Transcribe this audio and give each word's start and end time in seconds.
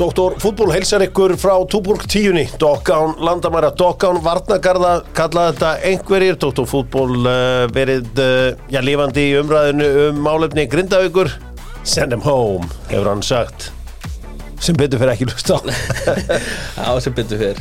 Doktor 0.00 0.32
fútból 0.40 0.70
heilsar 0.72 1.02
ykkur 1.04 1.34
frá 1.36 1.52
Túborg 1.68 2.06
tíunni. 2.08 2.46
Dokkán 2.56 3.18
landamæra, 3.20 3.68
Dokkán 3.76 4.16
Varnagarða 4.24 5.02
kallaði 5.12 5.58
þetta 5.58 5.72
einhverjir. 5.90 6.38
Doktor 6.40 6.64
fútból 6.70 7.18
uh, 7.18 7.66
verið 7.68 8.08
uh, 8.16 8.46
já, 8.72 8.80
lifandi 8.80 9.26
í 9.28 9.34
umræðinu 9.42 9.90
um 10.06 10.22
málefni 10.24 10.64
Grindavíkur. 10.72 11.28
Send 11.84 12.16
them 12.16 12.24
home, 12.24 12.70
hefur 12.88 13.10
hann 13.12 13.20
sagt. 13.20 13.68
Sem 14.56 14.78
betur 14.80 15.02
fyrir 15.02 15.12
ekki 15.18 15.28
lust 15.28 15.52
á. 15.52 15.60
Já, 16.80 16.96
sem 17.04 17.12
betur 17.16 17.44
fyrir 17.44 17.60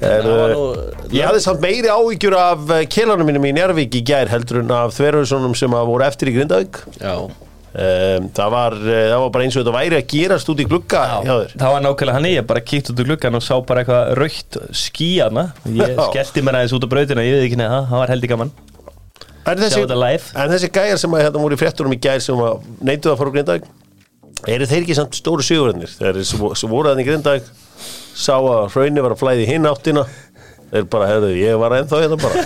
var 0.00 0.52
uh, 0.56 0.80
Ég 1.12 1.28
hafði 1.28 1.44
samt 1.44 1.60
meiri 1.60 1.92
áhyggjur 1.92 2.40
af 2.40 2.72
kélanum 2.92 3.28
mínum 3.28 3.44
í 3.48 3.52
Njárvík 3.56 4.00
í 4.00 4.02
gær 4.04 4.32
heldur 4.32 4.62
en 4.62 4.72
af 4.72 4.96
þverjusonum 4.96 5.56
sem 5.56 5.76
að 5.76 5.92
voru 5.92 6.08
eftir 6.08 6.32
í 6.32 6.38
Grindavík. 6.40 6.80
Já, 7.04 7.20
um, 7.76 8.28
það, 8.36 8.50
var, 8.54 8.76
uh, 8.80 8.92
það 9.12 9.20
var 9.24 9.32
bara 9.34 9.46
eins 9.46 9.56
og 9.56 9.62
þetta 9.64 9.74
væri 9.76 9.98
að 10.00 10.06
gerast 10.12 10.52
út 10.52 10.62
í 10.62 10.66
glugga 10.70 11.02
þér. 11.26 11.50
það 11.60 11.74
var 11.76 11.84
nákvæmlega 11.86 12.16
hann 12.16 12.28
ég 12.30 12.46
bara 12.48 12.62
kíkt 12.64 12.90
út 12.92 13.02
úr 13.04 13.10
gluggan 13.10 13.38
og 13.38 13.44
sá 13.44 13.54
bara 13.68 13.82
eitthvað 13.84 14.12
raukt 14.20 14.58
skíana 14.84 15.46
ég 15.68 15.92
Já. 15.96 16.06
skellti 16.10 16.44
mér 16.46 16.60
aðeins 16.60 16.76
út 16.78 16.86
á 16.86 16.92
brautina, 16.94 17.24
ég 17.26 17.36
veit 17.36 17.48
ekki 17.50 17.60
neða 17.60 17.82
það, 17.90 17.98
var 18.00 18.14
heldig 18.14 18.32
gaman. 18.32 18.54
En 19.46 19.60
þessi, 19.62 19.82
en 20.34 20.50
þessi 20.50 20.70
gæjar 20.74 20.98
sem 20.98 21.12
að 21.14 21.20
hérna 21.22 21.42
voru 21.44 21.54
í 21.54 21.60
fréttunum 21.60 21.92
í 21.94 22.00
gær 22.02 22.18
sem 22.24 22.40
neituð 22.82 23.12
að 23.12 23.20
fara 23.20 23.30
úr 23.30 23.36
Grindavík 23.36 23.68
eru 24.50 24.66
þeir 24.68 24.82
ekki 24.82 24.96
samt 24.98 25.14
stóru 25.20 25.44
sigurðarnir 25.46 25.92
þeir 26.00 26.18
vo- 26.40 26.54
sem 26.58 26.70
voru 26.72 26.90
þannig 26.90 27.06
í 27.06 27.10
Grindavík 27.12 27.46
sá 28.16 28.34
að 28.40 28.72
hraunni 28.74 29.04
var 29.04 29.14
að 29.14 29.20
flæði 29.22 29.46
hinn 29.46 29.68
áttina 29.70 30.02
þeir 30.72 30.86
bara, 30.92 31.08
hefðu, 31.12 31.30
ég 31.38 31.60
var 31.62 31.76
ennþá 31.78 32.00
hérna 32.02 32.18
bara. 32.20 32.44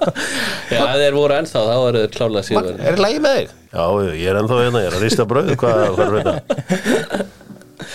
Já 0.74 0.80
ef 0.80 0.96
þeir 1.02 1.18
voru 1.18 1.36
ennþá, 1.36 1.64
þá 1.66 1.74
eru 1.88 2.04
þeir 2.04 2.14
klálega 2.16 2.46
síður 2.48 2.70
er 2.72 2.96
það 2.96 3.04
lægi 3.04 3.20
með 3.26 3.36
þig? 3.38 3.52
Já, 3.70 3.84
ég 4.20 4.24
er 4.32 4.40
ennþá 4.40 4.62
hérna, 4.64 4.82
ég 4.84 4.90
er 4.90 4.96
að 4.98 5.04
rista 5.06 5.28
bröð 5.30 5.52
hvað, 5.60 5.84
hvað 5.98 6.06
er 6.06 6.16
þetta? 6.20 7.28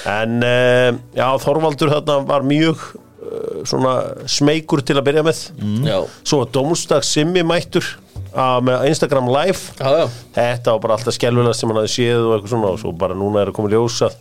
En 0.10 0.40
uh, 0.46 1.02
já, 1.18 1.28
Þorvaldur 1.42 1.92
þarna 1.94 2.18
var 2.30 2.46
mjög 2.48 2.82
uh, 2.86 3.62
svona 3.68 3.94
smeykur 4.30 4.82
til 4.86 4.98
að 5.00 5.06
byrja 5.10 5.26
með. 5.26 5.44
Já, 5.86 6.00
Svo 6.26 6.42
var 6.44 6.52
Dómstags 6.56 7.12
Simmi 7.16 7.44
mættur 7.46 7.88
að, 8.36 8.66
með 8.70 8.88
Instagram 8.92 9.30
live. 9.32 9.78
Já, 9.80 10.02
já. 10.02 10.06
Þetta 10.36 10.76
var 10.76 10.84
bara 10.86 10.98
alltaf 10.98 11.16
skelvilega 11.18 11.56
sem 11.58 11.72
hann 11.72 11.80
hafði 11.82 11.94
séð 11.96 12.26
og 12.26 12.36
eitthvað 12.36 12.54
svona 12.56 12.74
og 12.74 12.82
svo 12.82 12.94
bara 13.06 13.18
núna 13.18 13.44
er 13.44 13.52
að 13.54 13.58
koma 13.60 13.72
í 13.72 13.76
ljós 13.76 14.02
að, 14.08 14.18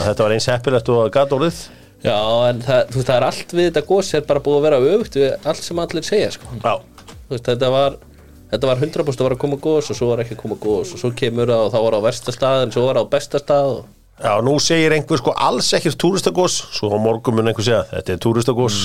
að 0.00 0.04
þetta 0.10 0.26
var 0.26 0.36
eins 0.36 0.50
heppilegt 0.52 0.92
og 0.92 1.06
gata 1.14 1.38
orðið 1.38 1.62
Já, 2.02 2.18
en 2.50 2.62
það, 2.64 2.80
þú 2.90 2.98
veist, 2.98 3.08
það 3.08 3.16
er 3.16 3.26
allt 3.28 3.52
við 3.54 3.68
þetta 3.68 3.84
gos 3.86 4.14
er 4.18 4.24
bara 4.26 4.42
búið 4.42 4.58
að 4.58 4.64
vera 4.66 4.80
öfugt 4.92 5.18
við 5.20 5.50
allt 5.52 5.62
sem 5.62 5.82
allir 5.82 6.06
segja, 6.06 6.32
sko. 6.34 6.56
Já, 6.62 6.74
Þú 7.12 7.36
veist, 7.36 7.46
þetta 7.46 7.70
var 7.72 8.00
Þetta 8.52 8.68
var 8.68 8.80
100% 8.84 9.16
að 9.16 9.24
var 9.24 9.32
að 9.32 9.40
koma 9.40 9.56
gos 9.64 9.86
og 9.88 9.96
svo 9.96 10.10
var 10.10 10.20
ekki 10.20 10.34
að 10.36 10.42
koma 10.42 10.56
gos 10.60 10.90
og 10.92 11.00
svo 11.00 11.10
kemur 11.16 11.48
það 11.48 11.62
og 11.64 11.70
þá 11.72 11.78
var 11.86 11.94
á 11.96 12.00
versta 12.04 12.34
stað 12.34 12.64
en 12.66 12.74
svo 12.74 12.82
var 12.84 12.98
það 12.98 13.06
á 13.08 13.12
besta 13.14 13.40
stað 13.40 13.68
og... 13.70 13.86
já 14.20 14.32
nú 14.44 14.56
segir 14.60 14.92
einhver 14.92 15.20
sko 15.22 15.32
alls 15.46 15.70
ekkert 15.78 15.96
túristagós 16.02 16.58
svo 16.76 16.90
á 16.92 16.98
morgun 17.00 17.38
mun 17.38 17.48
einhver 17.48 17.64
segja 17.64 17.86
þetta 17.94 18.12
er 18.12 18.20
túristagós 18.20 18.76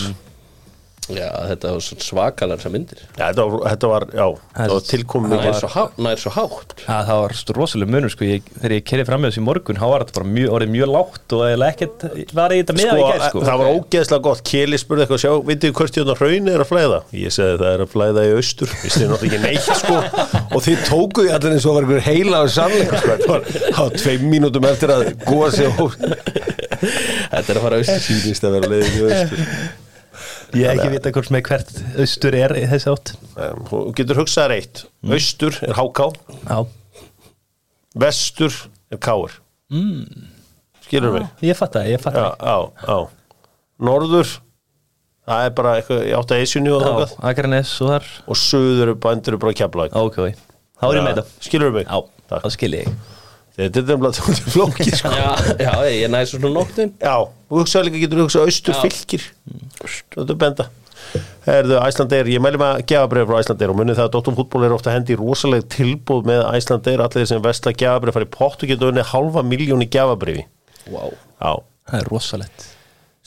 Já, 1.08 1.30
þetta 1.48 1.70
var 1.72 1.84
svakalar 2.04 2.60
sem 2.60 2.74
myndir. 2.76 3.00
Já, 3.16 3.30
þetta 3.30 3.44
var, 3.48 3.62
þetta 3.72 3.90
var, 3.92 4.06
já, 4.12 4.26
þetta 4.58 4.74
var 4.74 4.86
tilkomið 4.88 5.36
Það 5.38 5.46
er 5.48 5.60
svo, 5.62 5.70
há, 5.72 6.10
svo 6.20 6.34
hátt. 6.36 6.74
Ja, 6.84 6.98
það 7.08 7.22
var 7.22 7.36
rosalega 7.56 7.94
munur 7.94 8.12
sko, 8.12 8.28
ég, 8.28 8.50
þegar 8.58 8.76
ég 8.76 8.86
kerði 8.92 9.06
fram 9.08 9.24
með 9.24 9.32
þessu 9.32 9.42
í 9.42 9.46
morgun, 9.48 9.80
þá 9.80 9.86
var 9.88 10.04
þetta 10.04 10.18
bara 10.18 10.32
mjög, 10.34 10.50
orðið 10.58 10.74
mjög 10.74 10.92
lágt 10.92 11.36
og 11.38 11.44
eða 11.48 11.70
ekkert 11.72 12.06
var 12.36 12.56
í 12.56 12.60
þetta 12.60 12.76
miða 12.76 12.90
sko, 12.90 12.98
í 12.98 13.08
gær 13.08 13.24
sko. 13.28 13.44
það 13.48 13.62
var 13.62 13.72
ógeðslega 13.78 14.26
gott. 14.28 14.44
Keli 14.52 14.82
spurði 14.82 15.06
eitthvað, 15.06 15.24
sjá, 15.24 15.32
vitið 15.48 15.70
þið 15.70 15.80
hvert 15.80 16.02
hérna 16.02 16.18
hraun 16.20 16.52
er 16.52 16.66
að 16.66 16.72
flæða? 16.74 17.00
Ég 17.22 17.38
segi 17.38 17.58
það 17.64 17.72
er 17.72 17.86
að 17.86 17.92
flæða 17.96 18.28
í 18.28 18.36
austur. 18.36 18.76
Vist 18.84 19.00
þið 19.00 19.12
náttúrulega 19.14 19.38
ekki 19.38 19.42
neitt, 19.48 19.72
sko. 19.80 19.98
Og 20.58 20.68
þið 20.68 20.86
tókuðu 20.92 21.34
allir 21.38 21.56
eins 21.56 21.68
og 21.68 21.78
var 21.78 21.88
einhver 21.88 22.06
heila 22.08 22.44
og 22.44 22.52
sannleika, 22.52 23.02
sko, 23.02 23.16
þetta 23.16 23.32
var 23.32 23.42
á 23.80 23.84
tveim 23.96 24.28
mínútum 24.28 24.68
eftir 24.68 24.96
að 24.98 25.10
góða 25.24 25.52
sig 25.56 25.84
og 25.86 25.96
Þetta 26.78 27.52
er 27.52 27.58
að 27.58 27.64
fara 27.64 27.82
austur. 27.82 28.04
Síðist 28.06 28.46
að 28.46 28.58
vera 28.58 28.72
leiðin 28.72 28.98
í 28.98 29.06
austur 29.08 29.86
Ég 30.56 30.64
hef 30.70 30.78
ekki 30.78 30.92
vita 30.94 31.12
hvort 31.12 31.32
með 31.34 31.44
hvert 31.50 31.72
austur 32.00 32.36
er 32.38 32.54
þessi 32.72 32.90
átt. 32.94 33.12
Um, 33.36 33.62
Þú 33.68 33.82
getur 33.98 34.20
hugsað 34.22 34.50
reitt 34.54 34.84
Austur 35.04 35.58
er 35.68 35.76
HK, 35.76 36.08
Já, 36.48 36.60
vestur 38.06 38.56
er 38.94 39.02
KR 39.04 39.36
mm. 39.74 40.26
Skilur 40.88 41.18
mig? 41.18 41.28
ég 41.44 41.60
fatt 41.60 41.76
það, 41.76 41.90
ég 41.92 42.04
fatt 42.04 42.16
það 42.16 42.70
já 42.88 42.98
Norður 43.88 44.32
það 45.28 45.44
er 45.50 45.54
bara 45.60 45.76
eitthvað 45.78 46.08
í 46.08 46.16
átt 46.18 46.32
að 46.34 46.46
eisjunni 46.46 46.72
og 46.74 46.86
og 46.88 47.92
þar. 47.92 48.08
Og 48.32 48.40
söður 48.40 48.94
er 48.94 49.00
bændur 49.04 49.38
bara 49.42 49.58
keflag 49.60 50.00
Ok, 50.00 50.22
þá 50.80 50.88
er 50.88 50.98
ég 51.02 51.04
með 51.04 51.20
þetta. 51.20 51.44
Skilur 51.50 51.76
mig? 51.76 51.88
Já, 51.90 52.00
Takk. 52.32 52.48
þá 52.48 52.56
skil 52.56 52.74
ég 52.80 53.17
Þetta 53.58 53.82
er 53.82 53.88
nefnilega 53.90 54.16
þetta 54.28 54.52
flókið 54.54 54.92
sko. 55.00 55.12
Já, 55.18 55.30
já, 55.66 55.72
ég 55.90 56.12
næði 56.14 56.30
svo 56.30 56.40
svona 56.42 56.54
nóttin. 56.60 56.92
Já, 57.02 57.16
þú 57.50 57.62
hugsaði 57.64 57.88
líka 57.90 58.02
getur 58.04 58.22
hugsað 58.26 58.52
austur 58.52 58.78
fylgir? 58.84 59.24
Þetta 59.82 60.28
er 60.28 60.40
benda. 60.44 60.68
Herðu, 61.48 61.78
Æslandeir, 61.80 62.28
ég 62.34 62.42
mæli 62.44 62.60
maður 62.60 62.82
að 62.82 62.88
gefabrið 62.92 63.28
frá 63.30 63.38
Æslandeir 63.40 63.72
og 63.72 63.78
munið 63.80 63.98
það 63.98 64.08
að 64.10 64.14
Dóttum 64.18 64.36
fútból 64.38 64.66
er 64.68 64.74
ofta 64.76 64.92
hendi 64.92 65.16
rosaleg 65.18 65.64
tilbúð 65.72 66.26
með 66.28 66.42
Æslandeir 66.58 67.04
allir 67.06 67.30
sem 67.30 67.42
vestla 67.46 67.72
gefabrið 67.80 68.18
fari 68.18 68.28
í 68.28 68.32
pott 68.34 68.66
og 68.66 68.72
getur 68.74 68.92
unni 68.92 69.06
halva 69.14 69.44
miljón 69.48 69.86
í 69.86 69.88
gefabriði 69.94 70.44
Wow 70.92 71.14
Já, 71.40 71.54
Það 71.88 72.02
er 72.02 72.12
rosalegt. 72.12 72.68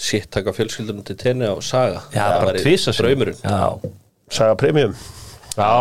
Sitt 0.01 0.29
taka 0.37 0.53
fjölskyldunum 0.57 1.05
til 1.09 1.17
tenni 1.21 1.49
á 1.49 1.57
saga. 1.65 2.03
Já, 2.13 2.27
Það 2.27 2.45
bara 2.45 3.01
Draumurinn. 3.01 3.41
Já, 3.41 3.93
saga 4.37 4.57
premium. 4.61 4.95
Já, 5.57 5.73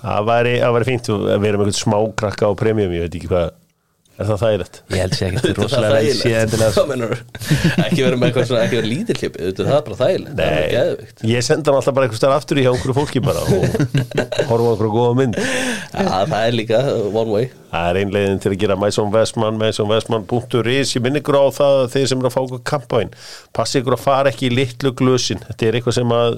það 0.00 0.26
væri, 0.32 0.54
það 0.62 0.76
væri 0.78 0.88
fínt. 0.88 1.10
Að 1.12 1.44
vera 1.44 1.60
með 1.60 1.74
smá 1.76 1.98
krakka 2.22 2.48
á 2.48 2.52
premium, 2.56 2.92
ég 2.96 3.04
veit 3.06 3.18
ekki 3.20 3.30
hvað 3.32 3.52
er 4.20 4.28
það 4.28 4.40
þægilegt? 4.42 4.78
Ég 4.92 5.00
held 5.02 5.14
sér 5.16 5.28
ekkert 5.30 5.46
er 5.52 5.58
rosalega 5.62 5.96
vel 5.96 6.16
séð 6.18 6.36
endilega. 6.42 6.72
Hvað 6.76 6.90
mennur 6.90 7.14
Ekki 7.86 8.00
vera 8.04 8.18
með 8.18 8.26
eitthvað 8.28 8.48
svona, 8.50 8.64
ekki 8.66 8.78
vera 8.78 8.90
lítill 8.90 9.16
hlipi 9.22 9.42
Þetta 9.46 9.66
það 9.68 9.76
er 9.76 9.84
bara 9.86 9.98
þægilegt. 10.02 10.34
Það 10.36 10.46
er 10.46 10.58
Nei, 10.58 10.72
geðvikt 10.74 11.24
ég 11.32 11.46
senda 11.46 11.72
hann 11.72 11.78
alltaf 11.80 11.96
bara 11.96 12.08
eitthvað 12.08 12.20
stær 12.20 12.34
aftur 12.36 12.60
í 12.60 12.66
hjá 12.66 12.70
einhverju 12.72 12.96
fólki 12.98 13.22
bara 13.24 13.42
og 13.42 13.62
horfa 14.50 14.68
á 14.68 14.72
einhverju 14.72 14.92
góða 14.92 15.14
mynd. 15.22 15.38
Já, 15.40 16.10
það 16.32 16.36
er 16.42 16.56
líka 16.58 16.82
one 17.08 17.32
way. 17.32 17.48
Það 17.72 17.88
er 17.88 18.00
einlegin 18.02 18.42
til 18.44 18.52
að 18.52 18.58
gera 18.60 18.76
Mason 18.76 19.12
Westman, 19.14 19.56
masonwestman.is 19.62 20.92
Ég 20.98 21.04
minn 21.06 21.16
ykkur 21.22 21.38
á 21.40 21.44
það 21.56 21.78
að 21.80 21.88
þeir 21.94 22.10
sem 22.10 22.20
eru 22.20 22.28
að 22.28 22.34
fá 22.36 22.40
okkur 22.42 22.60
kampáin 22.68 23.14
Passi 23.56 23.80
ykkur 23.80 23.96
að 23.96 24.02
fara 24.04 24.32
ekki 24.32 24.50
í 24.50 24.52
litlu 24.52 24.92
glösin. 24.98 25.40
Þetta 25.48 25.68
er 25.70 25.78
eitthvað 25.78 25.96
sem 26.02 26.12
að 26.16 26.36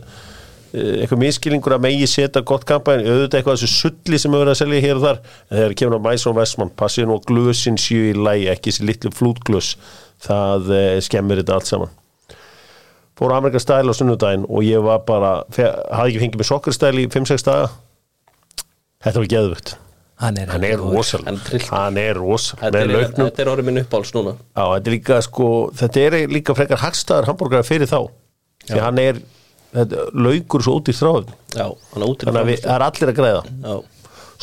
eitthvað 0.75 1.21
miskilningur 1.23 1.77
að 1.77 1.85
megi 1.85 2.07
setja 2.11 2.43
gott 2.47 2.65
kampæn 2.69 3.05
auðvitað 3.05 3.39
eitthvað 3.39 3.59
þessu 3.59 3.71
sulli 3.73 4.21
sem 4.21 4.33
hefur 4.33 4.45
verið 4.45 4.55
að 4.55 4.61
selja 4.63 4.81
hér 4.85 5.01
og 5.01 5.05
þar. 5.05 5.21
En 5.49 5.59
þegar 5.59 5.77
kemur 5.81 6.01
á 6.01 6.07
Mason 6.07 6.39
Westman 6.39 6.73
passið 6.83 7.09
nú 7.11 7.19
að 7.19 7.29
glösin 7.31 7.79
séu 7.81 8.09
í 8.11 8.17
lægi 8.19 8.49
ekki 8.55 8.73
þessi 8.73 8.89
litlu 8.89 9.15
flútglös. 9.15 9.71
Það 10.25 10.75
eh, 10.79 10.97
skemmir 11.05 11.43
þetta 11.43 11.59
allt 11.59 11.71
saman. 11.71 11.95
Fór 13.15 13.31
á 13.31 13.39
Amerikan 13.39 13.63
stæl 13.63 13.87
á 13.87 13.95
sunnudaginn 13.95 14.49
og 14.51 14.67
ég 14.67 14.83
var 14.83 15.05
bara, 15.07 15.37
hafði 15.55 16.17
ekki 16.17 16.25
fengið 16.25 16.43
með 16.43 16.51
sokkarstæl 16.51 16.95
í 16.99 17.09
5-6 17.15 17.47
daga. 17.47 17.71
Þetta 19.05 19.21
var 19.21 19.33
geðvögt 19.37 19.77
Hann 20.23 20.37
er, 20.39 20.47
hann 20.47 20.63
er 20.63 20.79
er 20.79 20.79
trylltur. 20.79 21.71
hann 21.75 21.97
er 21.99 22.15
rosalega. 22.15 22.71
Þetta 22.71 23.25
er, 23.25 23.41
er 23.43 23.49
orðið 23.51 23.67
minn 23.67 23.81
uppáls 23.83 24.13
núna. 24.15 24.37
Já, 24.55 24.63
þetta 24.63 24.91
er 24.91 24.95
líka 24.95 25.17
sko, 25.27 25.49
þetta 25.75 26.05
er 26.05 26.17
líka 26.31 26.55
frekar 26.55 26.81
hagstæðar 26.85 27.27
hambúrgar 27.29 27.67
fyrir 27.67 27.91
þá. 27.91 27.99
Því 28.69 28.79
hann 28.81 29.01
er, 29.03 29.19
þetta, 29.75 30.07
laukur 30.27 30.65
svo 30.65 30.79
út 30.81 30.91
í 30.91 30.97
útir 32.13 32.31
þannig 32.31 32.43
að 32.43 32.65
það 32.65 32.75
er 32.77 32.87
allir 32.89 33.13
að 33.13 33.19
græða. 33.21 33.43
Já, 33.65 33.75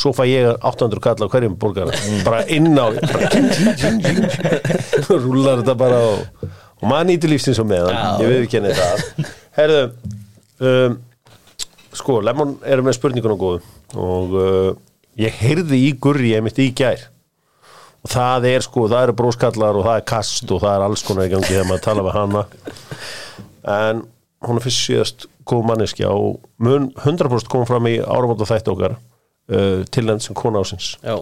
svo 0.01 0.13
fæ 0.15 0.23
ég 0.29 0.65
800 0.71 1.03
kall 1.03 1.25
á 1.25 1.27
hverjum 1.31 1.57
borgar 1.59 1.91
bara 2.25 2.41
inn 2.51 2.71
á 2.79 2.87
rúlar 5.25 5.61
þetta 5.61 5.75
bara 5.77 5.99
og, 6.07 6.47
og 6.81 6.85
maður 6.89 7.09
nýtur 7.11 7.33
lífsins 7.33 7.61
og 7.61 7.69
meðan. 7.69 7.97
Ég 8.21 8.31
við 8.31 8.45
ekki 8.45 8.59
henni 8.59 8.75
það. 8.77 9.31
Herðu 9.57 9.81
um, 10.67 10.99
sko, 11.97 12.19
Lemon 12.23 12.55
er 12.65 12.83
með 12.85 12.97
spurningun 12.99 13.35
og 13.35 13.41
góðu. 13.41 13.63
Og 13.99 14.37
uh, 14.39 14.69
ég 15.19 15.41
heyrði 15.41 15.81
í 15.89 15.91
gurri 16.01 16.35
einmitt 16.37 16.61
í 16.63 16.71
gær. 16.77 17.09
Og 18.01 18.09
það 18.09 18.47
er 18.49 18.65
sko, 18.65 18.87
það 18.89 19.09
eru 19.09 19.17
bróskallar 19.19 19.77
og 19.77 19.85
það 19.85 19.99
er 19.99 20.07
kast 20.09 20.49
og 20.55 20.63
það 20.63 20.73
er 20.73 20.85
alls 20.87 21.03
konar 21.05 21.27
í 21.27 21.33
gangi 21.35 21.51
þegar 21.51 21.67
maður 21.69 21.85
tala 21.85 22.05
við 22.07 22.17
hana. 22.17 22.43
En 23.75 24.01
hún 24.47 24.57
er 24.57 24.65
fyrst 24.65 24.85
síðast 24.87 25.27
góð 25.47 25.67
manneskja 25.69 26.11
og 26.13 26.41
mun 26.61 26.89
100% 27.01 27.51
kom 27.51 27.67
fram 27.69 27.89
í 27.89 27.97
áramóta 28.01 28.47
þætti 28.49 28.73
okkar 28.73 28.97
uh, 28.97 29.83
til 29.91 30.07
enn 30.09 30.23
sem 30.23 30.37
kona 30.37 30.63
ásins 30.63 30.95
já, 31.01 31.17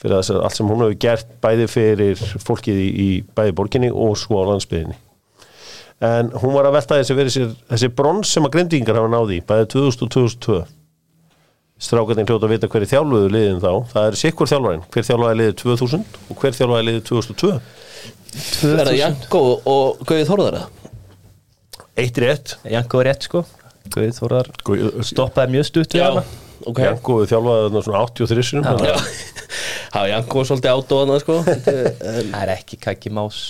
fyrir 0.00 0.18
þess 0.18 0.34
að 0.34 0.42
allt 0.48 0.58
sem 0.58 0.68
hún 0.72 0.84
hefur 0.84 0.98
gert 1.06 1.32
bæði 1.44 1.70
fyrir 1.70 2.26
fólkið 2.42 2.82
í, 2.82 2.90
í 2.90 3.08
bæði 3.36 3.56
borginni 3.58 3.90
og 3.92 4.18
svo 4.20 4.44
á 4.44 4.50
landsbyðinni 4.52 4.98
en 6.02 6.32
hún 6.42 6.56
var 6.56 6.68
að 6.68 6.78
velta 6.80 6.98
þessi 6.98 7.16
verið 7.16 7.36
sér 7.36 7.50
þessi 7.72 7.92
brons 7.96 8.32
sem 8.34 8.46
að 8.48 8.56
grindingar 8.56 8.98
hafa 9.00 9.12
náði 9.12 9.42
bæði 9.46 9.68
2000 9.76 10.06
og 10.06 10.14
2002 10.16 10.62
strákarnir 11.82 12.28
hljóta 12.28 12.46
að 12.46 12.52
vita 12.54 12.68
hverju 12.70 12.88
þjálfuðu 12.92 13.30
liðin 13.32 13.62
þá. 13.62 13.70
Það 13.90 14.04
er 14.06 14.18
sikkur 14.20 14.50
þjálfarinn, 14.50 14.84
hver 14.94 15.06
þjálfaði 15.08 15.38
liðið 15.40 15.56
2000 15.62 16.20
og 16.30 16.36
hver 16.38 16.58
þjálfaði 16.58 16.86
liðið 16.88 17.06
2002 17.08 17.50
Er 18.32 18.86
það 18.86 18.94
Janko 18.96 19.40
og 19.68 20.04
Gauði 20.08 20.28
Þórðara? 20.28 20.60
Eitt 21.96 22.18
rétt. 22.22 22.56
Janko 22.70 23.00
er 23.02 23.10
rétt 23.10 23.22
sko. 23.28 23.44
Guð 23.92 24.12
Þórar 24.16 24.48
Guð- 24.64 25.02
stoppaði 25.04 25.56
mjög 25.56 25.66
stutt 25.68 25.92
við 25.98 26.04
hana. 26.06 26.22
ok. 26.66 26.78
Janko 26.86 27.16
þjálfaði 27.26 27.64
þarna 27.66 27.82
svona 27.86 28.02
83 28.06 28.42
sinum 28.48 28.64
Já, 28.64 28.70
þannig 28.70 28.90
að- 29.92 30.08
Janko 30.12 30.38
var 30.38 30.46
svolítið 30.48 30.72
átóðan 30.76 31.20
sko. 31.20 31.34
Það 31.44 32.42
er 32.42 32.52
ekki 32.56 32.78
kaki 32.80 33.10
más. 33.12 33.40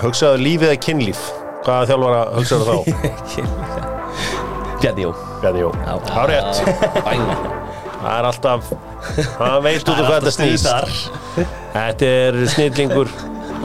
Hugsaðu 0.00 0.40
lífið 0.44 0.68
eða 0.70 0.80
kynlíf. 0.84 1.22
Hvaða 1.64 1.88
þjálfara 1.90 2.20
hugsaðu 2.38 2.64
þá? 2.68 2.76
Bjarni 4.80 5.02
Jó. 5.04 5.10
Bjarni 5.42 5.60
Jó, 5.64 5.70
Já. 5.76 5.94
á 6.08 6.22
rétt. 6.30 6.60
Bæn. 7.04 7.24
Það 8.00 8.14
er 8.16 8.28
alltaf 8.30 8.70
hann 9.36 9.62
veit 9.66 9.82
út 9.84 9.90
af 9.92 10.06
hvað 10.06 10.14
þetta 10.14 10.32
snýst. 10.32 10.68
þetta 11.74 12.08
er 12.08 12.38
snillingur 12.54 13.10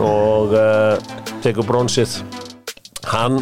og 0.03 0.55
uh, 0.59 1.14
tekur 1.45 1.67
bronsið. 1.67 2.17
Hann 3.05 3.39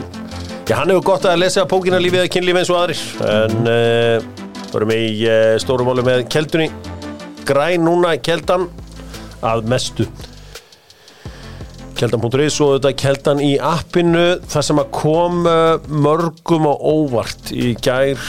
já, 0.68 0.76
hann 0.78 0.92
hefur 0.92 1.06
gott 1.14 1.28
að 1.28 1.42
lesa 1.44 1.66
pókina 1.70 2.02
lífið 2.04 2.24
eða 2.24 2.34
kynlífið 2.36 2.62
eins 2.62 2.72
og 2.74 2.80
aðrir 2.82 3.04
en 3.32 3.72
uh, 3.72 4.28
vorum 4.74 4.94
í 4.96 5.06
uh, 5.28 5.56
stórumáli 5.64 6.06
með 6.06 6.28
keldunni. 6.34 6.70
Græn 7.48 7.84
núna 7.88 8.14
keldan 8.24 8.70
að 9.44 9.66
mestu. 9.72 10.08
Keldan.is 12.00 12.58
og 12.64 12.78
þetta 12.78 12.92
keldan 13.00 13.42
í 13.44 13.54
appinu 13.64 14.24
það 14.50 14.68
sem 14.70 14.82
að 14.82 14.90
kom 14.96 15.44
uh, 15.48 15.78
mörgum 15.88 16.68
á 16.68 16.74
óvart 16.76 17.54
í 17.56 17.74
gær 17.80 18.20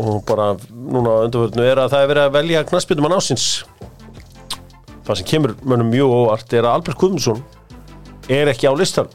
og 0.00 0.24
bara 0.26 0.54
núna 0.70 1.20
undarvörðinu 1.26 1.66
er 1.66 1.82
að 1.82 1.92
það 1.94 2.04
er 2.04 2.10
verið 2.12 2.26
að 2.26 2.36
velja 2.38 2.66
knassbytum 2.70 3.06
að 3.06 3.14
násins 3.16 3.46
það 5.06 5.18
sem 5.20 5.28
kemur 5.32 5.56
mönnum 5.62 5.90
mjög 5.92 6.14
óvart 6.14 6.54
er 6.54 6.66
að 6.66 6.78
Albert 6.78 7.00
Guðmundsson 7.00 7.42
er 8.30 8.50
ekki 8.52 8.70
á 8.70 8.74
listan 8.78 9.10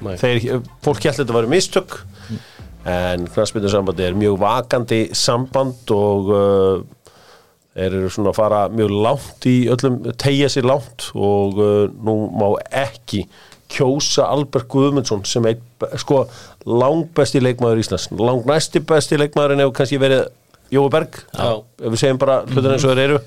þeir, 0.00 0.60
fólk 0.84 1.02
held 1.04 1.14
að 1.14 1.22
þetta 1.24 1.36
væri 1.36 1.52
mistök 1.52 1.98
en 2.88 3.26
knassbytum 3.34 3.92
er 4.00 4.16
mjög 4.16 4.38
vakandi 4.40 5.00
samband 5.16 5.92
og 5.92 6.30
uh, 6.32 6.80
eru 7.80 8.08
svona 8.10 8.32
að 8.32 8.38
fara 8.40 8.60
mjög 8.72 8.94
langt 9.04 9.46
í 9.48 9.56
öllum, 9.72 10.00
tegja 10.20 10.48
sér 10.52 10.66
langt 10.68 11.10
og 11.14 11.60
uh, 11.60 11.86
nú 12.00 12.16
má 12.32 12.48
ekki 12.82 13.26
kjósa 13.70 14.26
Albert 14.32 14.66
Guðmundsson 14.72 15.22
sem 15.28 15.44
einn, 15.46 15.60
sko, 16.00 16.24
langbesti 16.66 17.42
leikmaður 17.44 17.84
Íslands, 17.84 18.08
langnæsti 18.18 18.82
besti 18.82 19.18
leikmaðurinn 19.20 19.62
hefur 19.62 19.76
kannski 19.78 20.00
verið 20.02 20.24
Jói 20.74 20.88
Berg 20.90 21.20
Já. 21.34 21.60
ef 21.82 21.92
við 21.92 22.00
segjum 22.02 22.18
bara 22.22 22.40
hlutin 22.46 22.72
eins 22.74 22.84
og 22.86 22.92
þeir 22.94 23.04
eru. 23.04 23.20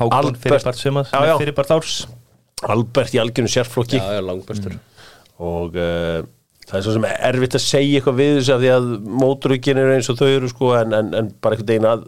Hákon 0.00 0.16
Albert- 0.16 0.42
fyrirbart 0.42 0.78
sumað 0.80 1.12
Já, 1.12 1.20
já. 1.28 1.34
Fyrirbart 1.42 1.72
árs 1.76 1.94
Albert 2.68 3.14
í 3.16 3.20
algjörnum 3.22 3.52
sérflokki. 3.52 4.00
Já, 4.00 4.18
já, 4.18 4.24
langbestur. 4.24 4.76
Og 5.40 5.78
uh, 5.78 6.18
það 6.66 6.80
er 6.80 6.84
svo 6.86 6.96
sem 6.96 7.06
erfitt 7.12 7.56
að 7.56 7.64
segja 7.64 8.00
eitthvað 8.00 8.20
við 8.20 8.34
þessu 8.40 8.56
af 8.56 8.60
því 8.64 8.74
að 8.74 8.90
móturugin 9.22 9.80
eru 9.80 9.94
eins 9.96 10.10
og 10.12 10.20
þau 10.20 10.28
eru 10.28 10.50
sko 10.50 10.74
en, 10.80 10.92
en, 10.98 11.14
en 11.16 11.32
bara 11.40 11.56
einhvern 11.56 11.72
veginn 11.72 11.88
að 11.90 12.04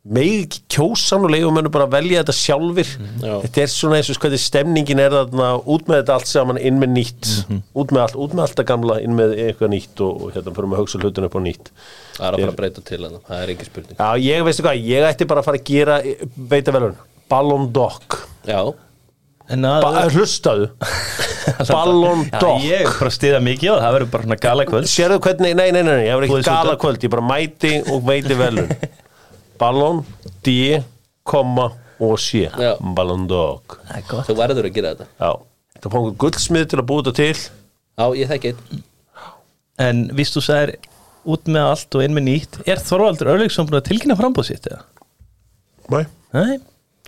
megi 0.00 0.36
ekki 0.46 0.60
kjósan 0.72 1.26
og 1.26 1.32
leigum 1.34 1.52
mönnum 1.52 1.72
bara 1.74 1.84
að 1.84 1.92
velja 1.98 2.22
þetta 2.22 2.32
sjálfur 2.32 2.88
Já. 3.20 3.34
þetta 3.42 3.60
er 3.60 3.68
svona 3.68 3.98
eins 3.98 4.08
og 4.08 4.20
hvað 4.22 4.36
stemningin 4.40 5.02
er 5.04 5.12
þarna 5.12 5.48
út 5.60 5.90
með 5.90 5.98
þetta 6.00 6.14
allt 6.16 6.30
saman 6.30 6.60
inn 6.60 6.78
með 6.80 6.94
nýtt. 6.94 7.32
Út, 7.76 7.92
með 7.92 8.00
allt, 8.06 8.16
út 8.16 8.36
með 8.36 8.44
allt 8.46 8.56
það 8.62 8.68
gamla 8.72 8.96
inn 9.04 9.16
með 9.18 9.34
eitthvað 9.44 9.72
nýtt 9.74 10.04
og, 10.06 10.12
og 10.24 10.32
hérna 10.34 10.54
fyrir 10.56 10.70
að 10.72 10.80
hugsa 10.80 11.02
hlutin 11.02 11.28
upp 11.28 11.36
á 11.36 11.40
nýtt. 11.44 11.72
Það 12.16 12.24
er 12.26 12.32
að 12.32 12.40
fara 12.40 12.54
að 12.54 12.60
breyta 12.62 12.86
til 12.88 13.00
hann 13.04 13.18
Það 13.28 13.42
er 13.44 13.52
ekki 13.54 13.68
spurning. 13.68 14.00
Já, 14.00 14.08
ég 14.24 14.46
veistu 14.48 14.64
hvað, 14.64 14.84
ég 14.88 15.08
ætti 15.10 15.28
bara 15.28 15.44
að 15.44 15.50
fara 15.50 15.60
að 15.60 15.68
gera 15.68 16.00
ba 19.50 20.06
hlustaðu. 20.12 20.70
Ballon 21.72 22.24
d'Oc 22.30 22.64
ég 22.64 22.84
er 22.84 22.88
bara 22.92 23.10
að 23.10 23.16
stiða 23.16 23.40
mikið 23.42 23.72
og 23.74 23.80
það 23.82 23.94
verður 23.96 24.10
bara 24.12 24.26
svona 24.26 24.38
gala 24.44 24.66
kvöld 24.68 24.88
Sérðu 24.90 25.18
hvernig, 25.24 25.54
nei, 25.58 25.68
nei, 25.74 25.82
nei, 25.82 25.90
nei, 25.90 26.06
ég 26.06 26.18
var 26.18 26.26
ekki 26.26 26.42
gala 26.46 26.74
kvöld, 26.80 27.02
ég 27.02 27.12
bara 27.12 27.24
mæti 27.26 27.72
og 27.90 28.04
veiti 28.06 28.36
velun 28.38 28.70
Ballon, 29.60 30.04
D, 30.46 30.78
komma 31.26 31.66
og 32.00 32.14
sé. 32.20 32.46
Ballon 32.96 33.26
gott. 33.28 34.28
Þú 34.28 34.36
verður 34.38 34.68
að 34.70 34.76
gera 34.78 34.92
þetta. 34.94 35.08
Já, 35.20 35.74
það 35.82 35.96
fóngum 35.96 36.14
guldsmið 36.22 36.70
til 36.70 36.80
að 36.80 36.86
búa 36.88 37.04
þetta 37.04 37.16
til. 37.18 37.42
Já, 38.00 38.06
ég 38.16 38.30
þekki 38.30 38.52
einn. 38.54 38.80
En 39.80 40.00
víst 40.16 40.36
þú 40.36 40.44
sagðir 40.46 40.72
út 41.28 41.50
með 41.52 41.68
allt 41.74 41.98
og 41.98 42.06
inn 42.06 42.16
með 42.16 42.26
nýtt. 42.30 42.58
Er 42.64 42.80
Þorvaldur 42.84 43.32
Örlíksson 43.34 43.68
búin 43.68 43.80
að 43.80 43.88
tilkynna 43.90 44.16
frambúð 44.16 44.48
sitt 44.48 44.68
eða? 44.70 44.80
Nei. 45.92 46.04
Nei, 46.32 46.56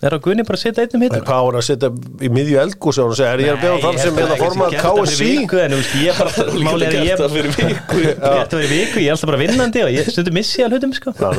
er 0.03 0.15
á 0.15 0.19
Gunni 0.23 0.43
bara 0.47 0.59
að 0.59 0.63
setja 0.63 0.83
einnum 0.85 1.03
hittum 1.05 1.25
Hvað 1.27 1.41
voru 1.47 1.59
að 1.59 1.65
setja 1.67 1.89
í 2.23 2.29
miðju 2.33 2.59
eldgús 2.63 2.99
og 3.03 3.13
segja, 3.17 3.33
er 3.33 3.43
ég 3.43 3.51
að 3.53 3.61
beða 3.63 3.79
fram 3.83 3.99
sem 4.01 4.19
hérna 4.19 4.37
formað 4.39 4.77
KSI 4.83 5.31
En 5.63 5.75
þú 5.75 5.79
veist, 5.79 5.97
ég 6.03 6.19
bara 6.19 6.45
Máli 6.67 6.87
er 6.87 6.97
ég 7.07 7.19
það 7.21 7.35
fyrir 7.37 7.57
viku. 7.57 7.99
Þetta 8.23 8.59
verið 8.59 8.73
viku, 8.73 9.03
ég 9.03 9.07
er 9.07 9.15
alltaf 9.15 9.31
bara 9.31 9.41
vinnandi 9.43 9.83
og 9.85 9.93
ég 9.93 10.09
stundum 10.11 10.37
missi 10.37 10.65
að 10.65 10.75
hlutum 10.77 10.95
sko. 10.97 11.13
Já, 11.17 11.29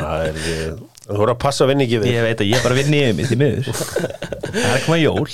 það 0.00 0.24
er 0.30 0.40
eh, 0.54 0.72
Þú 1.10 1.18
voru 1.18 1.34
að 1.34 1.40
passa 1.42 1.64
að 1.64 1.72
vinna 1.72 1.86
ekki 1.86 2.00
við. 2.04 2.12
Ég 2.14 2.26
veit 2.26 2.42
að 2.44 2.50
ég 2.50 2.60
er 2.60 2.66
bara 2.68 2.76
vinn 2.78 2.94
í 2.94 3.00
mitt 3.18 3.32
í 3.34 3.38
miður. 3.40 3.70
Það 4.50 4.58
er 4.60 4.74
að 4.76 4.84
koma 4.84 4.98
jól. 5.00 5.24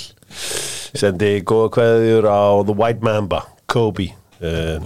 Sendi 0.97 1.31
góða 1.45 1.71
kveðjur 1.75 2.29
á 2.33 2.41
The 2.65 2.75
White 2.79 3.05
Mamba 3.05 3.43
Kobe 3.69 4.07
uh, 4.41 4.79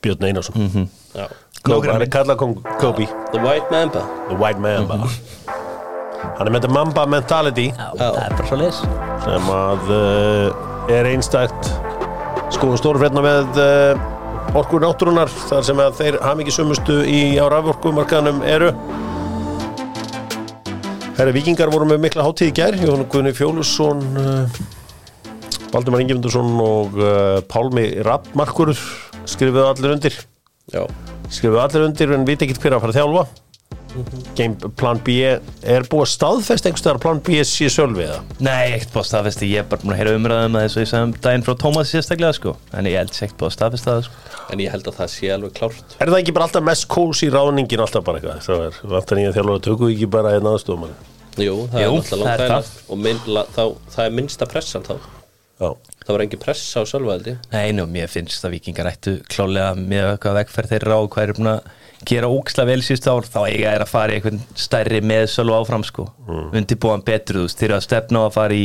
Björn 0.00 0.24
Einarsson. 0.30 0.88
Já. 1.12 1.26
Kobe, 1.64 1.88
hann 1.92 2.04
er 2.04 2.12
kallað 2.12 2.40
Kobe? 2.80 3.08
The 3.34 3.44
White 3.44 3.68
Mamba. 3.72 4.06
The 4.30 4.40
White 4.40 4.64
Mamba 4.64 5.02
Hann 6.34 6.48
er 6.48 6.52
með 6.54 6.64
þetta 6.64 6.74
Mamba 6.74 7.04
mentality. 7.06 7.68
Já, 7.70 7.88
það 7.98 8.20
er 8.24 8.36
bara 8.38 8.48
svo 8.50 8.58
leis 8.60 8.80
sem 9.24 9.46
að 9.54 9.90
uh, 9.94 10.90
er 10.92 11.08
einstækt 11.08 11.70
skoðum 12.52 12.80
stórfredna 12.80 13.22
með 13.24 13.60
uh, 13.62 14.56
orkur 14.58 14.82
náttúrunar 14.84 15.30
þar 15.48 15.64
sem 15.66 15.80
að 15.80 15.96
þeir 16.00 16.18
hafa 16.20 16.38
mikið 16.40 16.56
sumustu 16.58 16.98
í 17.08 17.20
á 17.40 17.44
raforkumarkaðanum 17.52 18.42
eru. 18.48 18.72
Herri 21.14 21.36
Víkingar 21.36 21.70
voru 21.70 21.86
með 21.88 22.02
mikla 22.02 22.26
hátíð 22.26 22.50
í 22.50 22.56
gær 22.58 22.76
Jón 22.80 23.06
Guðni 23.10 23.32
Fjólusson 23.36 24.02
uh, 24.18 24.58
Baldumar 25.70 26.02
Ingemundursson 26.02 26.52
og 26.62 26.98
uh, 26.98 27.38
Pálmi 27.50 27.86
Rappmarkur 28.06 28.74
skrifuðu 28.74 29.68
allir 29.70 29.94
undir. 29.94 30.18
Já, 30.74 30.84
skrifuðu 31.30 31.62
allir 31.62 31.88
undir 31.88 32.14
en 32.18 32.26
viti 32.28 32.48
ekkert 32.48 32.66
hver 32.66 32.78
að 32.78 32.84
fara 32.84 32.94
að 32.96 33.00
þjálfa 33.00 33.43
Game 34.38 34.70
plan 34.78 35.00
B 35.06 35.16
er 35.24 35.86
búið 35.90 36.04
að 36.04 36.10
staðfest 36.14 36.66
einhverstaðar 36.68 37.00
plan 37.02 37.20
B 37.24 37.38
sé 37.46 37.68
sölvi 37.72 38.04
eða 38.06 38.20
Nei, 38.42 38.74
ekkert 38.74 38.92
búið 38.94 39.02
að 39.04 39.08
staðfesta, 39.10 39.48
ég 39.48 39.62
er 39.62 39.68
bara 39.70 39.84
búin 39.84 39.94
að 39.94 40.00
heyra 40.02 40.14
umræðum 40.18 40.58
að 40.58 40.66
þessu 40.66 40.82
ég 40.82 40.90
sagði 40.90 41.08
um 41.08 41.14
daginn 41.26 41.46
frá 41.46 41.54
Tómas 41.62 41.92
sérstaklega 41.94 42.36
sko. 42.38 42.56
En 42.74 42.90
ég 42.90 42.98
held 43.00 43.14
ekkert 43.14 43.38
búið 43.40 43.50
að 43.50 43.56
staðfesta 43.58 43.94
það 43.94 44.04
sko. 44.08 44.22
En 44.54 44.64
ég 44.64 44.74
held 44.74 44.90
að 44.90 44.98
það 45.00 45.10
sé 45.14 45.32
alveg 45.34 45.56
klárt. 45.58 45.96
Er 45.98 46.12
það 46.12 46.20
ekki 46.20 46.36
bara 46.36 46.48
alltaf 46.50 46.66
mest 46.68 46.88
kós 46.90 47.24
í 47.24 47.32
ráðningin 47.32 47.84
alltaf 47.86 48.06
bara 48.06 48.20
eitthvað? 48.20 48.44
Það 48.48 48.64
er 48.68 48.94
vantar 48.94 49.20
nýja 49.20 49.34
þjálfur 49.38 49.58
að 49.58 49.66
tökku 49.68 49.90
ekki 49.94 50.10
bara 50.18 50.34
einn 50.36 50.50
aðstofum 50.52 50.94
Jú, 51.34 51.54
það 51.72 51.82
Jú, 51.82 51.86
er 51.88 52.12
er 52.14 52.20
langt 52.20 52.42
þægilegt 52.44 52.90
og 52.94 53.00
minn, 53.02 53.22
la, 53.26 53.42
þá, 53.50 53.62
það 53.90 54.04
er 54.04 54.12
minnsta 54.14 54.46
pressan 54.46 54.84
þá. 54.86 54.94
Já, 55.58 55.70
Það 56.04 56.12
var 56.12 56.22
engin 56.24 56.40
pressa 56.42 56.82
á 56.82 56.84
sjálfveldi 56.88 57.32
Nei, 57.52 57.72
nú, 57.76 57.86
mér 57.90 58.10
finnst 58.12 58.44
að 58.44 58.56
vikingar 58.58 58.90
ættu 58.90 59.16
klálega 59.30 59.72
með 59.78 60.08
eitthvað 60.12 60.38
vegferð 60.40 60.72
þeirra 60.74 60.98
og 61.00 61.10
hvað 61.14 61.24
er 61.30 61.38
búin 61.38 61.50
að 61.54 61.68
gera 62.08 62.30
óksla 62.30 62.66
vel 62.68 62.80
síðust 62.84 63.08
ár 63.10 63.28
þá 63.28 63.38
eiga 63.48 63.74
er 63.74 63.84
að 63.84 63.92
fara 63.92 64.14
í 64.14 64.18
eitthvað 64.18 64.40
stærri 64.58 65.00
með 65.04 65.28
sölu 65.32 65.54
áfram 65.56 65.84
sko, 65.86 66.08
mm. 66.26 66.48
undirbúan 66.60 67.04
betur 67.06 67.40
þú 67.40 67.46
veist, 67.46 67.60
þeir 67.60 67.70
eru 67.70 67.78
að 67.78 67.86
stefna 67.86 68.22
á 68.22 68.24
að 68.26 68.34
fara 68.38 68.58
í 68.58 68.64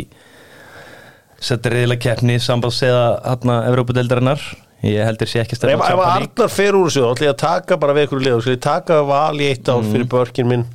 setja 1.40 1.72
reyðilega 1.74 2.04
keppni 2.04 2.40
sambáls 2.44 2.82
eða 2.86 3.06
hérna 3.24 3.62
Evrópudeldarinnar 3.70 4.44
ég 4.88 5.04
heldur 5.08 5.30
sé 5.30 5.44
ekki 5.44 5.60
stefna 5.60 5.80
á 5.80 5.92
ef. 5.92 6.04
Arnar 6.10 6.52
fer 6.52 6.78
úr 6.78 6.90
þessu 6.90 7.06
þá 7.06 7.12
ætla 7.14 7.30
ég 7.30 7.36
að 7.36 7.42
taka 7.44 7.80
bara 7.80 7.96
við 7.96 8.08
ykkur 8.08 8.28
og 8.34 8.44
skal 8.44 8.56
ég 8.56 8.64
taka 8.66 9.02
val 9.08 9.40
í 9.40 9.50
eitt 9.50 9.72
ár 9.72 9.86
fyrir 9.88 10.10
börkin 10.12 10.50
minn? 10.52 10.68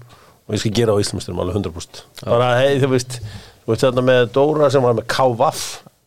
Og 0.44 0.56
ég 0.56 0.64
skal 0.64 0.74
gera 0.76 0.96
á 0.96 1.00
Íslandsmyndstum 1.00 1.40
alveg 1.40 1.60
100% 1.60 2.02
bara, 2.24 2.50
hei, 2.60 2.80
þú 2.82 2.90
veist, 2.92 3.20
þú 3.64 3.72
veist 3.72 3.86
þetta 3.86 4.04
með 4.04 4.26
Dóra 4.36 4.72
sem 4.72 4.84
var 4.84 4.96
með 4.96 5.08
KVAF 5.12 5.62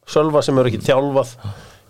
Sölva 0.08 0.44
sem 0.46 0.58
er 0.62 0.70
ekki 0.70 0.86
þjálfað 0.88 1.34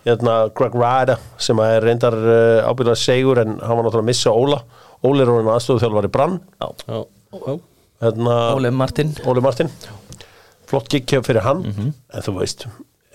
hérna 0.08 0.36
Greg 0.58 0.76
Rada 0.80 1.18
sem 1.42 1.60
er 1.66 1.84
reyndar 1.84 2.16
uh, 2.18 2.66
ábyrðað 2.72 3.00
segur 3.04 3.44
en 3.44 3.58
hann 3.60 3.78
var 3.80 3.86
náttúrulega 3.86 4.06
að 4.06 4.12
missa 4.12 4.34
Óla. 4.34 4.62
Óli 5.06 5.22
er 5.24 5.30
orðin 5.34 5.54
aðstofu 5.54 5.84
þjálfari 5.84 6.10
Brann. 6.16 6.40
Já, 6.58 6.68
já, 6.88 7.56
hérna, 8.08 8.36
Óli 8.58 8.72
Martin. 8.74 9.14
Óli 9.30 9.44
Martin. 9.46 9.70
Flott 10.68 10.90
gig 10.92 11.06
hjá 11.08 11.22
fyrir 11.24 11.46
hann. 11.46 11.64
En 11.68 12.26
þú 12.26 12.40
veist 12.42 12.66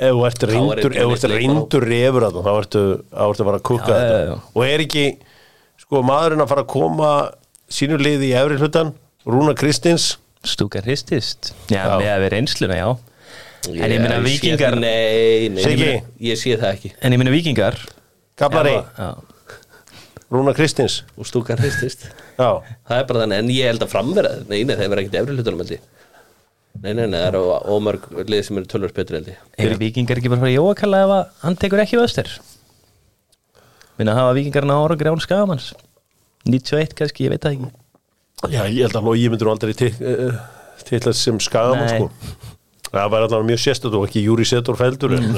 ef 0.02 0.14
þú 0.16 0.24
ert 0.26 0.42
er 0.42 0.50
reyndur, 0.50 0.94
ef 0.96 1.04
þú 1.06 1.14
ert 1.14 1.28
reyndur 1.30 1.84
þarna, 1.86 2.42
þá 2.42 2.50
ertu, 2.56 2.82
þá 3.12 3.22
ertu 3.28 3.44
að 3.44 3.48
fara 3.48 3.58
að 3.60 3.66
kukka 3.68 3.92
Já, 3.92 3.98
þetta. 4.00 4.16
já, 4.16 4.30
já. 4.32 4.36
og 4.56 4.64
er 4.66 4.82
ekki 4.86 5.04
sko 5.84 6.00
maðurinn 6.08 6.42
að 6.42 6.50
fara 6.52 6.64
að 6.64 6.70
koma 6.72 7.10
sínu 7.72 7.98
liði 8.00 8.30
í 8.32 8.34
efri 8.40 8.58
hlutan 8.58 8.92
Rúna 9.28 9.54
Kristins. 9.58 10.16
Stúkar 10.42 10.82
hristist. 10.88 11.52
Já, 11.70 11.84
Já. 11.84 11.92
með 12.00 12.08
að 12.16 12.22
vera 12.24 12.40
einsluna, 12.40 12.78
já 12.80 12.88
En 13.68 13.76
ég 13.76 14.02
sé- 14.02 14.22
vikingar 14.26 14.74
Nei, 14.78 15.48
nei, 15.48 15.62
ég, 15.62 15.78
meina- 15.78 16.02
ég 16.18 16.36
sé 16.40 16.56
það 16.58 16.72
ekki. 16.74 16.92
En 17.00 17.12
ég 17.14 17.18
meina 17.20 17.30
vikingar 17.30 17.76
Kaplari, 18.36 18.74
Rúna 20.32 20.54
Kristins. 20.56 21.02
Og 21.20 21.26
stúkan 21.28 21.58
hristist. 21.60 22.06
Já, 22.38 22.62
Það 22.88 22.98
er 22.98 23.04
bara 23.04 23.20
þannig, 23.26 23.38
en 23.42 23.48
ég 23.52 23.66
held 23.68 23.82
að 23.84 23.90
framverða 23.92 24.48
Nei, 24.48 24.62
nei, 24.64 24.74
það 24.76 24.86
er 24.86 25.02
ekkert 25.02 25.18
efri 25.20 25.36
hlutunum 25.36 25.60
held 25.60 25.74
ég. 25.76 25.82
Nei, 26.82 26.92
nei, 26.96 27.04
nei, 27.06 27.18
það 27.20 27.26
eru 27.28 27.42
ómörg 27.76 28.06
lið 28.32 28.44
sem 28.46 28.56
eru 28.58 28.66
tölvörs 28.72 28.94
betur 28.96 29.18
held 29.18 29.28
ég. 29.28 29.36
Eru 29.58 29.76
vikingar 29.76 30.16
ekki 30.16 30.30
bara 30.32 30.40
að 30.40 30.46
fara 30.46 30.54
í 30.54 30.56
jóakalla 30.56 31.02
ef 31.04 31.12
að 31.18 31.26
hann 31.44 31.56
tekur 31.60 31.82
ekki 31.84 32.00
vöster 32.00 32.30
Minna 33.98 34.14
að 34.14 34.20
hafa 34.22 34.36
vikingarna 34.38 34.78
ára 34.80 34.96
grán 34.96 35.20
skagamans? 35.20 35.74
91 36.48 36.94
kannski, 36.96 37.26
ég 37.28 37.34
veit 37.34 37.44
það 37.44 37.58
ekki. 37.58 37.70
Já, 38.56 38.62
ég 38.72 38.80
held 38.88 38.96
að 38.98 39.04
Lógi 39.06 39.28
myndur 39.30 39.52
aldrei 39.52 39.74
til, 39.76 39.92
uh, 40.00 40.40
til 40.82 40.98
þess 41.04 41.20
sem 41.28 41.36
skagamann 41.38 41.86
Nei. 41.86 42.00
sko 42.00 42.56
Það 42.92 43.12
var 43.14 43.24
allavega 43.24 43.48
mjög 43.48 43.60
sérstætt 43.62 43.94
og 43.96 44.04
ekki 44.04 44.22
Júri 44.26 44.44
Setor 44.48 44.76
feldur 44.76 45.14
en, 45.16 45.30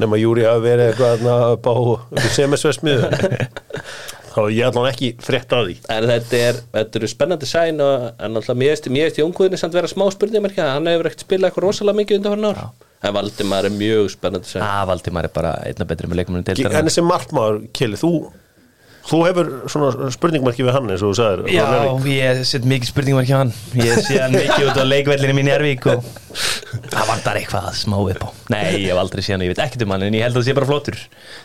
nema 0.00 0.20
Júri 0.20 0.46
hafi 0.48 0.64
verið 0.64 0.90
eitthvað 0.92 1.18
þarna 1.18 1.34
upp 1.56 1.68
á 1.68 1.74
semesvesmiðu 2.32 3.10
þá 4.32 4.38
er 4.42 4.54
ég 4.56 4.68
allavega 4.70 4.92
ekki 4.94 5.10
frétt 5.20 5.52
að 5.52 5.66
því. 5.68 5.74
En 5.92 6.06
þetta 6.08 6.40
er, 6.46 6.62
þetta 6.78 7.00
eru 7.00 7.10
spennandi 7.12 7.50
sæn 7.50 7.82
og, 7.84 8.06
en 8.16 8.40
alltaf 8.40 8.56
mér 8.56 8.72
veist, 8.72 8.88
mér 8.92 9.10
veist 9.10 9.20
í 9.20 9.26
ungúðinni 9.26 9.60
samt 9.60 9.76
vera 9.76 9.90
smá 9.90 10.06
spurningamarki 10.14 10.64
hann 10.64 10.88
hefur 10.88 11.10
ekkert 11.10 11.26
spilað 11.26 11.50
eitthvað 11.50 11.68
rosalega 11.68 12.00
mikið 12.00 12.20
undan 12.22 12.38
fyrir 12.38 12.48
ár 12.56 12.88
En 13.02 13.16
Valdimar 13.16 13.66
er 13.66 13.74
mjög 13.74 14.12
spennandi 14.14 14.46
sæn. 14.46 14.62
Að 14.62 14.84
Valdimar 14.92 15.26
er 15.26 15.32
bara 15.34 15.56
einna 15.66 15.86
betri 15.90 16.06
með 16.06 16.20
leikmennum 16.20 16.44
til 16.46 16.68
En 16.70 16.86
þessi 16.86 17.02
markmaður, 17.02 17.64
Kili, 17.74 17.98
þú 17.98 18.12
þú 19.08 19.18
hefur 19.26 19.48
svona 19.72 20.10
spurningmarki 20.14 20.64
við 20.66 20.74
hann 20.76 20.90
eins 20.92 21.02
og 21.02 21.10
þú 21.12 21.16
sagðir 21.18 21.50
Já, 21.52 21.66
ég 22.12 22.42
set 22.48 22.66
mikið 22.70 22.90
spurningum 22.92 23.22
ekki 23.24 23.34
á 23.34 23.40
hann. 23.42 23.52
Ég 23.82 24.00
sé 24.06 24.18
hann 24.22 24.34
mikið 24.36 24.68
út 24.70 24.78
á 24.78 24.84
leikvellinu 24.86 25.36
mín 25.38 25.50
í 25.50 25.54
Ervík 25.56 25.86
og 25.90 26.06
það 26.92 27.08
vantar 27.10 27.40
eitthvað 27.40 27.70
smá 27.80 27.96
upp 27.98 28.22
á. 28.22 28.28
Nei, 28.54 28.62
ég 28.84 28.90
hef 28.92 29.00
aldrei 29.02 29.22
séð 29.26 29.36
hann, 29.36 29.46
ég 29.48 29.52
veit 29.54 29.62
ekkert 29.66 29.84
um 29.86 29.94
hann 29.96 30.06
en 30.06 30.16
ég 30.18 30.22
held 30.26 30.36
að 30.36 30.42
það 30.42 30.48
sé 30.50 30.56
bara 30.60 30.70
flottur. 30.70 31.00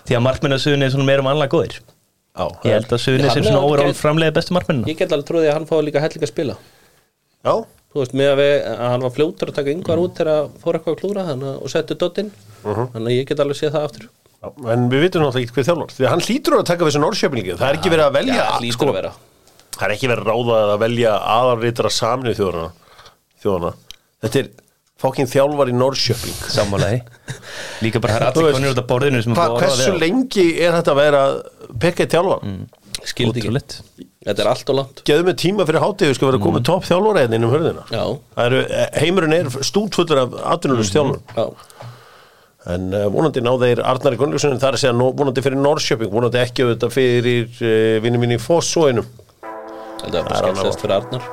Því 0.08 0.18
að 0.20 0.26
markmennasuðin 0.28 0.86
er 0.88 0.94
svona 0.94 1.08
meira 1.10 1.26
um 1.26 1.32
annað 1.34 1.52
góðir. 1.56 1.80
Já, 2.38 2.46
Ég 2.68 2.76
held 2.78 2.92
að 2.94 3.08
Hann 3.26 3.34
sem 3.34 3.48
svona 3.50 3.64
overall 3.66 3.96
framleiði 3.98 4.34
bestu 4.38 4.54
markmennina 4.54 4.86
Ég 4.92 4.98
get 5.00 5.10
alveg 5.16 5.26
trúið 5.26 5.48
að 5.50 5.56
hann 5.58 5.66
fái 5.72 5.80
líka 5.88 6.04
hellinga 6.04 6.28
að 6.28 6.34
spila. 6.36 6.58
Já, 7.48 7.54
Þú 7.88 8.02
veist, 8.04 8.14
með 8.20 8.28
að, 8.30 8.40
við, 8.44 8.54
að 8.78 8.90
hann 8.92 9.04
var 9.08 9.14
fljótur 9.16 9.50
að 9.50 9.56
taka 9.58 9.72
yngvar 9.74 10.02
út 10.04 10.18
þegar 10.20 10.30
að 10.36 10.48
fór 10.62 10.78
eitthvað 10.78 10.94
að 10.94 11.00
klúra 11.02 11.24
þannig, 11.32 11.48
að- 11.50 11.62
og 11.66 11.72
settu 11.74 11.96
dottinn 11.98 12.30
Þannig 12.68 13.08
að 13.08 13.16
ég 13.16 13.28
get 13.32 13.40
alveg 13.42 13.58
séð 13.58 13.72
það 13.74 13.86
aftur 13.88 14.08
en 14.46 14.86
við 14.92 15.02
vitum 15.08 15.24
náttúrulega 15.24 15.48
ekki 15.48 15.56
hver 15.58 15.66
þjálfar 15.68 15.94
því 15.96 16.06
að 16.06 16.12
hann 16.14 16.24
hlýtur 16.28 16.56
að 16.58 16.68
taka 16.70 16.86
við 16.86 16.92
þessu 16.92 17.02
norðsjöfningi 17.04 17.56
það 17.58 17.68
er 17.72 17.80
ekki 17.80 17.92
verið 17.94 18.06
að 18.06 18.16
velja 18.18 18.38
Já, 18.38 18.46
hlýtur 18.62 18.76
sko, 18.78 18.88
að 18.92 18.98
vera. 19.00 19.12
Það 19.78 19.86
er 19.88 19.94
ekki 19.96 20.10
verið 20.12 20.22
að 20.22 20.30
ráða 20.32 20.60
að 20.76 20.80
velja 20.86 21.16
aðalrítara 21.34 21.92
saminu 21.94 22.36
þjóðana 22.38 22.70
þjóðana 23.44 23.72
þetta 24.26 24.42
er 24.44 24.50
fokkin 24.98 25.30
þjálfar 25.30 25.70
í 25.70 25.76
norðsjöfning 25.78 26.38
Sammálaði 26.54 27.00
Líka 27.86 28.02
bara 28.02 28.18
það 28.18 28.22
er 28.22 28.28
allir 28.32 28.58
konur 28.58 28.74
út 28.76 28.82
af 28.82 28.88
borðinu 28.90 29.24
sem 29.26 29.34
Hva, 29.38 29.44
búið 29.44 29.48
að 29.48 29.58
orða 29.58 29.72
hversu 29.74 29.92
við 29.94 30.04
lengi 30.06 30.46
er 30.58 30.78
þetta 30.78 30.94
að 30.94 31.02
vera 31.02 31.24
að 31.28 31.40
pekka 31.86 32.06
í 32.08 32.12
þjálfar 32.14 32.46
Skildi 33.08 33.40
ekki. 33.44 33.50
Ótrúlegt. 33.52 33.74
Þetta 34.26 34.42
er 34.42 34.48
allt 34.50 34.70
og 34.74 34.76
langt. 34.80 35.02
Geðu 35.06 35.26
mig 35.28 35.36
tíma 35.38 35.66
fyrir 35.70 35.84
hátíðu 35.84 36.16
sko 36.18 36.26
vera 36.32 36.40
að 36.40 36.46
koma 36.48 36.62
topp 36.66 36.88
þjálfara 36.90 37.22
hérna 37.24 37.38
inn 37.38 37.46
um 37.46 37.52
hörðina 37.54 37.84
Já, 37.94 38.02
eru, 38.42 38.64
heimurinn 38.98 39.36
er 39.38 39.52
stútfullur 39.70 40.24
af 40.24 40.34
atvinnulust 40.56 40.96
þjálfur 40.98 41.22
já 41.38 41.46
en 42.74 42.88
uh, 42.94 43.06
vonandi 43.14 43.40
ná 43.46 43.52
þeir 43.62 43.80
Arnari 43.88 44.18
Gunnlaugsson 44.20 44.58
það 44.60 44.70
er 44.74 44.78
að 44.78 44.82
segja 44.84 44.96
nó- 44.98 45.14
vonandi 45.16 45.44
fyrir 45.46 45.62
Norrköping 45.62 46.12
vonandi 46.12 46.42
ekki 46.42 46.66
auðvitað 46.66 46.96
fyrir 46.98 47.48
uh, 47.62 47.98
vinni 48.04 48.20
mín 48.24 48.36
í 48.36 48.42
Fossóinum 48.44 49.08
Þetta 49.98 50.20
er 50.20 50.26
bara 50.28 50.36
Það 50.36 50.44
skemmtilegast 50.44 50.84
fyrir 50.84 50.96
Arnar. 51.00 51.24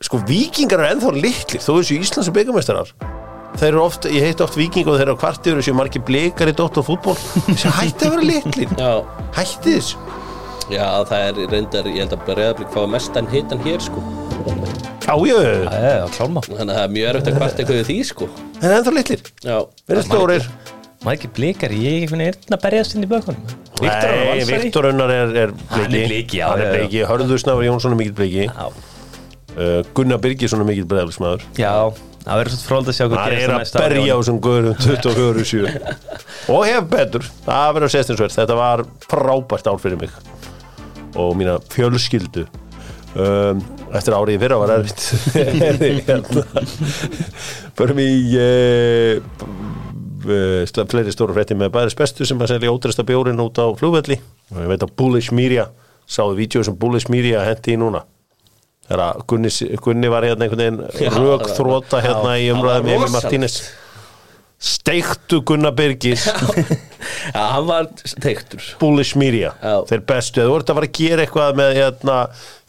Sko 0.00 0.20
vikingar 0.28 0.80
er 0.84 0.92
ennþá 0.94 1.10
litlir 1.16 1.60
þó 1.64 1.72
þessu 1.78 1.96
Íslands 2.00 2.28
og 2.30 2.36
byggamestrar 2.38 2.92
þeir 3.60 3.66
eru 3.72 3.80
oft, 3.82 4.06
ég 4.06 4.22
heit 4.28 4.40
oft 4.44 4.54
viking 4.56 4.86
og 4.88 4.94
þeir 5.00 5.08
eru 5.08 5.16
á 5.18 5.22
kvartir 5.24 5.56
þessu 5.58 5.72
margir 5.74 6.04
blikar 6.06 6.48
í 6.52 6.54
dótt 6.56 6.78
og 6.80 6.86
fútból 6.86 7.16
þessu 7.48 7.72
hætti 7.80 8.06
að 8.06 8.14
vera 8.14 8.28
litlir. 8.30 8.74
Já, 8.78 8.92
hætti 9.36 9.74
þessu 9.80 9.98
já 10.70 10.86
það 11.10 11.24
er 11.28 11.38
reyndar, 11.52 11.88
ég 11.90 12.04
held 12.04 12.16
að 12.16 12.26
Breiðablík 12.28 12.74
fái 12.74 12.84
mest 12.94 13.16
en 13.20 13.30
hitan 13.32 13.62
hér 13.64 13.84
sko. 13.84 14.02
Já, 15.00 15.14
ég, 15.26 15.38
Já, 15.40 15.70
já, 15.74 15.94
já, 15.98 16.04
klálma 16.14 16.42
Þannig 16.46 16.60
að 16.60 16.76
það 16.76 16.82
er 16.82 16.92
mjög 16.94 17.08
erfitt 17.10 17.30
að 17.30 17.38
kvarta 17.38 17.62
eitthvað 17.62 17.78
við 17.80 17.88
því 17.88 17.96
sko. 18.10 18.28
Þeir 18.60 18.68
eru 18.68 18.76
ennþá 18.78 18.92
litlir. 18.98 19.24
Eru 19.90 20.04
stórir. 20.06 20.46
Maður 21.00 21.16
ekki 21.16 21.30
blikar, 21.38 21.72
ég 21.72 21.96
er 21.96 22.04
einhvern 22.04 22.56
að 22.56 22.62
berjast 22.66 22.94
inn 22.94 23.06
í 23.06 23.10
bökunum. 23.10 23.56
Er 23.80 24.10
Nei, 24.12 24.44
Viktor 24.44 24.90
Unnar 24.90 25.10
er, 25.14 25.30
er 25.46 25.54
er 25.56 25.88
bliki, 25.88 26.42
hann 26.44 26.60
er 26.60 26.74
bliki, 26.76 27.00
Hörður 27.08 27.40
Snafur 27.40 27.64
Jónsson 27.64 27.96
er 27.96 28.00
mikill 28.02 28.16
bliki. 28.18 28.50
Uh, 29.56 29.80
Gunnar 29.96 30.20
Birgisson 30.20 30.60
er 30.62 30.68
mikill 30.68 30.86
bregðalsmaður 30.86 31.42
já 31.58 31.72
það 32.20 32.38
verður 32.38 32.54
svo 32.54 32.66
fróld 32.68 32.90
að 32.90 32.96
sjá 32.96 33.06
hvað 33.08 33.32
gerist 33.32 33.46
er 33.48 33.50
á 33.50 33.58
að 33.58 33.72
berja 33.80 34.14
á 34.14 34.18
þessum 34.20 34.40
guðurum 34.44 34.76
24-7 34.84 35.62
og 36.54 36.66
hef 36.68 36.90
betur. 36.92 37.26
Það 37.46 37.72
verður 37.78 37.94
sestinsverð, 37.96 38.36
þetta 38.36 38.58
var 38.60 38.84
frábært 39.08 39.72
ár 39.72 39.80
fyrir 39.82 40.02
mig 40.04 40.14
og 41.18 41.36
mína 41.38 41.58
fjölskyldu. 41.72 42.46
Um, 43.10 43.58
eftir 43.90 44.14
árið 44.14 44.36
í 44.36 44.40
fyrra 44.44 44.58
var 44.60 44.72
erfitt. 44.76 45.02
Förum 47.78 47.98
í 47.98 48.10
uh, 48.38 49.18
uh, 50.30 50.84
fleiri 50.92 51.14
stóru 51.14 51.34
frétti 51.34 51.56
með 51.58 51.72
bæris 51.74 51.98
bestu 51.98 52.28
sem 52.28 52.38
að 52.38 52.52
selja 52.54 52.70
ótresta 52.70 53.06
bjórin 53.06 53.42
út 53.42 53.58
á 53.58 53.66
flugvelli. 53.78 54.20
Og 54.54 54.62
ég 54.62 54.70
veit 54.70 54.86
að 54.86 54.94
Bullish 55.00 55.34
Media 55.34 55.66
sáðu 56.10 56.38
vídeo 56.38 56.62
sem 56.66 56.76
Bullish 56.78 57.10
Media 57.10 57.42
hendi 57.46 57.74
í 57.74 57.80
núna. 57.80 58.04
Gunni, 59.30 59.50
Gunni 59.82 60.08
var 60.10 60.26
hérna 60.26 60.46
einhvern 60.46 60.80
veginn 60.80 61.14
rögþróta 61.14 62.00
hérna 62.02 62.34
í 62.42 62.48
umræðum 62.50 62.88
Emil 62.90 63.06
rosalegt. 63.06 63.60
Steiktu 64.60 65.38
Gunnar 65.48 65.72
Birgis. 65.72 66.26
Já, 67.34 67.40
hann 67.54 67.64
var 67.68 67.86
teiktur 68.20 68.60
Bullish 68.80 69.16
Media, 69.16 69.54
Já. 69.62 69.78
þeir 69.88 70.02
bestu. 70.10 70.42
Eða 70.42 70.50
þú 70.50 70.56
ert 70.60 70.72
að 70.72 70.78
fara 70.80 70.88
að 70.90 70.98
gera 70.98 71.24
eitthvað 71.24 71.54
með 71.60 71.70
hérna, 71.78 72.16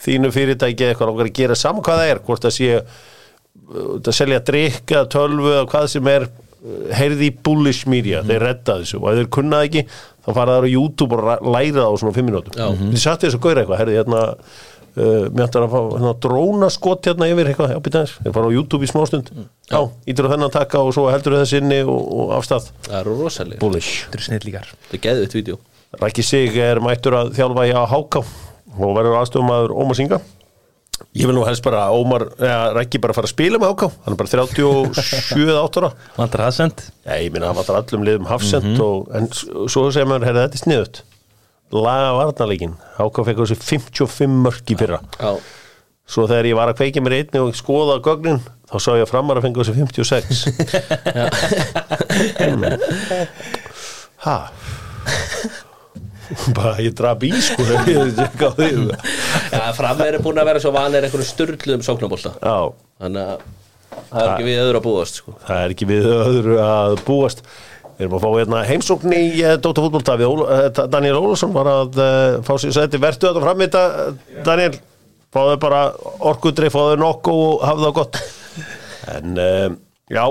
þínu 0.05 0.31
fyrirtæki 0.36 0.88
eitthvað, 0.88 1.12
langar 1.12 1.27
að 1.31 1.36
gera 1.41 1.57
saman 1.60 1.83
hvað 1.86 2.00
það 2.03 2.12
er 2.13 2.21
hvort 2.29 2.48
það 2.48 2.55
sé 2.57 2.69
uh, 2.79 3.91
að 4.00 4.13
selja 4.15 4.39
drikk 4.48 4.95
eða 4.95 5.10
tölvu 5.17 5.51
eða 5.57 5.67
hvað 5.74 5.89
sem 5.98 6.10
er 6.13 6.27
uh, 6.29 6.79
heyrði 7.01 7.27
í 7.27 7.36
Bullish 7.43 7.83
Media, 7.91 8.24
þeir 8.27 8.45
redda 8.48 8.79
þessu. 8.86 9.01
Og 9.03 9.10
ef 9.12 9.19
þeir 9.19 9.31
kunnað 9.39 9.67
ekki, 9.67 9.83
þá 10.24 10.31
fara 10.31 10.55
það 10.55 10.67
á 10.71 10.74
YouTube 10.77 11.17
og 11.19 11.25
ra- 11.27 11.39
læra 11.57 11.81
það 11.81 11.91
á 11.91 11.95
svona 12.05 12.15
fimm 12.21 12.31
minútum 12.31 12.55
Já. 12.55 12.69
þið 12.88 13.03
satt 13.03 13.27
þessu 13.27 13.41
gauður 13.43 13.63
eitthvað, 13.65 13.83
heyrði 13.83 14.00
hérna 14.00 14.24
uh, 14.98 15.29
mér 15.31 15.45
ætlar 15.48 15.65
að 15.67 15.74
fá 15.75 15.79
hérna, 15.95 16.13
drónaskot 16.25 17.10
hérna 17.10 17.29
yfir 17.31 17.51
eitthvað, 17.51 17.74
já 17.75 17.79
býta 17.86 18.03
þess, 18.05 18.19
þeir 18.25 18.36
fara 18.38 18.51
á 18.51 18.55
YouTube 18.55 18.88
í 18.88 18.91
smástund. 18.91 19.31
Já, 19.71 19.79
ítur 20.12 20.27
á 20.27 20.33
þennan 20.33 20.53
taka 20.53 20.81
og 20.83 20.91
svo 20.95 21.07
heldur 21.12 21.38
þess 21.39 21.55
inni 21.60 21.79
og, 21.88 22.01
og 22.12 22.33
afstað 22.39 22.69
Það 22.89 22.98
eru 23.03 23.15
rosalega 23.21 23.62
Bullish. 23.63 24.03
Þetta 24.07 24.19
eru 24.19 24.27
snillíkar 24.27 24.69
Það 24.89 24.98
er 24.98 25.03
geðvitt 25.07 25.38
vídeo. 25.39 25.60
Rækki 26.01 26.24
Sig 26.24 26.60
er 26.63 26.79
mættur 26.83 27.15
að 27.19 27.33
þjálfa 27.36 27.65
hjá 27.67 27.79
Háká 27.91 28.21
og 28.21 28.93
verður 28.95 29.17
aðstofmaður 29.21 29.74
Ómar 29.75 29.98
Singa 30.00 30.19
ég 31.17 31.27
vil 31.27 31.33
nú 31.36 31.41
helst 31.43 31.63
bara 31.65 31.86
að 31.89 31.98
Ómar 32.00 32.24
eða 32.38 32.60
Rækki 32.77 33.00
bara 33.03 33.15
fara 33.17 33.27
að 33.27 33.33
spila 33.33 33.60
með 33.60 33.74
Háká 33.74 33.89
hann 34.05 34.13
er 34.15 34.19
bara 34.21 34.31
37-8 34.31 35.81
ára. 35.81 35.89
Vantar 36.15 36.45
það 36.45 36.53
send 36.60 36.83
Já, 37.03 37.15
ég 37.19 37.31
minna 37.33 37.50
hann 37.50 37.57
vantar 37.60 37.79
allum 37.81 38.05
liðum 38.07 38.29
hafsend 38.29 38.79
og, 38.86 39.10
en 39.17 39.27
svo 39.36 39.88
segir 39.91 40.07
maður, 40.07 40.29
herra, 40.29 40.45
þetta 40.48 40.60
er 40.60 40.63
sniðut 40.65 41.01
laga 41.75 42.12
varnarleikin 42.20 42.74
Háká 42.98 43.24
fekk 43.28 43.38
þessi 43.44 43.58
55 43.62 44.40
mörk 44.46 44.66
í 44.72 44.75
fyrra. 44.80 45.00
Já, 45.20 45.32
svo 46.12 46.28
þegar 46.30 46.46
ég 46.51 46.58
var 46.60 46.68
að 46.72 46.78
kveikja 46.82 47.04
mér 47.06 47.18
einni 47.22 47.40
og 47.42 47.56
skoða 47.58 47.96
gögnin, 48.04 48.42
þá 48.70 48.75
sá 48.80 48.92
ég 48.98 49.06
að 49.06 49.12
framar 49.13 49.40
að 49.40 49.46
fengi 49.48 49.60
þessi 49.62 49.78
56 49.80 50.46
ha? 54.25 54.38
Bara 56.56 56.78
ég 56.80 56.94
draf 56.96 57.24
í 57.28 57.32
sko 57.44 57.63
já 59.51 59.66
frammeir 59.75 60.16
er 60.16 60.22
búin 60.24 60.40
að 60.40 60.48
vera 60.51 60.62
svo 60.63 60.72
vanir 60.75 61.04
einhverjum 61.04 61.28
styrluðum 61.28 61.84
sóknabólta 61.86 62.32
Þannig 63.01 63.22
að 63.25 63.42
það 64.12 64.22
er 64.22 64.30
ekki 64.30 64.46
við 64.48 64.62
öðru 64.62 64.78
að 64.80 64.86
búast 64.86 65.20
sko. 65.20 65.34
það 65.48 65.63
er 65.66 65.74
ekki 65.75 65.88
við 65.90 66.08
öðru 66.12 66.56
að 66.63 66.92
búast 67.08 67.44
við 68.01 68.08
erum 68.08 68.17
að 68.17 68.24
fá 68.24 68.29
hérna 68.39 68.62
heimsókn 68.65 69.13
í 69.13 69.24
Dóta 69.62 69.84
fútbolta 69.84 70.17
við 70.20 70.31
Óla, 70.31 70.46
uh, 70.58 70.86
Daniel 70.89 71.20
Ólafsson 71.20 71.53
var 71.53 71.70
að 71.70 72.00
uh, 72.01 72.38
fá 72.46 72.53
sér 72.62 72.74
sæti, 72.75 73.01
vertu 73.01 73.29
þetta 73.29 73.43
fram 73.43 73.62
í 73.62 73.67
þetta 73.67 74.43
Daniel, 74.48 74.77
fáðu 75.34 75.58
bara 75.62 75.81
orkudri, 76.31 76.72
fáðu 76.74 76.98
nokku 77.01 77.36
og 77.36 77.65
hafðu 77.67 77.88
það 77.88 78.00
gott. 78.00 78.22
En 79.12 79.38
uh, 79.38 79.67
já 80.12 80.25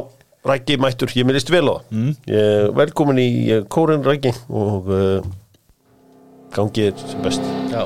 Rækki 0.50 0.78
mættur, 0.80 1.10
ég 1.12 1.26
minnist 1.28 1.50
vel 1.52 1.66
á 1.68 1.74
það. 1.74 1.80
Mm. 1.92 2.12
velkomin 2.78 3.18
í 3.20 3.30
kórin 3.68 4.06
Rækki 4.06 4.32
og 4.48 4.88
uh, 4.88 5.26
gangið 6.56 6.96
sem 7.04 7.20
best. 7.26 7.44
Já, 7.68 7.84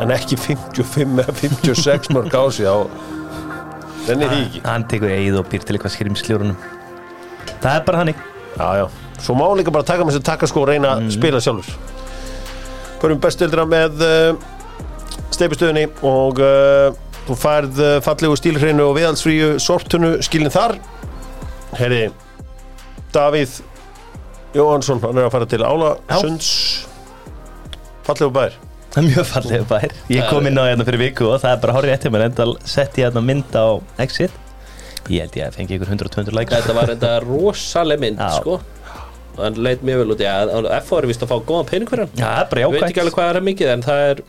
en 0.00 0.16
ekki 0.16 0.40
55 0.40 1.20
eða 1.20 1.36
56 1.44 2.10
mörg 2.16 2.32
á 2.32 2.44
sig 2.48 2.64
á 2.64 2.80
þenni 4.08 4.32
því 4.32 4.42
ekki? 4.46 4.64
Hann 4.64 4.88
tekur 4.88 5.12
eigið 5.12 5.40
og 5.42 5.50
býr 5.52 5.68
til 5.68 5.76
eitthvað 5.76 5.98
skrimsljórunum 5.98 6.79
Það 7.60 7.72
er 7.76 7.86
bara 7.86 8.02
hannig 8.04 8.20
Já, 8.58 8.76
já, 8.76 8.86
svo 9.20 9.34
má 9.34 9.46
líka 9.56 9.72
bara 9.72 9.86
taka 9.86 10.04
með 10.04 10.18
sér 10.18 10.24
takkaskó 10.26 10.64
og 10.64 10.70
reyna 10.70 10.96
að 10.96 11.12
spila 11.14 11.40
sjálfur. 11.40 11.76
Förum 13.00 13.20
bestildina 13.22 13.64
með 13.68 14.02
uh, 14.04 14.48
steipustöðinni 15.32 15.86
og 16.04 16.42
uh, 16.44 16.90
þú 17.28 17.36
færð 17.40 17.80
uh, 17.80 17.92
fallegu 18.04 18.36
stílhreinu 18.36 18.88
og 18.90 18.96
viðhaldsfríu 18.98 19.54
sorptunnu 19.62 20.16
skilin 20.26 20.52
þar. 20.52 20.76
Herri, 21.78 22.08
Davíð 23.14 23.60
Jóhansson, 24.56 25.00
hann 25.04 25.22
er 25.22 25.30
að 25.30 25.34
fara 25.36 25.48
til 25.48 25.62
Ála 25.64 25.94
Sunds. 26.18 26.50
Fallegu 28.04 28.34
bær. 28.34 28.58
Það 28.90 29.02
er 29.04 29.10
mjög 29.12 29.26
fallið 29.30 29.66
bær. 29.70 29.98
Ég 30.10 30.28
kom 30.28 30.50
inn 30.50 30.58
á 30.58 30.66
hérna 30.66 30.84
fyrir 30.88 31.04
viku 31.06 31.30
og 31.30 31.40
það 31.40 31.54
er 31.54 31.64
bara 31.64 31.78
hárið 31.78 31.96
eftir 31.96 32.12
mér 32.12 32.26
enda 32.26 32.50
sett 32.66 32.98
ég 32.98 33.06
hérna 33.06 33.22
mynd 33.22 33.54
á 33.54 33.78
Exit 34.02 34.34
Ég 35.08 35.24
held 35.24 35.38
ég 35.40 35.46
að 35.48 35.56
fengi 35.56 35.76
ykkur 35.78 35.90
100-200 35.94 36.36
like 36.36 36.54
þetta 36.54 36.76
var 36.76 36.92
enda 36.94 37.12
rosaleg 37.24 38.02
mynd 38.02 38.20
sko. 38.36 38.60
Og 39.38 39.42
hann 39.44 39.58
leit 39.62 39.84
mjög 39.86 40.02
vel 40.02 40.14
út 40.16 40.24
F.O. 40.80 40.98
er 40.98 41.08
vist 41.08 41.22
að 41.24 41.30
fá 41.32 41.36
góðan 41.48 41.68
pening 41.70 41.90
fyrir 41.90 42.06
hann. 42.06 42.16
Já, 42.18 42.26
það 42.26 42.40
er 42.42 42.48
bara 42.50 42.64
Ég 42.64 42.74
veit 42.74 42.86
ekki 42.90 43.02
alveg 43.04 43.16
hvað 43.16 43.30
það 43.30 43.38
er 43.40 43.46
mikið 43.48 43.72
en 43.74 43.84
það 43.86 44.02
er 44.08 44.22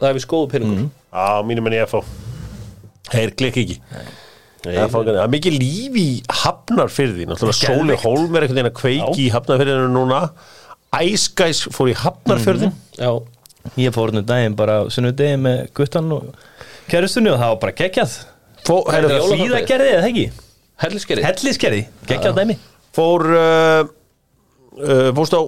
það 0.00 0.08
er 0.08 0.16
vist 0.18 0.30
góðu 0.32 0.50
peningur. 0.54 0.88
Já, 1.12 1.28
mínum 1.48 1.68
enn 1.70 1.78
að 1.82 1.92
fá 1.92 2.00
Þeir 3.08 3.34
klikk 3.40 3.60
ekki. 3.62 3.78
Nei, 3.94 4.06
Það 4.68 5.08
er 5.14 5.30
mikið 5.32 5.54
líf 5.54 5.96
í 5.96 6.06
hafnarfyrði 6.42 7.28
Náttúrulega 7.30 7.56
Sóli. 7.60 7.96
Hólm 8.02 8.34
er 8.34 8.44
einhvern 8.44 8.58
veginn 8.58 8.68
að 8.72 8.78
kveiki 8.80 9.22
í 9.22 9.28
hafnarfyrðinu 9.32 9.92
núna. 9.94 10.18
Æskæs 10.98 11.62
fór 11.72 11.92
í 11.92 11.94
hafnarfyrðin 11.96 12.74
Já, 12.98 13.12
Ég 13.78 13.94
fór 13.94 14.12
nú 14.14 14.22
daginn 14.26 14.56
bara 14.58 14.80
á 14.80 14.90
sunnudegi 14.92 15.38
með 15.40 15.62
guttan 15.76 16.10
og 16.14 16.30
kærustunni 16.88 17.30
og 17.32 17.38
það 17.40 17.52
var 17.52 17.60
bara 17.64 17.76
geggjað 17.82 18.14
Fó, 18.68 18.74
Heyrðu, 18.92 19.08
heyrðu, 19.14 19.20
jóla- 19.22 19.38
Hlýðagerði 19.42 19.92
eða 19.96 20.08
ekki? 20.10 20.26
helliskerið 20.82 21.24
Hellisgerði, 21.26 21.78
geggjað 22.10 22.34
dæmi. 22.42 22.56
Fór 22.94 23.24
uh, 23.34 23.86
uh, 24.78 25.08
Fórst 25.16 25.34
á 25.34 25.40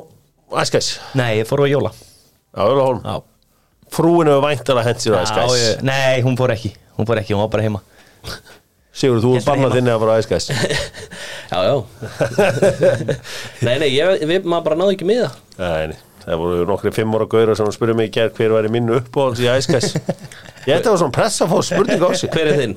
Æskæs 0.64 0.88
Nei, 1.18 1.40
ég 1.42 1.46
fór 1.50 1.62
á 1.62 1.66
jóla. 1.70 1.90
Já, 2.56 2.62
Öla 2.64 2.86
Hólm 2.88 3.02
Já, 3.04 3.18
Frúin 3.94 4.30
hefur 4.30 4.42
væntar 4.48 4.80
að 4.80 4.88
hendi 4.88 5.04
sér 5.04 5.18
á 5.18 5.22
Æskæs 5.26 5.54
ég, 5.60 5.84
Nei, 5.86 6.22
hún 6.26 6.38
fór 6.40 6.54
ekki. 6.56 6.72
Hún 6.98 7.06
fór 7.08 7.20
ekki, 7.22 7.36
hún 7.36 7.44
var 7.44 7.52
bara 7.52 7.66
heima. 7.68 7.82
Sigur, 9.00 9.20
þú 9.22 9.36
er 9.38 9.44
bannað 9.46 9.76
þinni 9.78 9.92
að 9.94 10.02
fara 10.02 10.16
á 10.16 10.20
Æskæs 10.24 10.48
Já, 11.52 11.58
já. 11.66 11.76
Nei, 13.66 13.76
nei, 13.82 13.88
ég, 13.94 14.24
við, 14.26 14.46
maður 14.48 14.64
bara 14.70 14.78
náði 14.80 14.96
ekki 14.96 15.06
með 15.08 15.20
það 15.24 15.36
Nei, 15.60 15.92
nei, 15.92 15.98
það 16.24 16.40
voru 16.42 16.66
nokkri 16.68 16.92
fimm 16.94 17.14
ára 17.16 17.28
gauður 17.30 17.58
sem 17.60 17.70
spurði 17.74 17.96
mig 18.00 18.10
í 18.10 18.14
gerð 18.18 18.34
hver 18.40 18.54
væri 18.58 18.72
minn 18.74 18.90
uppáhalds 18.98 19.42
í 19.44 19.48
Æskæs 19.52 19.92
Ég 20.68 20.74
ætti 20.76 20.90
að 20.90 20.92
var 20.92 21.00
svona 21.04 21.14
pressa 21.16 21.46
að 21.46 21.54
fá 21.54 21.62
spurning 21.70 22.02
á 22.04 22.10
sig. 22.20 22.28
Hver 22.34 22.50
er 22.50 22.58
þinn? 22.60 22.74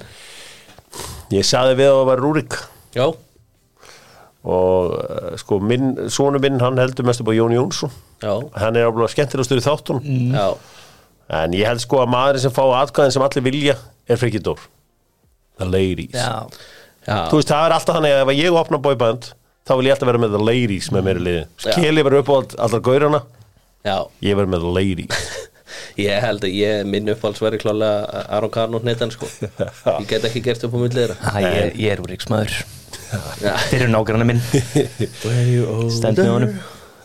Ég 1.33 1.45
saði 1.47 1.77
við 1.79 1.89
að 1.91 1.97
það 1.99 2.09
var 2.11 2.21
Rúrik. 2.23 2.57
Já, 2.93 3.05
og 4.43 4.91
uh, 4.99 5.33
sko, 5.39 5.57
minn, 5.63 5.93
svonu 6.11 6.39
minn 6.43 6.59
hann 6.61 6.79
heldur 6.81 7.05
mest 7.07 7.23
upp 7.23 7.31
á 7.31 7.35
Jón 7.37 7.53
Jónsson. 7.55 7.91
Já, 8.23 8.33
hann 8.59 8.75
er 8.79 8.89
alveg 8.89 9.11
skemmtilegastur 9.13 9.61
í 9.61 9.63
þáttun 9.63 10.01
já. 10.35 10.47
En 11.33 11.55
ég 11.55 11.65
held 11.69 11.81
sko 11.81 12.01
að 12.03 12.11
maðurinn 12.11 12.43
sem 12.43 12.53
fá 12.53 12.63
atkvæðin 12.81 13.13
sem 13.15 13.23
allir 13.25 13.45
vilja 13.45 13.75
er 14.11 14.19
Frikki 14.19 14.41
Dór 14.43 14.59
The 15.61 15.67
Ladies. 15.69 16.17
Já, 16.17 16.43
Já, 17.07 17.15
Þú 17.31 17.39
veist, 17.39 17.49
það 17.51 17.65
er 17.69 17.75
alltaf 17.77 17.97
þannig 17.97 18.13
að 18.17 18.21
ef 18.25 18.33
ég 18.39 18.57
opna 18.59 18.79
bóiband 18.83 19.29
þá 19.67 19.73
vil 19.79 19.87
ég 19.87 19.95
alltaf 19.95 20.09
vera 20.11 20.21
með 20.23 20.35
The 20.35 20.43
Ladies 20.43 20.91
með 20.91 21.07
mér 21.07 21.19
í 21.19 21.23
liði. 21.29 21.41
Já. 21.63 21.71
Skeli 21.71 22.03
verður 22.03 22.23
upp 22.23 22.31
á 22.31 22.35
allar 22.67 22.83
gaurana. 22.83 23.23
Já. 23.87 23.97
Ég 24.23 24.37
verður 24.39 24.53
með 24.53 24.63
The 24.67 24.73
Ladies 24.77 25.23
Ég 25.99 26.23
held 26.25 26.45
að 26.45 26.55
ég, 26.57 26.85
minn 26.89 27.11
uppáhalds 27.13 27.41
verið 27.43 27.63
klálega 27.65 28.23
Aron 28.37 28.53
Karn 28.53 28.77
og 28.77 28.85
Netan 28.87 29.13
sko. 29.13 29.29
Ég 30.01 30.07
get 30.09 30.27
ekki 30.29 30.43
gert 30.45 30.65
upp 30.67 30.77
á 30.77 30.79
Æ, 30.83 31.41
ég, 31.43 31.75
ég 31.81 31.93
er 31.95 32.03
úr 32.03 32.11
ríksmaður 32.13 32.55
Já, 33.43 33.53
Fyrir 33.69 33.91
nágrannar 33.93 34.25
minn. 34.25 34.41
Stend 35.93 36.17
með 36.17 36.31
honum. 36.31 36.55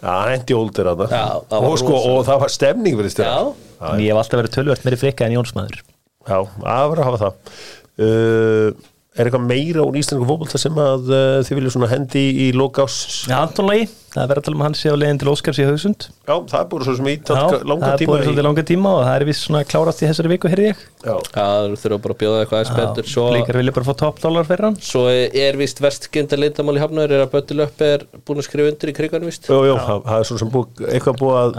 hann 0.00 0.30
hendi 0.32 0.56
óldir 0.56 0.88
að 0.88 1.04
Já, 1.10 1.24
það 1.50 1.64
var 1.64 1.68
og, 1.68 1.78
sko, 1.82 1.94
og 2.12 2.20
það 2.28 2.42
var 2.44 2.52
stemning 2.54 2.98
fyrir 3.00 3.12
stjórn 3.12 4.02
ég 4.02 4.12
hef 4.12 4.20
alltaf 4.22 4.40
verið 4.40 4.54
tölvört 4.54 4.86
meiri 4.86 4.98
frikka 5.00 5.26
en 5.26 5.34
Jónsmaður 5.36 5.80
Já, 6.28 6.38
að 6.44 6.90
vera 6.92 7.04
að 7.04 7.08
hafa 7.08 7.18
það. 7.22 7.58
Uh, 7.98 8.88
Er 9.18 9.26
eitthvað 9.26 9.46
meira 9.48 9.82
úr 9.82 9.96
íslensku 9.98 10.26
fótbolta 10.28 10.58
sem 10.62 10.76
að 10.78 11.08
uh, 11.10 11.38
þið 11.46 11.56
viljum 11.58 11.72
svona 11.74 11.88
hendi 11.90 12.20
í, 12.22 12.34
í 12.44 12.50
lokás 12.54 12.94
Já, 13.26 13.32
Já, 13.32 13.38
Anton 13.40 13.66
Lagi, 13.66 13.88
það 14.12 14.22
er 14.22 14.28
verið 14.30 14.40
að 14.40 14.46
tala 14.46 14.56
um 14.56 14.62
að 14.62 14.68
hann 14.68 14.76
sé 14.78 14.86
á 14.90 14.96
leiðin 14.98 15.20
til 15.22 15.30
Óskars 15.32 15.58
í 15.58 15.66
hausund 15.66 16.00
það 16.28 16.58
er 16.60 16.68
búin 16.70 16.84
svo 16.86 16.94
sem 16.98 17.08
í 17.10 17.14
Já, 17.18 17.24
langa 17.66 17.82
það 17.82 17.90
er 17.90 17.98
tíma 17.98 18.12
búin 18.12 18.22
í, 18.22 18.24
svolítið 18.28 18.46
langa 18.46 18.64
tíma 18.68 18.92
og 18.94 19.02
það 19.02 19.14
er 19.16 19.24
vist 19.28 19.42
svona 19.42 19.62
klárast 19.66 20.02
í 20.02 20.06
þessari 20.06 20.30
viku, 20.34 20.46
heyrði 20.52 20.68
ég. 20.68 20.78
Já, 21.02 21.14
já, 21.18 21.46
þú 21.66 21.76
þurfa 21.82 21.98
bara 22.04 22.14
að 22.14 22.20
bjóða 22.22 22.38
eitthvað 22.44 22.58
aðeins 22.60 22.78
betur. 22.78 23.04
Svo, 23.10 23.24
Líkar 23.34 23.58
vilja 23.58 23.74
bara 23.78 23.88
fá 23.88 23.94
toppdólar 24.04 24.46
fyrir 24.48 24.64
hann. 24.68 24.78
Svo 24.88 25.02
er 25.10 25.58
vist 25.58 25.82
verst 25.82 26.04
gynda 26.14 26.38
lindamál 26.38 26.78
í 26.78 26.82
hafnaður 26.82 27.12
er 27.18 27.22
að 27.26 27.32
Böttil 27.34 27.60
upp 27.66 27.78
er 27.84 28.06
búin 28.22 28.38
að 28.42 28.48
skrifa 28.48 28.70
undir 28.72 28.92
í 28.92 28.96
kriganum 28.96 29.28
vist 29.30 29.48
jú, 29.50 29.58
jú, 29.66 29.76
það 29.82 29.98
það 30.08 30.18
er 30.18 30.26
svo 30.30 30.36
sem 30.42 30.50
búið, 30.54 30.68
eitthvað 30.94 31.16
búið 31.22 31.36
að 31.42 31.50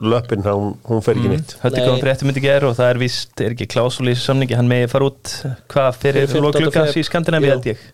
Já. 0.00 0.06
Já. 0.06 0.10
löppin, 0.14 0.42
hún, 0.48 0.74
hún 0.88 1.02
fer 1.04 1.18
ekki 1.20 1.28
nýtt 1.34 1.54
Hötti 1.60 1.84
kom 1.84 2.00
fréttum 2.00 2.30
myndi 2.30 2.40
ger 2.44 2.64
og 2.64 2.76
það 2.78 2.90
er 2.94 3.00
vist, 3.02 3.32
er 3.44 3.52
ekki 3.52 3.66
klásul 3.68 4.08
í 4.08 4.16
samningi, 4.16 4.56
hann 4.56 4.68
megi 4.70 4.88
fara 4.88 5.10
út 5.10 5.32
hvað 5.70 5.98
fyrir 6.00 6.24
Fyrir 6.24 6.40
15. 6.40 6.44
lóklukans 6.46 6.96
í 6.96 7.04
Skandinavi 7.04 7.50
Já. 7.50 7.54
held 7.56 7.68
ég 7.74 7.88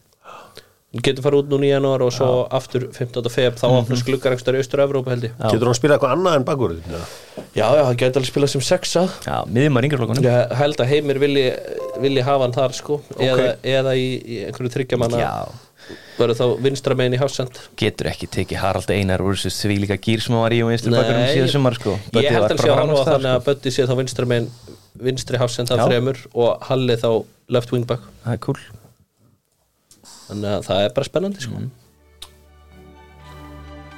Hún 0.97 1.03
getur 1.05 1.25
fara 1.27 1.37
út 1.43 1.49
núna 1.51 1.67
í 1.67 1.71
janúar 1.73 2.01
og 2.07 2.13
svo 2.15 2.29
aftur 2.57 2.87
15. 2.95 3.27
feb 3.35 3.59
þá 3.59 3.65
opnast 3.83 4.07
gluggarekstar 4.07 4.57
í 4.57 4.63
Austur-Evrópa 4.63 5.13
held 5.13 5.27
ég 5.27 5.35
Já. 5.35 5.51
Getur 5.51 5.69
hann 5.69 5.77
spilað 5.77 5.99
eitthvað 5.99 6.15
annað 6.15 6.39
en 6.39 6.47
bakur 6.47 6.77
Já, 6.79 7.01
Já, 7.59 7.67
já, 7.67 7.83
það 7.83 7.99
getur 8.05 8.23
alveg 8.23 8.31
spilað 8.31 8.53
sem 8.55 8.65
sexa 8.71 9.03
Já, 9.27 9.37
miðjum 9.51 9.77
að 9.77 9.87
ringarflokkunum 9.89 10.29
Ég 10.31 10.55
held 10.63 10.81
að 10.87 10.93
heimir 10.95 11.21
vilji, 11.27 11.45
vilji 12.07 12.25
hafa 12.31 12.47
hann 12.47 12.55
þar 12.57 12.77
sko 12.79 13.01
eða, 13.19 13.51
eða 13.67 13.97
í, 13.99 14.07
í 14.25 14.39
einhverju 14.47 14.73
þryggjamanna 14.79 15.21
Já, 15.21 15.35
verður 16.17 16.39
þá 16.39 16.47
vinstra 16.65 16.97
megin 16.99 17.17
í 17.17 17.21
hafsend? 17.21 17.59
Getur 17.79 18.09
ekki 18.11 18.29
tekið 18.33 18.61
Harald 18.63 18.91
Einar 18.91 19.23
úr 19.23 19.37
þessu 19.39 19.69
því 19.71 19.77
líka 19.85 19.99
gýr 20.03 20.23
sem 20.25 20.35
hann 20.35 20.43
var 20.43 20.55
í 20.57 20.63
og 20.65 20.71
vinstri 20.73 20.93
Nei. 20.93 20.99
bakar 20.99 21.19
um 21.21 21.27
síðan 21.31 21.53
sumar 21.53 21.77
sko. 21.79 21.97
Ég 21.97 22.13
Böddi 22.17 22.33
held 22.33 22.43
var 22.43 22.47
að 22.47 22.57
bara 22.57 22.65
sé 22.65 22.71
að 22.71 22.79
framast 22.79 22.97
horfa 22.97 23.05
þar, 23.05 23.17
þannig 23.17 23.33
að 23.33 23.41
sko. 23.41 23.47
Böddi 23.51 23.73
sé 23.77 23.87
þá 23.87 23.95
vinstra 24.01 24.29
megin 24.33 24.49
vinstri 25.07 25.41
hafsend 25.43 25.73
af 25.75 25.83
Já. 25.83 25.85
þremur 25.91 26.23
og 26.35 26.65
Halli 26.71 26.97
þá 27.03 27.11
left 27.57 27.75
wingback 27.75 28.07
Það 28.25 28.33
er 28.33 28.41
cool. 28.47 28.63
Þannig 30.27 30.55
að 30.57 30.65
það 30.67 30.87
er 30.87 30.97
bara 30.97 31.11
spennandi 31.11 31.45
sko. 31.45 31.61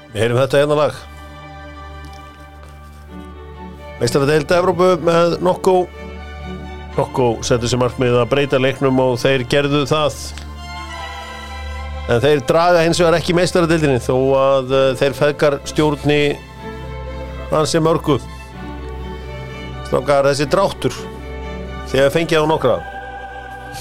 Við 0.08 0.20
heyrum 0.24 0.40
þetta 0.42 0.60
eina 0.64 0.76
lag. 0.78 0.98
Meistara 3.98 4.28
deilda 4.28 4.58
Evrópu 4.60 4.90
með 5.02 5.38
Nokko. 5.42 5.78
Nokko 6.98 7.30
setur 7.46 7.70
sér 7.70 7.80
markmið 7.80 8.16
að 8.20 8.28
breyta 8.32 8.58
leiknum 8.60 8.98
og 9.02 9.16
þeir 9.22 9.44
gerðu 9.50 9.84
það 9.88 10.20
en 12.08 12.22
þeir 12.24 12.42
draga 12.48 12.84
hins 12.86 13.00
vegar 13.02 13.18
ekki 13.18 13.36
meistara 13.36 13.68
deildinni 13.68 14.00
þó 14.00 14.14
að 14.38 14.72
uh, 14.72 14.84
þeir 14.98 15.16
feðgar 15.18 15.58
stjórni 15.68 16.20
hansi 17.52 17.80
mörgu. 17.84 18.18
Strákar 19.88 20.28
þessi 20.30 20.48
dráttur 20.52 20.96
þegar 21.92 22.14
fengið 22.16 22.44
á 22.44 22.46
nokkra. 22.48 22.78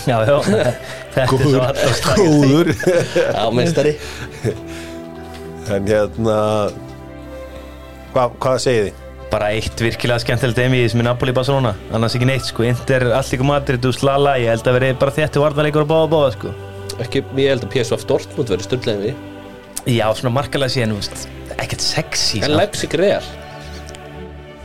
Já, 0.07 0.17
já, 0.27 0.35
þetta 1.15 1.25
er 1.25 1.31
svo 1.31 1.63
alltaf 1.63 1.97
slagast 2.01 2.21
í. 2.21 2.27
Góður. 2.27 2.71
Já, 3.17 3.41
meistari. 3.55 3.95
En 5.67 5.87
hérna 5.89 6.37
Hva, 8.13 8.29
Hvað 8.39 8.61
segið 8.63 8.85
þið? 8.85 9.03
Bara 9.27 9.49
eitt 9.51 9.81
virkilega 9.83 10.23
skemmtilegt 10.23 10.61
emi 10.63 10.85
sem 10.87 11.01
er 11.03 11.09
Napoli 11.09 11.33
Barcelona 11.35 11.73
annars 11.91 12.15
ekki 12.15 12.29
neitt 12.29 12.47
sko, 12.47 12.63
Inter, 12.63 13.09
Allíku 13.17 13.43
Madrid 13.43 13.83
og 13.89 13.97
Slala, 13.97 14.37
ég 14.39 14.53
held 14.53 14.71
að 14.71 14.79
veri 14.79 14.93
bara 15.01 15.15
þéttu 15.17 15.43
varnarleikur 15.43 15.83
og 15.83 15.91
báða 15.91 16.09
báða 16.13 16.31
sko 16.37 16.53
ekki, 17.03 17.23
Ég 17.38 17.51
held 17.53 17.65
að 17.67 17.73
PSV 17.75 18.07
Dortmund 18.10 18.53
verður 18.53 18.67
stundlega 18.69 19.03
við 19.05 19.25
Já, 19.88 20.07
svona 20.17 20.33
markalega 20.36 20.73
síðan, 20.73 20.95
ekkert 21.57 21.83
sexy 21.83 22.41
En 22.43 22.55
Leipzig 22.57 22.95
Real 22.99 23.23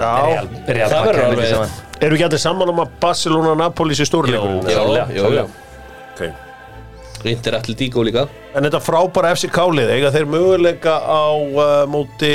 Real, 0.00 0.48
Real 0.66 0.90
Það 0.90 1.08
verður 1.08 1.26
alveg-. 1.28 1.80
Erum 2.02 2.16
við 2.16 2.18
ekki 2.18 2.26
allir 2.26 2.42
saman 2.42 2.72
um 2.72 2.80
að 2.82 2.94
Barcelona 3.02 3.52
og 3.52 3.58
Napoli 3.60 3.94
sé 3.94 4.06
stórleikurinn? 4.08 4.64
Jó, 4.66 4.86
Já, 4.96 5.04
jú, 5.14 5.28
jú. 5.36 5.44
Okay. 6.14 6.32
Inter 7.30 7.58
Atletico 7.60 8.02
líka 8.02 8.26
En 8.56 8.66
þetta 8.66 8.80
frábæra 8.82 9.30
FC 9.36 9.50
Kálið 9.52 9.92
eiga 9.94 10.10
þeir 10.14 10.26
möguleika 10.32 10.96
á 10.98 11.22
uh, 11.30 11.84
móti 11.90 12.32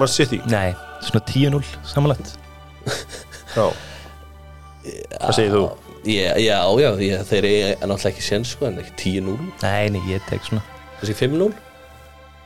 Man 0.00 0.10
City 0.10 0.40
Nei, 0.50 0.74
svona 1.06 1.22
10-0 1.30 1.62
samanlagt 1.86 2.34
Já 3.54 3.68
Hvað 4.84 5.36
segir 5.38 5.54
þú? 5.54 5.64
Já, 6.04 6.34
já, 6.36 6.58
já, 6.82 6.90
já 7.00 7.18
þeir 7.24 7.46
eru 7.48 7.88
náttúrulega 7.88 8.10
ekki 8.12 8.24
séns 8.26 8.50
sko, 8.52 8.68
en 8.68 8.80
ekki 8.82 9.20
10-0 9.22 9.36
Nei, 9.62 9.88
nei, 9.94 10.02
ég 10.10 10.26
tek 10.28 10.44
svona. 10.44 10.60
Þessi 11.00 11.16
5-0, 11.22 11.48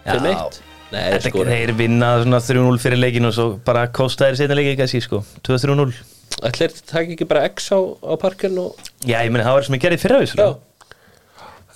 5-1 0.07 0.61
Nei, 0.89 1.03
Þetta 1.13 1.33
sko, 1.33 1.43
þeir 1.45 1.73
vinna 1.77 2.13
svona 2.23 2.39
3-0 2.41 2.79
fyrir 2.81 3.03
leikin 3.03 3.29
og 3.29 3.35
svo 3.37 3.49
bara 3.67 3.89
kosta 3.93 4.29
þeir 4.31 4.39
setna 4.41 4.57
leikin 4.57 4.89
sí 4.89 5.03
sko. 5.05 5.21
2-3-0 5.45 5.91
ætlir 6.49 6.73
það 6.79 7.13
ekki 7.17 7.27
bara 7.29 7.45
X 7.51 7.69
á, 7.75 7.79
á 7.83 8.15
parkinn 8.21 8.57
og 8.63 8.79
Já, 9.03 9.19
ég 9.27 9.33
meni 9.35 9.45
það 9.45 9.59
var 9.59 9.67
sem 9.67 9.77
ég 9.77 9.85
gerði 9.85 10.01
fyrra 10.05 10.21
Já, 10.23 10.27
þessu. 10.31 10.49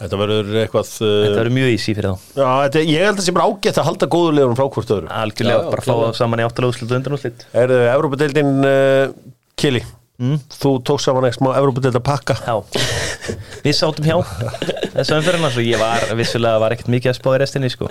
Þetta 0.02 0.18
verður 0.18 0.52
eitthvað 0.62 0.92
uh, 1.04 1.10
Þetta 1.22 1.40
verður 1.40 1.54
mjög 1.58 1.72
easy 1.74 1.92
fyrir 1.94 2.08
þá. 2.08 2.30
Já, 2.34 2.46
þetta, 2.64 2.84
ég 2.88 3.04
held 3.04 3.12
að 3.12 3.18
það 3.20 3.26
sé 3.26 3.34
bara 3.36 3.48
ágætt 3.50 3.80
að 3.82 3.88
halda 3.90 4.08
góðu 4.14 4.32
legurum 4.38 4.58
frá 4.58 4.64
hvort 4.76 4.94
öðru. 4.96 5.10
Algjörlega, 5.14 5.58
Já, 5.58 5.66
já, 5.66 5.72
bara 5.74 5.84
fá 5.86 5.92
það 5.92 6.16
saman 6.18 6.42
í 6.42 6.46
áttalega 6.46 6.72
úrslut 6.72 6.88
og 6.94 6.98
undan 6.98 7.16
úrslit 7.18 7.44
Er 7.52 7.74
þau 7.74 7.84
Evrópadeildin 7.92 8.52
uh, 8.66 9.12
Kili? 9.62 9.84
Mm. 10.22 10.38
Þú 10.54 10.70
tókst 10.86 11.08
saman 11.08 11.26
eitthvað 11.26 11.40
smá 11.40 11.58
Evrópadeild 11.58 11.98
að 11.98 12.04
pakka. 12.06 12.36
Já, 12.46 12.54
við 13.64 13.74
sátum 13.74 14.06
hjá. 14.06 14.16
Þessu 14.92 15.16
umferðina 15.18 15.50
svo 15.50 15.64
ég 15.66 15.80
var 15.82 16.04
vissulega 16.18 16.60
var 16.62 16.76
ekkert 16.76 16.92
mikið 16.94 17.10
að 17.10 17.18
spá 17.18 17.28
í 17.32 17.40
restinni 17.42 17.70
sko. 17.72 17.88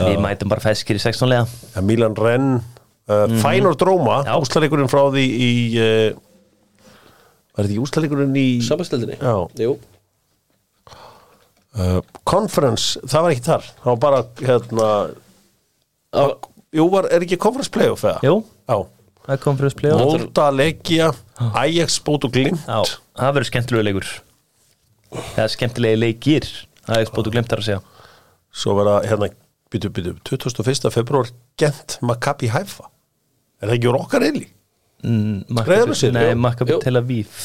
Við 0.00 0.20
mætum 0.22 0.50
bara 0.50 0.62
feskir 0.64 0.96
í 0.96 1.02
16 1.02 1.28
lega 1.28 1.44
ja, 1.74 1.82
Milan 1.84 2.16
Renn 2.16 2.58
uh, 2.60 3.24
Fænor 3.40 3.76
Dróma 3.80 4.20
Já. 4.26 4.34
Úslaleikurinn 4.40 4.90
frá 4.92 5.02
því 5.12 5.24
í 5.24 5.48
uh, 5.80 6.18
Var 7.50 7.64
þetta 7.64 7.72
ekki 7.72 7.80
úslaleikurinn 7.84 8.36
í 8.38 8.46
sambastöldinni 8.64 9.18
Já. 9.18 9.34
Jú, 9.64 9.74
uh, 11.76 11.98
Conference, 12.28 13.00
það 13.08 13.26
var 13.26 13.34
ekki 13.34 13.46
þar. 13.48 13.68
Það 13.82 13.90
var 13.90 14.00
bara 14.06 14.22
hérna 14.44 14.88
Jú, 16.70 16.86
var, 16.92 17.10
er 17.10 17.26
ekki 17.26 17.40
Conference 17.40 17.72
Playoff 17.74 18.06
eða? 18.06 18.20
Jú, 18.24 18.40
Já 18.70 18.78
það 19.28 19.40
kom 19.44 19.58
fyrir 19.60 19.74
spliða 19.74 20.00
Volta, 20.00 20.48
Legia, 20.54 21.10
Ajax, 21.60 21.98
Bót 22.06 22.24
og 22.28 22.32
Glimt. 22.34 22.62
Já, 22.66 22.80
það 23.20 23.36
verður 23.36 23.50
skemmtilegu 23.50 23.86
leikur. 23.88 24.10
Það 25.10 25.44
er 25.44 25.54
skemmtilegi 25.56 25.98
leikir 26.00 26.50
Það 26.90 27.00
er 27.04 27.08
spótu 27.10 27.30
glemt 27.30 27.50
þar 27.50 27.60
að 27.62 27.66
segja. 27.68 27.80
Svo 28.50 28.72
var 28.78 28.88
það 28.88 29.04
hérna 29.10 29.26
byttu, 29.70 29.90
byttu, 29.94 30.14
21. 30.26 30.88
februar 30.90 31.28
Gent 31.60 31.98
Maccabi 32.02 32.48
Haifa. 32.50 32.88
Er 33.60 33.68
það 33.70 33.76
ekki 33.76 33.90
úr 33.92 33.98
okkar 34.00 34.24
eili? 34.26 34.48
mm, 35.04 35.44
Jú. 36.74 36.80
Tel 36.82 36.98
Aviv. 36.98 37.36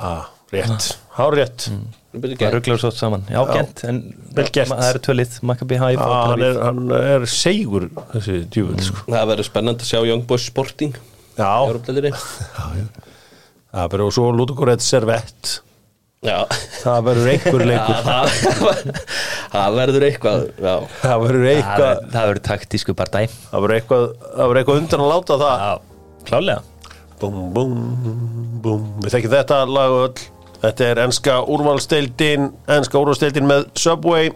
Ah, 0.00 0.26
rétt, 0.50 0.86
hár 1.16 1.36
rétt 1.38 1.66
byrjum 2.10 2.40
Það 2.40 2.54
rugglar 2.56 2.80
svo 2.82 2.90
saman. 2.94 3.22
Já, 3.30 3.38
Já. 3.38 3.52
gent 3.54 3.84
En 3.86 4.00
Vel 4.34 4.50
gert. 4.50 4.72
Það 4.72 4.88
eru 4.88 5.02
tvölið 5.06 5.38
Maccabi 5.46 5.78
Haifa 5.78 6.06
og 6.06 6.16
Tel 6.16 6.30
hann, 6.32 6.44
er, 6.48 6.60
hann 6.64 6.94
er 6.98 7.26
segur 7.30 7.86
þessi 8.16 8.36
djúvill 8.50 8.82
sko. 8.82 9.04
Það 9.06 9.30
verður 9.30 9.48
spennandi 9.50 9.86
að 9.86 9.92
sjá 9.92 10.00
Young 10.08 10.24
Boys 10.26 10.46
Sporting. 10.50 10.98
Já, 11.38 11.50
Európdeildinni. 11.68 12.12
það 13.74 13.92
verður 13.94 14.06
og 14.08 14.16
svo 14.16 14.30
Ludogoret 14.34 14.82
Servett 14.84 15.60
Já. 16.20 16.42
Það 16.82 17.06
verður 17.06 17.30
einhver 17.32 17.62
Já, 17.62 17.68
leikur. 17.70 18.00
Það, 19.50 19.54
það 19.54 19.76
verður 19.78 20.04
eitthvað 20.04 20.42
Já, 20.60 20.74
það 21.00 21.22
verður 21.22 21.46
eitthvað 21.54 22.02
það 22.12 22.26
verður 22.26 22.42
taktísku 22.50 22.94
bardæ 22.98 23.22
það 23.30 23.64
verður 23.64 23.76
eitthvað, 23.78 24.04
eitthvað 24.58 24.82
undan 24.82 25.04
að 25.06 25.14
láta 25.14 25.38
það. 25.40 25.62
Já, 25.64 26.18
klálega 26.28 26.58
búm, 27.20 27.40
búm, 27.54 27.72
búm. 28.64 28.84
Við 29.04 29.14
þekkjum 29.14 29.34
þetta 29.38 29.62
lag 29.68 29.96
öll 29.96 30.28
þetta 30.62 30.86
er 30.92 31.00
enska 31.06 31.38
úrvalsteildin 31.50 32.50
enska 32.76 33.00
úrvalsteildin 33.00 33.48
með 33.48 33.66
Subway. 33.80 34.30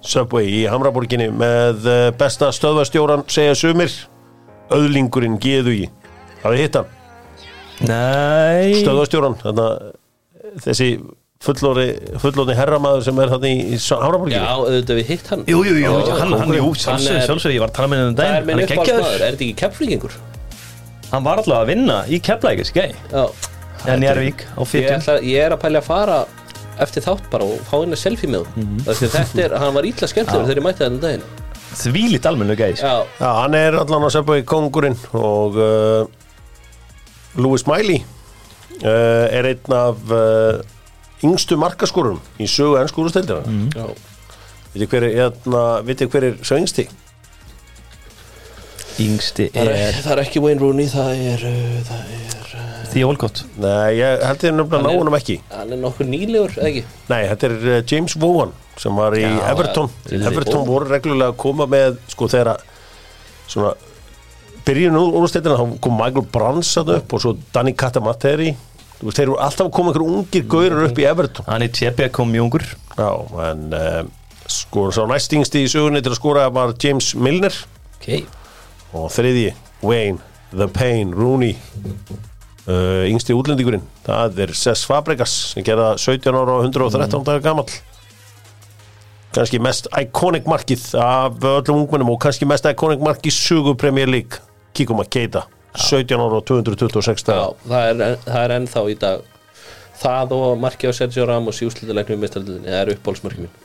Subway 0.00 0.46
í 0.48 0.62
Hamraborginni 0.70 1.28
með 1.36 1.86
eh, 1.90 2.06
besta 2.20 2.48
stöðvastjóran 2.56 3.26
segja 3.28 3.54
sumir. 3.58 3.92
Öðlingurinn 4.72 5.36
geðu 5.42 5.72
í 5.74 5.86
hafið 6.44 6.60
hitt 6.64 6.76
hann? 6.78 6.92
Nei. 7.88 8.76
Stöðvastjóran 8.82 9.38
þannig 9.40 9.64
að 9.64 10.60
þessi 10.66 10.90
fullóri 11.40 11.86
fullóri 12.20 12.54
herramaður 12.58 13.04
sem 13.06 13.20
er 13.22 13.30
þannig 13.32 13.60
í 13.74 13.78
já 13.80 14.02
Hamraborginni. 14.04 14.40
Auðvitað 14.44 14.98
við 15.00 15.12
hitt 15.14 15.30
hann? 15.32 15.44
Jú, 15.48 15.62
jú, 15.64 15.76
jú, 15.80 15.92
Já, 15.94 16.16
hann, 16.20 16.34
hann, 16.42 16.52
jú, 16.58 16.66
sjálfsög, 16.76 17.14
er- 17.16 17.24
sjálfsög, 17.28 17.54
ég 17.56 17.62
var 17.64 17.72
að 17.72 17.78
tala 17.78 17.88
með 17.92 18.02
henni 18.02 18.10
um 18.12 18.18
Það 18.18 18.26
er 18.26 18.34
daginn. 18.34 18.46
minn 18.50 18.58
er 18.60 18.66
uppáhaldsmaður, 18.66 18.90
geggjaður 18.90 19.14
er 19.14 19.24
þetta 19.24 19.46
ekki 19.46 19.54
keppflýkingur? 19.62 20.18
Hann 21.10 21.24
var 21.26 21.40
alltaf 21.40 21.56
að 21.62 21.70
vinna 21.72 21.96
í 22.06 22.20
þessi 22.28 22.72
gæi. 22.76 22.92
Já, 23.10 23.24
En 23.88 24.02
Jærvík 24.04 24.44
á 24.56 24.60
ætla, 24.60 25.20
ég 25.24 25.46
er 25.46 25.54
að 25.54 25.62
pælja 25.62 25.80
að 25.80 25.86
fara 25.88 26.18
eftir 26.80 27.04
þátt 27.04 27.28
bara 27.32 27.46
og 27.48 27.60
fá 27.68 27.76
henni 27.78 27.98
selfie 27.98 28.30
með 28.30 28.48
mm. 28.54 28.66
-hmm. 28.84 29.12
þetta 29.14 29.44
er, 29.44 29.56
hann 29.60 29.74
var 29.76 29.88
ítla 29.88 30.08
skemmtilegur 30.08 30.48
þegar 30.48 30.60
ég 30.60 30.66
mætti 30.66 30.84
þennan 30.84 31.04
daginn 31.04 31.28
Þvílít 31.70 32.26
almennu 32.26 32.56
gæi 32.58 32.74
sko. 32.74 32.86
Já, 32.86 33.06
Já, 33.20 33.28
hann 33.42 33.54
er 33.54 33.76
allan 33.78 34.06
að 34.08 34.14
Subway 34.16 34.42
kongurinn 34.42 34.96
og 35.14 35.54
uh, 35.54 36.06
Louis 37.38 37.66
Miley 37.66 38.00
uh, 38.82 39.26
er 39.30 39.52
einn 39.52 39.76
af 39.76 40.00
uh, 40.10 40.60
yngstu 41.22 41.56
markaskorum 41.60 42.18
í 42.40 42.48
sögu 42.50 42.80
ennskúrustildina 42.80 43.44
mm. 43.46 43.68
já 43.76 43.86
Vitið 44.70 44.90
hver 44.90 45.04
er, 45.04 45.14
hérna, 45.18 45.60
vitið 45.82 46.10
hver 46.12 46.24
er 46.28 46.34
svo 46.46 46.56
yngsti? 46.60 46.84
Yngsti 49.02 49.48
Það 49.50 49.66
er, 49.66 49.80
er 49.88 50.04
það 50.04 50.12
er 50.12 50.22
ekki 50.22 50.42
Wayne 50.44 50.62
Rooney, 50.62 50.86
það 50.90 51.24
er, 51.32 51.48
uh, 51.48 51.80
það 51.88 52.12
er 52.18 52.39
Því 52.90 53.04
Olcott 53.06 53.42
Nei, 53.62 53.96
ég 54.00 54.24
held 54.26 54.44
ég 54.46 54.56
Hann 54.56 54.84
ná 54.86 54.90
honum 54.90 55.16
ekki. 55.18 55.36
hann 55.52 55.74
er 55.74 55.80
nokkur 55.80 56.08
nýlegur, 56.08 56.56
eða 56.58 56.70
ekki? 56.72 56.82
Nei, 57.10 57.20
þetta 57.30 57.46
er 57.50 57.54
uh, 57.60 57.76
James 57.86 58.16
Vaughan 58.18 58.52
sem 58.80 58.96
var 58.96 59.14
í 59.18 59.22
Já, 59.22 59.36
Everton. 59.52 59.90
ja, 60.08 60.22
Everton 60.30 60.60
Vaughan. 60.62 60.70
voru 60.72 60.90
reglulega 60.90 61.34
að 61.34 61.38
koma 61.42 61.66
með 61.70 61.98
sko 62.10 62.28
þegar 62.32 62.54
að 62.54 62.64
svona 63.50 63.74
byrjun 64.66 64.98
úrstættina 65.00 65.58
þá 65.58 65.78
kom 65.84 65.96
Michael 65.98 66.26
Brands 66.32 66.72
að 66.80 66.94
upp 66.98 67.14
og 67.16 67.22
svo 67.24 67.36
Danny 67.54 67.72
Catamateri 67.78 68.54
Þú 69.00 69.06
veist, 69.08 69.16
þeir 69.16 69.26
eru 69.30 69.36
alltaf 69.40 69.64
að 69.64 69.72
koma 69.78 69.92
einhver 69.94 70.02
ungir 70.04 70.42
gaurar 70.44 70.82
upp 70.90 70.98
í 71.00 71.04
Everton. 71.08 71.46
Hann 71.48 71.62
er 71.64 71.70
tjeppi 71.72 72.04
að 72.04 72.10
koma 72.18 72.34
mjöngur 72.34 72.66
Já, 72.98 73.08
en 73.48 73.62
uh, 73.72 74.02
sko 74.44 74.90
sá 74.92 75.00
næstingsti 75.08 75.62
í 75.64 75.70
sögunni 75.72 76.02
til 76.04 76.12
að 76.12 76.18
skora 76.18 76.48
var 76.52 76.74
James 76.84 77.14
Milner. 77.16 77.54
Ok. 77.96 78.10
Og 78.92 79.06
þriði 79.14 79.46
Wayne, 79.86 80.20
The 80.52 80.68
Pain, 80.68 81.14
Rooney 81.16 81.54
uh, 82.70 83.04
yngsti 83.10 83.34
útlendingurinn 83.36 83.84
það 84.06 84.42
er 84.46 84.52
Cesc 84.56 84.88
Fabregas 84.90 85.34
sem 85.52 85.66
gerða 85.66 85.96
17 85.98 86.30
ára 86.30 86.58
og 86.58 86.68
113 86.68 87.26
dagar 87.26 87.44
gamall. 87.44 87.70
Kannski 89.34 89.60
mest 89.62 89.86
iconic 89.94 90.46
markið 90.50 90.88
af 90.98 91.36
öllum 91.46 91.84
ungmennum 91.84 92.14
og 92.14 92.20
kannski 92.22 92.48
mest 92.50 92.66
iconic 92.66 93.02
markið 93.04 93.30
í 93.30 93.34
sögu 93.36 93.76
Premier 93.78 94.10
League. 94.10 94.42
Kíkum 94.74 95.02
að 95.02 95.10
keita 95.14 95.44
17 95.78 96.18
ára 96.18 96.40
og 96.40 96.46
226 96.48 97.28
Já, 97.30 97.46
dagar 97.68 97.68
það 97.70 97.90
er, 97.92 98.16
það 98.26 98.42
er 98.42 98.54
ennþá 98.56 98.84
í 98.90 98.96
dag. 99.04 99.26
Það 100.00 100.34
og 100.34 100.60
markið 100.62 100.90
á 100.90 100.92
Sergio 100.96 101.26
Ramos 101.28 101.60
í 101.60 101.68
mistaldinni, 102.24 102.66
það 102.66 102.80
er 102.80 102.92
uppbólsmarkið 102.94 103.44
mín. 103.44 103.58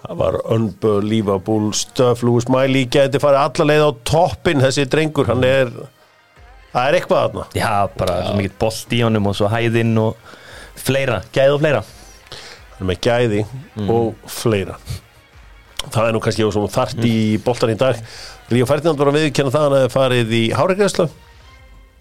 Það 0.00 0.20
var 0.22 0.36
unbelievable 0.54 1.72
stuff. 1.76 2.22
Louis 2.24 2.46
Miley 2.48 2.86
geti 2.88 3.20
farið 3.20 3.42
alla 3.42 3.66
leið 3.68 3.84
á 3.84 3.90
toppin 4.08 4.62
þessi 4.64 4.86
drengur, 4.88 5.28
hann 5.28 5.44
er 5.44 5.72
það 6.74 6.88
er 6.88 6.98
eitthvað 7.00 7.22
þarna. 7.24 7.46
Já, 7.58 7.72
bara 7.98 8.16
svo 8.26 8.34
mikið 8.38 8.56
bolt 8.62 8.94
í 8.96 9.02
honum 9.06 9.26
og 9.30 9.36
svo 9.38 9.48
hæðinn 9.52 9.94
og 10.02 10.16
fleira, 10.80 11.20
gæð 11.34 11.54
og 11.56 11.62
fleira. 11.64 11.82
Hann 12.76 12.84
er 12.84 12.90
með 12.92 13.00
gæði 13.06 13.40
og 13.90 14.28
fleira. 14.30 14.76
Það 15.90 16.06
er 16.06 16.12
nú 16.16 16.20
kannski 16.20 16.44
svo 16.52 16.66
þart 16.70 17.04
í 17.08 17.16
boltan 17.44 17.72
í 17.72 17.78
dag. 17.80 18.00
Ríó 18.50 18.66
Ferdinand 18.68 18.98
var 19.00 19.10
að 19.12 19.20
viðkjanna 19.20 19.52
það 19.54 19.64
hann 19.66 19.76
hefði 19.78 19.92
farið 19.94 20.32
í 20.34 20.40
hárigræslu 20.58 21.04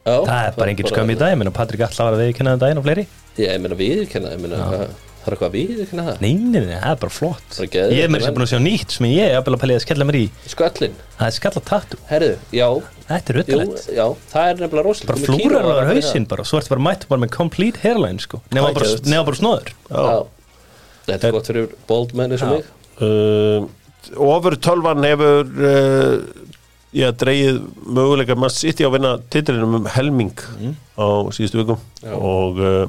Já, 0.08 0.16
Það 0.26 0.40
er 0.48 0.56
bara 0.56 0.72
engin 0.72 0.88
skömm 0.90 1.12
í 1.14 1.16
dag, 1.20 1.30
ég 1.34 1.38
meina 1.38 1.52
Patrik 1.54 1.84
Alla 1.86 2.06
var 2.08 2.16
að 2.16 2.22
viðkynna 2.24 2.54
það 2.56 2.62
daginn 2.64 2.80
og 2.80 2.86
fleiri. 2.88 3.04
Ég, 3.38 3.44
ég 3.52 3.60
meina 3.62 3.78
viðurkenna, 3.78 4.32
ég 4.34 4.40
meina 4.42 4.58
hvað- 4.64 4.94
það 5.20 5.28
er 5.28 5.36
eitthvað 5.36 5.50
að 5.50 5.58
viðurkenna 5.58 6.06
það? 6.08 6.22
Nei, 6.24 6.32
nei, 6.40 6.60
nei, 6.64 6.80
það 6.80 6.94
er 6.96 7.02
bara 7.04 7.14
flott. 7.14 7.60
Ég 7.60 8.04
er 8.06 8.10
menn. 8.10 8.24
að 8.24 8.34
búin 8.40 8.46
að 8.48 8.54
sjá 8.56 8.62
nýtt 8.64 8.96
sem 8.96 9.06
ég 9.12 9.28
er 9.28 9.36
að 9.38 9.44
byrja 9.46 9.60
að 9.60 9.64
pælja 9.66 9.76
að 9.78 9.84
skella 9.86 10.08
mér 10.10 10.18
í. 10.18 10.24
Sköllin, 10.56 10.96
Það 11.20 11.28
er 11.28 11.36
skalla 11.38 11.62
tattu, 11.70 12.00
herðu, 12.10 12.32
já, 12.56 12.68
þetta 13.10 13.34
er 13.34 13.38
jú, 13.40 13.42
ruttalegt 13.42 13.88
já 13.96 14.04
það 14.32 14.50
er 14.50 14.60
nefnilega 14.60 14.86
rosalega 14.86 15.10
Bara 15.10 15.26
flúrar 15.26 15.66
á 15.66 15.72
að- 15.74 15.90
hausinn 15.94 16.28
bara, 16.30 16.46
svo 16.46 16.60
ertu 16.60 16.74
bara 16.76 16.86
mætt 16.88 17.08
bara 17.10 17.24
með 17.24 17.32
complete 17.36 17.82
hairline 17.84 18.22
sko. 18.24 18.42
Nefna 18.54 18.74
bara, 18.76 19.24
bara 19.30 19.40
snóður 19.40 19.72
Já, 19.90 20.20
þetta 21.10 21.28
er 21.30 21.36
gott 21.36 21.50
fyrir 21.50 21.72
bold 21.90 22.14
menn 22.18 22.36
eins 22.36 22.46
og 22.46 22.54
mig. 22.54 22.70
Uh, 23.00 23.66
ofur 24.30 24.58
tölvan 24.62 25.04
hefur 25.08 25.50
uh, 25.66 26.14
já, 26.96 27.10
dreigið 27.24 27.60
möguleika 27.86 28.38
mann 28.38 28.54
sitt 28.54 28.82
í 28.82 28.88
að 28.88 28.98
vinna 28.98 29.16
titlinum 29.34 29.80
um 29.82 29.90
helming 29.96 30.34
á 31.00 31.08
síðustu 31.34 31.64
vikum 31.64 31.82
og, 32.14 32.62
uh, 32.62 32.86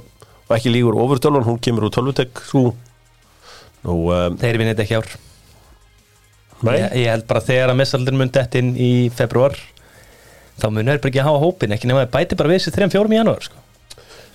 og 0.48 0.54
ekki 0.56 0.72
lígur 0.74 0.98
ofur 1.00 1.22
tölvan, 1.22 1.46
hún 1.48 1.60
kemur 1.62 1.88
úr 1.88 1.94
tölvutek 1.96 2.44
um, 2.54 4.38
Þeir 4.40 4.60
vinna 4.60 4.74
þetta 4.74 4.84
ekki 4.84 5.00
ár. 5.00 5.10
Nei, 6.60 6.74
ég, 6.76 6.96
ég 7.00 7.12
held 7.14 7.26
bara 7.30 7.40
þegar 7.44 7.72
að 7.72 7.78
messaldur 7.80 8.16
mun 8.20 8.32
dett 8.34 8.56
inn 8.60 8.74
í 8.76 8.90
februar 9.16 9.56
þá 10.62 10.68
mun 10.76 10.92
ekki 10.96 11.24
hafa 11.26 11.42
hópin 11.42 11.74
ekki 11.76 11.90
nema 11.90 12.06
að 12.06 12.14
bæti 12.14 12.38
bara 12.38 12.52
við 12.52 12.62
þessi 12.62 12.76
3-4 12.78 13.10
í 13.14 13.20
janúar 13.20 13.48
sko. 13.48 13.66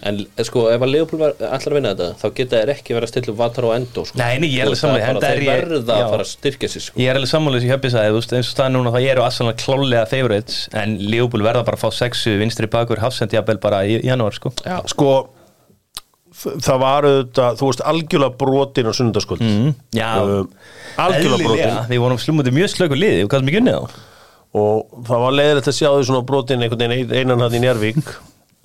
En 0.05 0.19
sko, 0.45 0.65
ef 0.69 0.83
að 0.85 0.91
Leopold 0.91 1.21
var 1.21 1.31
allar 1.39 1.71
að 1.71 1.75
vinna 1.77 1.91
þetta 1.95 2.07
þá 2.19 2.25
geta 2.37 2.57
þeir 2.59 2.71
ekki 2.75 2.93
verið 2.93 3.07
að 3.07 3.11
stilla 3.13 3.35
Vatar 3.39 3.65
og 3.65 3.71
Endo 3.73 4.03
sko. 4.05 4.19
Nei, 4.19 4.35
nei, 4.43 4.49
ég 4.51 4.61
er 4.61 4.67
alveg 4.69 4.81
það 4.81 4.97
er 4.99 5.05
er 5.15 5.21
Þeir 5.23 5.45
ég- 5.45 5.61
verða 5.63 5.95
að 5.95 6.09
fara 6.11 6.25
að 6.25 6.29
styrkja 6.29 6.69
sig 6.73 6.83
sko. 6.85 6.99
Ég 7.01 7.09
er 7.09 7.19
alveg 7.19 7.31
sammála 7.31 7.61
þessi 7.61 7.71
hjöppi 7.71 7.91
sagði, 7.93 8.11
þú 8.11 8.19
veist, 8.19 8.35
eins 8.37 8.49
og 8.51 8.53
staðan 8.53 8.75
núna 8.77 8.91
þá 8.93 8.99
ég 9.01 9.13
eru 9.15 9.23
Assalan 9.25 9.57
klálega 9.63 10.05
favorites 10.11 10.59
en 10.83 10.97
Leopold 10.99 11.47
verða 11.47 11.63
bara 11.65 11.79
að 11.79 11.85
fá 11.87 11.89
sexu 11.95 12.35
vinstri 12.43 12.69
bakur 12.75 13.01
hafsend 13.01 13.33
jafnvel 13.33 13.57
bara 13.63 13.81
í 13.87 13.97
janúar 14.05 14.35
sko. 14.37 14.51
Já, 14.61 14.77
sko 14.93 15.15
það 16.35 16.79
var 16.81 17.07
auðvitað, 17.07 17.59
þú 17.61 17.69
veist, 17.69 17.83
algjörlega 17.91 18.37
brotin 18.41 18.89
á 18.91 18.93
sundarskvöld 18.97 19.45
mm, 19.45 19.69
Já, 19.95 20.09
um, 20.21 20.49
algjörlega 20.99 21.47
brotin 21.47 21.77
Við 21.93 22.03
vorum 22.03 22.19
slumandi 22.19 22.53
mjög 22.55 22.73
slöku 22.75 22.99
liði 22.99 23.23
og 23.23 23.31
hvað 23.31 23.41
sem 23.41 23.51
ekki 23.53 23.61
unnið 23.63 23.79
á 23.79 23.83
og 24.55 25.03
það 25.09 25.23
var 25.25 25.35
leiðilegt 25.39 25.67
að 25.71 25.77
sjá 25.79 25.89
þau 25.91 26.05
svona 26.07 26.23
brotin 26.29 26.63
einhvern 26.63 26.79
veginn 26.85 26.95
ein- 26.95 27.13
einan 27.19 27.43
hann 27.43 27.57
í 27.57 27.61
Njárvík 27.65 27.99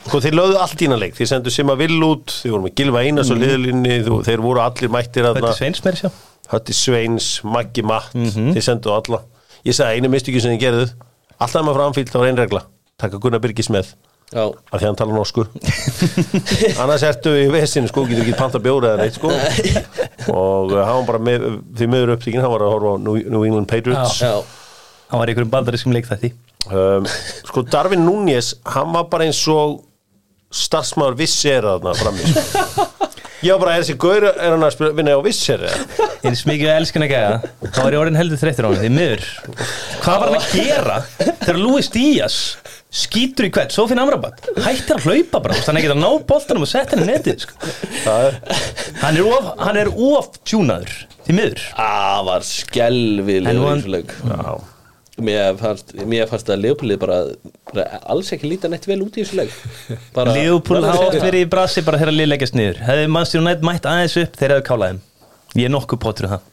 sko 0.06 0.20
þeir 0.24 0.36
lögðu 0.38 0.56
allt 0.62 0.80
í 0.80 0.86
innan 0.86 1.00
leik. 1.02 1.14
Þeir 1.18 1.28
sendu 1.28 1.50
Sima 1.52 1.74
Vill 1.76 1.98
út, 2.06 2.30
þeir 2.40 2.54
voru 2.54 2.64
með 2.68 2.74
Gilva 2.80 3.02
Einars 3.04 3.30
og 3.34 3.40
liðlinni, 3.42 3.96
þú- 4.06 4.22
þeir 4.24 4.40
voru 4.44 4.62
allir 4.64 4.88
mættir 4.94 5.26
er 5.28 5.40
Sveins 5.58 5.82
mér 5.84 5.98
sjá 5.98 6.10
Hötti 6.50 6.72
Sveins, 6.74 7.26
Maggi 7.44 7.82
Matt 7.84 8.14
Mhm. 8.14 8.54
þeir 8.56 8.64
sendu 8.64 8.90
alla. 8.94 9.20
Ég 9.66 9.74
sagði 9.76 10.00
einu 10.00 10.08
mistöki 10.14 10.40
sem 10.40 10.56
þeir 10.56 10.62
gerðu 10.64 10.86
alltaf 11.40 11.62
maður 11.66 11.76
framfýlt, 11.82 12.10
það 12.14 12.20
var 12.24 12.28
einregla 12.32 12.62
taka 12.98 13.18
Gunnar 13.18 13.40
Birgis 13.40 13.68
með. 13.68 13.92
Já, 14.32 14.46
að 14.46 14.78
því 14.80 14.86
hann 14.86 14.96
tala 14.96 15.12
norsku 15.12 15.42
annars 16.80 17.02
ertu 17.02 17.32
í 17.34 17.48
vesinu 17.50 17.88
sko, 17.90 18.04
getur 18.06 18.22
ekki 18.22 18.36
panta 18.38 18.60
bjóra 18.62 18.92
eða 18.94 19.02
neitt 19.02 19.16
sko. 19.18 19.28
Og 20.30 20.70
uh, 20.72 20.84
hann 20.86 21.00
var 21.02 21.06
bara 21.08 21.18
með, 21.18 21.46
því 21.74 21.88
miður 21.90 22.12
upptíkin 22.14 22.40
hann 22.44 22.52
var 22.52 22.62
að 22.62 22.72
horfa 22.76 22.92
á 22.94 22.96
New, 23.02 23.42
England 23.44 23.66
Patriots. 23.70 24.20
Já 24.22 24.38
Hann 25.10 25.18
var 25.18 25.30
í 25.30 25.34
einhverjum 25.34 25.52
bandarískum 25.52 25.94
leik 25.94 26.08
þetta 26.10 26.30
um, 26.70 27.06
sko 27.48 27.64
Darvin 27.66 28.04
Núñez 28.06 28.54
hann 28.74 28.92
var 28.94 29.08
bara 29.10 29.26
eins 29.26 29.40
og 29.50 29.80
starfsmaður 30.50 31.18
vissir 31.20 31.66
þarna 31.66 31.94
frammi 31.98 32.26
sko. 32.26 32.86
ég 33.46 33.54
var 33.54 33.60
bara, 33.62 33.74
er 33.76 33.84
þessi 33.84 33.96
gaur 34.00 34.26
er 34.30 34.40
hann 34.52 34.66
að 34.66 34.74
spila, 34.74 34.94
vinna 34.98 35.14
á 35.18 35.22
vissir 35.24 35.62
eða? 35.66 36.08
eins 36.26 36.42
mikið 36.48 36.72
elskan 36.74 37.06
að 37.06 37.12
gæða 37.14 37.36
þá 37.70 37.78
var 37.80 37.94
ég 37.96 38.02
orðin 38.02 38.18
heldur 38.20 38.40
þreyttur 38.42 38.66
á 38.66 38.70
hann 38.70 38.82
því 38.82 38.90
miður. 38.96 39.28
Hvað 40.02 40.18
var 40.22 40.26
hann 40.26 40.40
að 40.40 40.50
gera 40.58 40.98
þegar 41.44 41.60
Luis 41.62 41.90
Díaz 41.94 42.40
skýtur 42.90 43.46
í 43.46 43.52
hvert 43.54 43.74
Sofín 43.74 44.02
Amrabat? 44.02 44.42
Hættir 44.64 44.98
að 44.98 45.06
hlaupa 45.06 45.42
bara 45.46 45.60
hann 45.60 45.78
er 45.78 45.84
ekki 45.84 45.92
að 45.94 46.02
ná 46.02 46.10
boltanum 46.26 46.66
og 46.66 46.70
setja 46.70 46.98
hann 46.98 47.06
í 47.06 47.12
netið 47.12 47.46
sko. 47.46 47.70
það 48.02 48.26
er 48.26 48.40
hann 49.04 49.20
er 49.22 49.30
of, 49.30 49.48
hann 49.62 49.80
er 49.84 49.92
of 49.94 50.34
tjúnaður 50.42 50.98
því 51.28 51.38
miður. 51.38 51.64
Það 51.78 52.28
var 52.32 52.50
skelvileg 52.50 53.64
En 55.20 55.26
Mér 55.28 55.56
fannst, 55.60 55.92
mér 56.08 56.28
fannst 56.30 56.48
að 56.52 56.62
Leopoldið 56.64 57.00
bara 57.02 57.18
alls 58.08 58.30
ekki 58.34 58.48
líta 58.48 58.70
neitt 58.72 58.86
vel 58.88 59.02
út 59.04 59.18
í 59.20 59.24
þessu 59.24 59.36
leik. 59.42 59.56
Bara- 60.16 60.32
Leopold 60.36 60.80
að 60.84 60.88
hafa 60.94 61.06
oft 61.10 61.18
það. 61.18 61.26
verið 61.28 61.44
í 61.44 61.48
brasi 61.52 61.84
bara 61.84 62.00
þegar 62.00 62.16
lið 62.16 62.30
leggjast 62.32 62.56
niður. 62.56 62.80
Hefði 62.88 63.10
mannstur 63.16 63.44
nætt 63.44 63.66
mætt 63.68 63.88
aðeins 63.90 64.16
upp 64.22 64.38
þegar 64.40 64.56
hefði 64.56 64.66
kálaðum 64.70 65.00
Ég 65.58 65.66
er 65.66 65.72
nokkuð 65.74 66.00
pottur 66.00 66.28
um 66.28 66.32
það. 66.36 66.48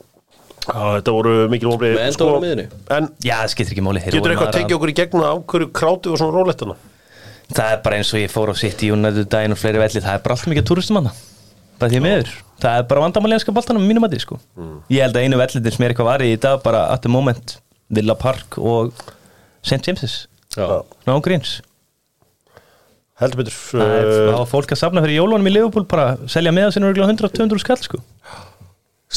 Já, 0.67 0.79
þetta 0.97 1.13
voru 1.15 1.33
mikil 1.53 1.69
voru 1.69 2.41
á 2.41 2.43
miðjunni. 2.43 2.65
En 2.97 3.09
Já, 3.23 3.35
það 3.39 3.51
skiptir 3.53 3.75
ekki 3.77 3.85
máli. 3.85 4.01
Getur 4.03 4.33
eitthvað 4.33 4.49
að 4.51 4.57
tekið 4.57 4.77
okkur 4.77 4.91
í 4.91 4.95
gegnum 4.97 5.23
af 5.29 5.39
hverju 5.53 5.69
krátið 5.79 6.11
og 6.15 6.19
svona 6.19 6.35
rólettana? 6.35 6.75
Það 7.53 7.71
er 7.71 7.79
bara 7.85 7.95
eins 8.01 8.11
og 8.11 8.19
ég 8.19 8.33
fór 8.33 8.51
á 8.51 8.55
sitt 8.59 8.83
í 8.83 8.91
United 8.91 9.29
daginn 9.31 9.55
og 9.55 9.61
fleiri 9.61 9.79
velli, 9.79 10.01
það 10.03 10.17
er 10.17 10.23
bara 10.25 10.35
allt 10.35 10.49
mikið 10.51 10.67
bara 11.79 11.93
miður, 12.03 12.33
það 12.59 12.79
er 12.81 12.85
bara 12.89 13.01
að 14.09 14.15
því 14.17 14.19
sko. 14.25 14.39
Ég 14.89 15.05
held 15.05 15.15
að 15.15 15.23
einu 15.27 15.39
vellitin 15.39 15.75
sem 15.77 15.85
er 15.85 15.93
eitthvað 15.93 16.09
varið 16.11 16.33
í 16.33 16.39
dag 16.47 16.63
bara 16.65 16.81
at 16.91 17.03
the 17.05 17.11
moment, 17.13 17.57
Villa 17.93 18.15
Park 18.19 18.57
og 18.59 18.91
St. 19.63 19.81
James's 19.87 20.25
Já. 20.57 20.83
ná 21.07 21.15
gríns 21.23 21.59
Heldur 23.17 23.39
betur 23.41 23.55
það 23.55 23.93
uh, 23.97 24.11
það 24.13 24.35
var 24.35 24.49
fólk 24.51 24.73
að 24.75 24.79
safna 24.83 25.01
fyrir 25.01 25.17
jólunum 25.17 25.49
í 25.49 25.53
Liverpool 25.55 25.87
bara 25.89 26.11
selja 26.29 26.53
með 26.53 26.75
sinni 26.75 26.91
100-200 26.93 27.63
skall 27.63 27.79
sko. 27.81 28.01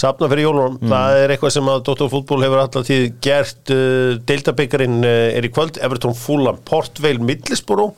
Safna 0.00 0.28
fyrir 0.30 0.46
jólunum, 0.46 0.78
það 0.88 1.16
er 1.18 1.34
eitthvað 1.34 1.52
sem 1.56 1.68
að 1.68 1.82
Dr. 1.88 2.08
Fútból 2.12 2.38
hefur 2.44 2.62
alltaf 2.62 2.86
tíð 2.88 3.08
gert 3.26 3.72
uh, 3.74 4.14
Deildabikkarinn 4.24 5.02
uh, 5.02 5.12
er 5.36 5.44
í 5.44 5.50
kvöld. 5.52 5.80
Everton 5.84 6.16
Fulham, 6.16 6.62
Port 6.64 7.02
Vale, 7.02 7.20
Middlesbrough 7.26 7.92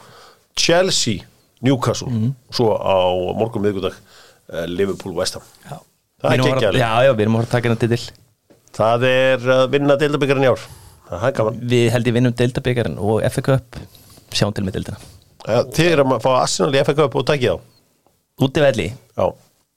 Chelsea, 0.59 1.23
Newcastle. 1.63 2.11
Svo 2.51 2.73
á 2.81 2.97
morgun 3.39 3.63
miðgudag 3.69 3.95
uh, 3.95 4.65
Liverpool 4.73 5.15
West 5.21 5.39
Ham. 5.39 5.47
Það 5.63 5.79
er 5.79 6.33
að 6.33 6.49
fara- 6.49 6.59
geggjali 6.59 6.83
já, 6.83 6.91
já, 7.07 7.13
við 7.15 7.25
erum 7.29 7.39
að 7.39 7.45
fara 7.45 7.51
að 7.51 7.55
taka 7.55 7.71
hérna 7.71 7.83
til 7.85 8.22
Það 8.77 9.05
er 9.09 9.49
að 9.57 9.65
vinna 9.75 9.97
Deildabikkarinn 10.01 10.47
í 10.47 10.53
ár. 10.53 10.63
Það 11.13 11.51
við 11.61 11.91
held 11.93 12.09
ég 12.09 12.15
vinnum 12.17 12.33
deildabikarin 12.37 12.95
og 13.03 13.21
FA 13.35 13.43
Cup. 13.45 13.77
Sjáum 14.33 14.55
til 14.57 14.65
með 14.65 14.79
deildina. 14.79 15.01
Ja, 15.45 15.59
Þið 15.69 15.91
erum 15.93 16.15
að 16.17 16.23
fá 16.25 16.31
Arsenal 16.39 16.73
í 16.79 16.81
FA 16.87 16.95
Cup 16.97 17.17
og 17.21 17.27
takja 17.29 17.57
þá 17.59 18.47
úti 18.47 18.63
velli, 18.65 18.87
Já. 19.19 19.27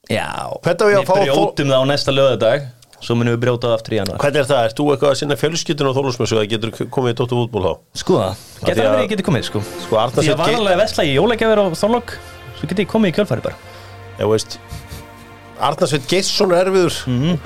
já. 0.09 0.25
Á 0.25 0.87
ég 0.93 1.01
að 1.01 1.09
við 1.09 1.27
brjótum 1.27 1.71
það 1.73 1.81
á 1.81 1.85
næsta 1.91 2.13
lögadag 2.15 2.67
svo 3.03 3.17
munum 3.19 3.35
við 3.35 3.41
brjóta 3.43 3.67
það 3.67 3.75
aftur 3.75 3.93
í 3.93 3.97
januar 3.99 4.21
Hvernig 4.23 4.39
er 4.39 4.47
það? 4.49 4.61
Ert 4.69 4.77
þú 4.79 4.85
eitthvað 4.93 5.11
að 5.11 5.17
sinna 5.19 5.35
fjölskyldun 5.41 5.89
og 5.89 5.97
þólusmessu 5.97 6.37
að 6.39 6.47
getur 6.53 6.71
komið 6.95 7.11
í 7.11 7.17
Dr. 7.19 7.35
Fútból 7.35 7.65
þá? 7.65 7.73
Sko 7.99 8.15
það, 8.21 8.39
getur 8.61 8.71
að- 8.71 8.87
að 8.87 8.95
verið 8.95 9.03
ég 9.05 9.11
geti 9.11 9.25
komið 9.27 9.43
sko. 9.49 9.61
Sko, 9.83 9.99
að 9.99 10.15
var 10.39 10.55
alveg 10.55 10.73
að 10.77 10.81
vesla 10.85 11.03
í 11.05 11.13
jólækjafir 11.17 11.61
á 11.61 11.65
þorlokk 11.83 12.15
Svo 12.55 12.69
geti 12.71 12.85
ég 12.85 12.89
komið 12.89 13.11
í 13.11 13.15
kjölfæri 13.19 13.43
bara. 13.43 13.55
Já, 14.17 14.25
veist 14.31 14.57
Arnarsveit 15.59 16.07
Geirsson 16.11 16.51
er 16.51 16.65
erfiður. 16.67 16.95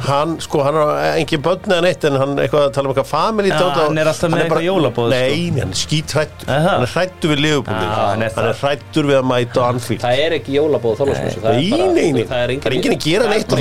Hann, 0.07 0.31
sko, 0.41 0.63
hann 0.65 0.75
er 0.79 0.87
engin 1.19 1.41
börn 1.45 1.61
eða 1.69 1.81
neitt 1.85 2.03
en 2.09 2.15
hann 2.17 2.31
er 2.39 2.43
eitthvað 2.47 2.63
að 2.67 2.71
tala 2.73 2.87
um 2.89 2.93
eitthvað 2.95 3.09
family 3.11 3.49
og- 3.53 3.59
hann 3.77 3.97
er 4.01 4.07
alltaf 4.09 4.29
með 4.33 4.39
eitthvað 4.45 4.65
jólaboð, 4.65 5.09
sko. 5.09 5.13
Nei, 5.13 5.39
hann 5.59 5.73
er 5.75 5.79
skítrættur? 5.83 6.47
Hann 6.49 6.83
er 6.87 6.91
hrættur 6.95 7.29
við 7.33 7.39
liðupúli 7.45 7.85
Já, 7.85 7.91
hann 8.09 8.21
er 8.25 8.31
Hann 8.35 8.47
er 8.49 8.57
hrættur 8.63 9.03
við 9.11 9.17
að 9.19 9.25
mæta 9.29 9.57
á 9.61 9.63
Anfield. 9.69 10.01
Það 10.01 10.15
er 10.25 10.31
ekki 10.39 10.51
jólabóð 10.57 10.93
þólasmessu 11.03 11.39
Nei, 11.43 11.69
nei, 11.69 12.11
nei. 12.11 12.23
Það 12.23 12.39
er 12.39 12.39
Það 12.39 12.41
er 12.41 12.49
enginn 12.79 12.97
að 12.97 13.03
gera 13.05 13.25
neitt 13.29 13.49
þá, 13.49 13.53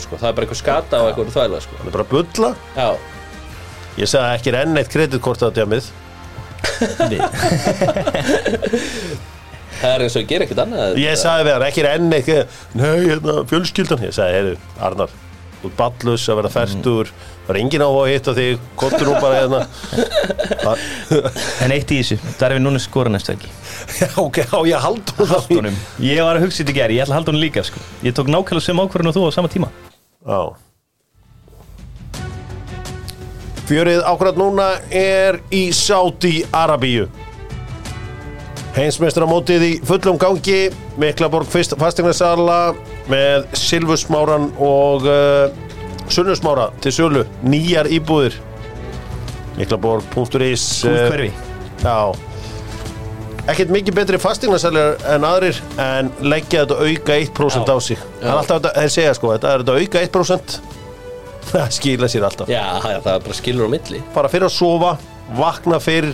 sko. 0.00 0.14
Það 0.16 0.28
er 0.28 0.32
bara 0.32 0.44
eitthvað 0.46 0.62
skata 0.62 0.94
á 0.96 1.02
eitthvað 1.10 1.32
þvæla 1.36 1.58
sko. 1.66 1.72
Hann 1.78 1.86
er 1.86 1.92
bara 1.98 2.04
að 2.04 2.08
bulla. 2.16 2.50
Já, 2.76 2.90
Ég 3.96 4.04
sagði 4.12 4.28
ekki 4.36 4.48
er 4.52 4.56
enn 4.64 4.76
eitt 4.76 4.90
kreditkort 4.92 5.40
að 5.46 5.52
djamið 5.56 5.84
það 9.82 9.92
er 9.92 10.04
eins 10.06 10.16
og 10.16 10.22
ég 10.24 10.32
ger 10.32 10.44
ekkert 10.46 10.64
annað 10.64 10.98
Ég 11.02 11.20
sagði 11.20 11.46
við 11.46 11.56
hann, 11.56 11.68
ekki 11.68 11.84
er 11.84 11.92
enn 11.94 12.16
eitt 12.16 12.32
Nei, 12.76 12.90
hérna, 13.06 13.38
fjölskyldan. 13.50 14.04
Ég 14.06 14.16
sagði, 14.16 14.36
heyrðu, 14.40 14.58
Arnar 14.88 15.14
Þú 15.56 15.70
ert 15.70 15.78
ballus 15.80 16.26
að 16.30 16.38
vera 16.42 16.52
færtur 16.52 17.12
Það 17.46 17.52
er 17.54 17.58
enginn 17.60 17.82
á 17.86 17.90
að 17.90 18.08
hitta 18.10 18.32
þig. 18.34 18.62
Kottur 18.74 19.06
nú 19.06 19.12
bara 19.22 19.36
hérna. 19.38 19.60
En 21.62 21.74
eitt 21.76 21.92
í 21.94 22.00
þessu, 22.00 22.18
það 22.26 22.46
er 22.48 22.54
við 22.56 22.62
núna 22.64 22.80
skora 22.82 23.12
næstu 23.14 23.36
ekki 23.36 23.50
Já, 24.00 24.08
ok, 24.18 24.40
á 24.50 24.58
ég 24.66 24.74
að 24.74 24.82
halda 24.82 25.14
hún 25.14 25.30
það 25.30 25.50
Honum. 25.52 25.76
Ég 26.02 26.22
var 26.26 26.40
að 26.40 26.46
hugsa 26.48 26.64
þetta 26.64 26.74
í 26.74 26.78
gær, 26.80 26.94
ég 26.96 27.04
ætla 27.04 27.14
að 27.14 27.20
halda 27.20 27.32
honum 27.32 27.44
líka 27.44 27.62
sko. 27.66 27.82
Ég 28.02 28.16
tók 28.18 28.30
nákvæmlega 28.32 28.66
sem 28.66 28.82
ákvörðun 28.82 29.12
og 29.12 29.16
þú 29.16 29.28
á 29.30 29.36
sama 29.36 29.52
tíma. 29.52 29.70
Já. 30.26 30.40
Fjörið 33.70 34.02
ákvæmt 34.10 34.42
núna 34.42 34.66
er 34.94 35.38
í 35.54 35.68
Sáti 35.74 36.40
Arabíu 36.54 37.06
Heinsmestramótið 38.76 39.62
í 39.64 39.70
fullum 39.88 40.18
gangi 40.20 40.66
Miklaborg 41.00 41.48
fastegnarsala 41.48 42.74
með 43.08 43.46
Silfusmáran 43.56 44.50
og 44.60 45.06
uh, 45.08 45.48
Sunnusmára 46.12 46.68
til 46.84 46.92
sölu 46.92 47.22
nýjar 47.40 47.88
íbúðir. 47.88 48.36
Miklaborg.is 49.56 50.66
Kúl 50.84 50.92
eh, 50.92 51.08
hverfi. 51.08 51.30
Já. 51.80 51.96
Ekkert 53.48 53.72
mikið 53.72 53.96
betri 53.96 54.20
fastegnasalir 54.20 55.00
en 55.08 55.24
aðrir 55.24 55.58
en 55.80 56.12
leggja 56.20 56.66
þetta 56.66 56.78
auka 56.84 57.18
1% 57.24 57.72
á 57.72 57.76
sig. 57.80 58.04
Það 58.20 58.28
er 58.28 58.36
alltaf 58.36 58.60
þetta, 58.60 58.74
þeir 58.76 58.94
segja 58.98 59.16
sko, 59.16 59.32
þetta 59.38 59.52
er 59.54 59.64
þetta 59.64 59.80
auka 59.80 60.06
1% 60.10 60.56
Það 61.54 61.68
skila 61.80 62.12
sér 62.12 62.28
alltaf. 62.28 62.52
Já, 62.52 62.64
það 62.84 63.02
það 63.08 63.26
bara 63.30 63.40
skilur 63.40 63.70
á 63.70 63.74
milli. 63.78 64.04
Fara 64.12 64.36
fyrir 64.36 64.50
að 64.50 64.56
sofa, 64.60 64.96
vakna 65.40 65.80
fyrir 65.80 66.12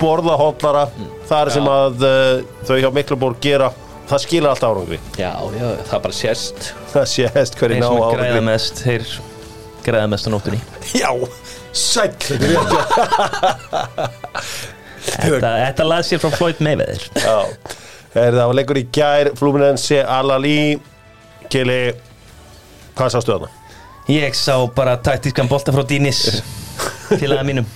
borða 0.00 0.36
hóllara 0.40 0.84
það 1.28 1.40
er 1.40 1.50
sem 1.56 1.68
að 1.72 2.06
uh, 2.06 2.44
þau 2.68 2.76
hjá 2.82 2.90
Miklaborg 2.94 3.42
gera. 3.42 3.70
Það 4.06 4.22
skila 4.22 4.52
alltaf 4.52 4.70
árangri. 4.70 4.98
Já, 5.18 5.32
já, 5.58 5.66
það 5.88 6.02
bara 6.04 6.14
sést. 6.14 6.68
Það 6.92 7.06
sést 7.12 7.56
hverju 7.58 7.74
Þeir 7.74 7.82
ná 7.82 7.88
sem 7.88 7.96
græða 7.96 8.10
árangri 8.14 8.42
mest, 8.46 8.82
þeir 8.84 9.02
græða 9.86 10.10
mest 10.12 10.28
á 10.28 10.30
nóttunni. 10.30 10.60
Já, 10.94 11.10
sæll 11.74 12.14
þetta. 12.22 12.78
Þetta, 15.06 15.86
laði 15.86 16.06
sér 16.06 16.22
frá 16.22 16.30
Floyd 16.34 16.62
Mayweather. 16.62 17.02
Já, 17.18 17.38
er 18.16 18.36
það 18.38 18.46
var 18.50 18.58
leikur 18.60 18.80
í 18.80 18.84
gær 18.94 19.32
Fluminense, 19.38 20.00
Alali 20.02 20.58
Kili 21.52 21.80
hvað 22.96 23.12
sástu 23.14 23.34
þarna? 23.34 23.50
Ég 24.10 24.36
sá 24.38 24.54
bara 24.74 24.96
taktískan 25.02 25.50
bolta 25.50 25.74
frá 25.74 25.82
Dínis 25.86 26.22
Félaga 27.20 27.44
mínum 27.46 27.66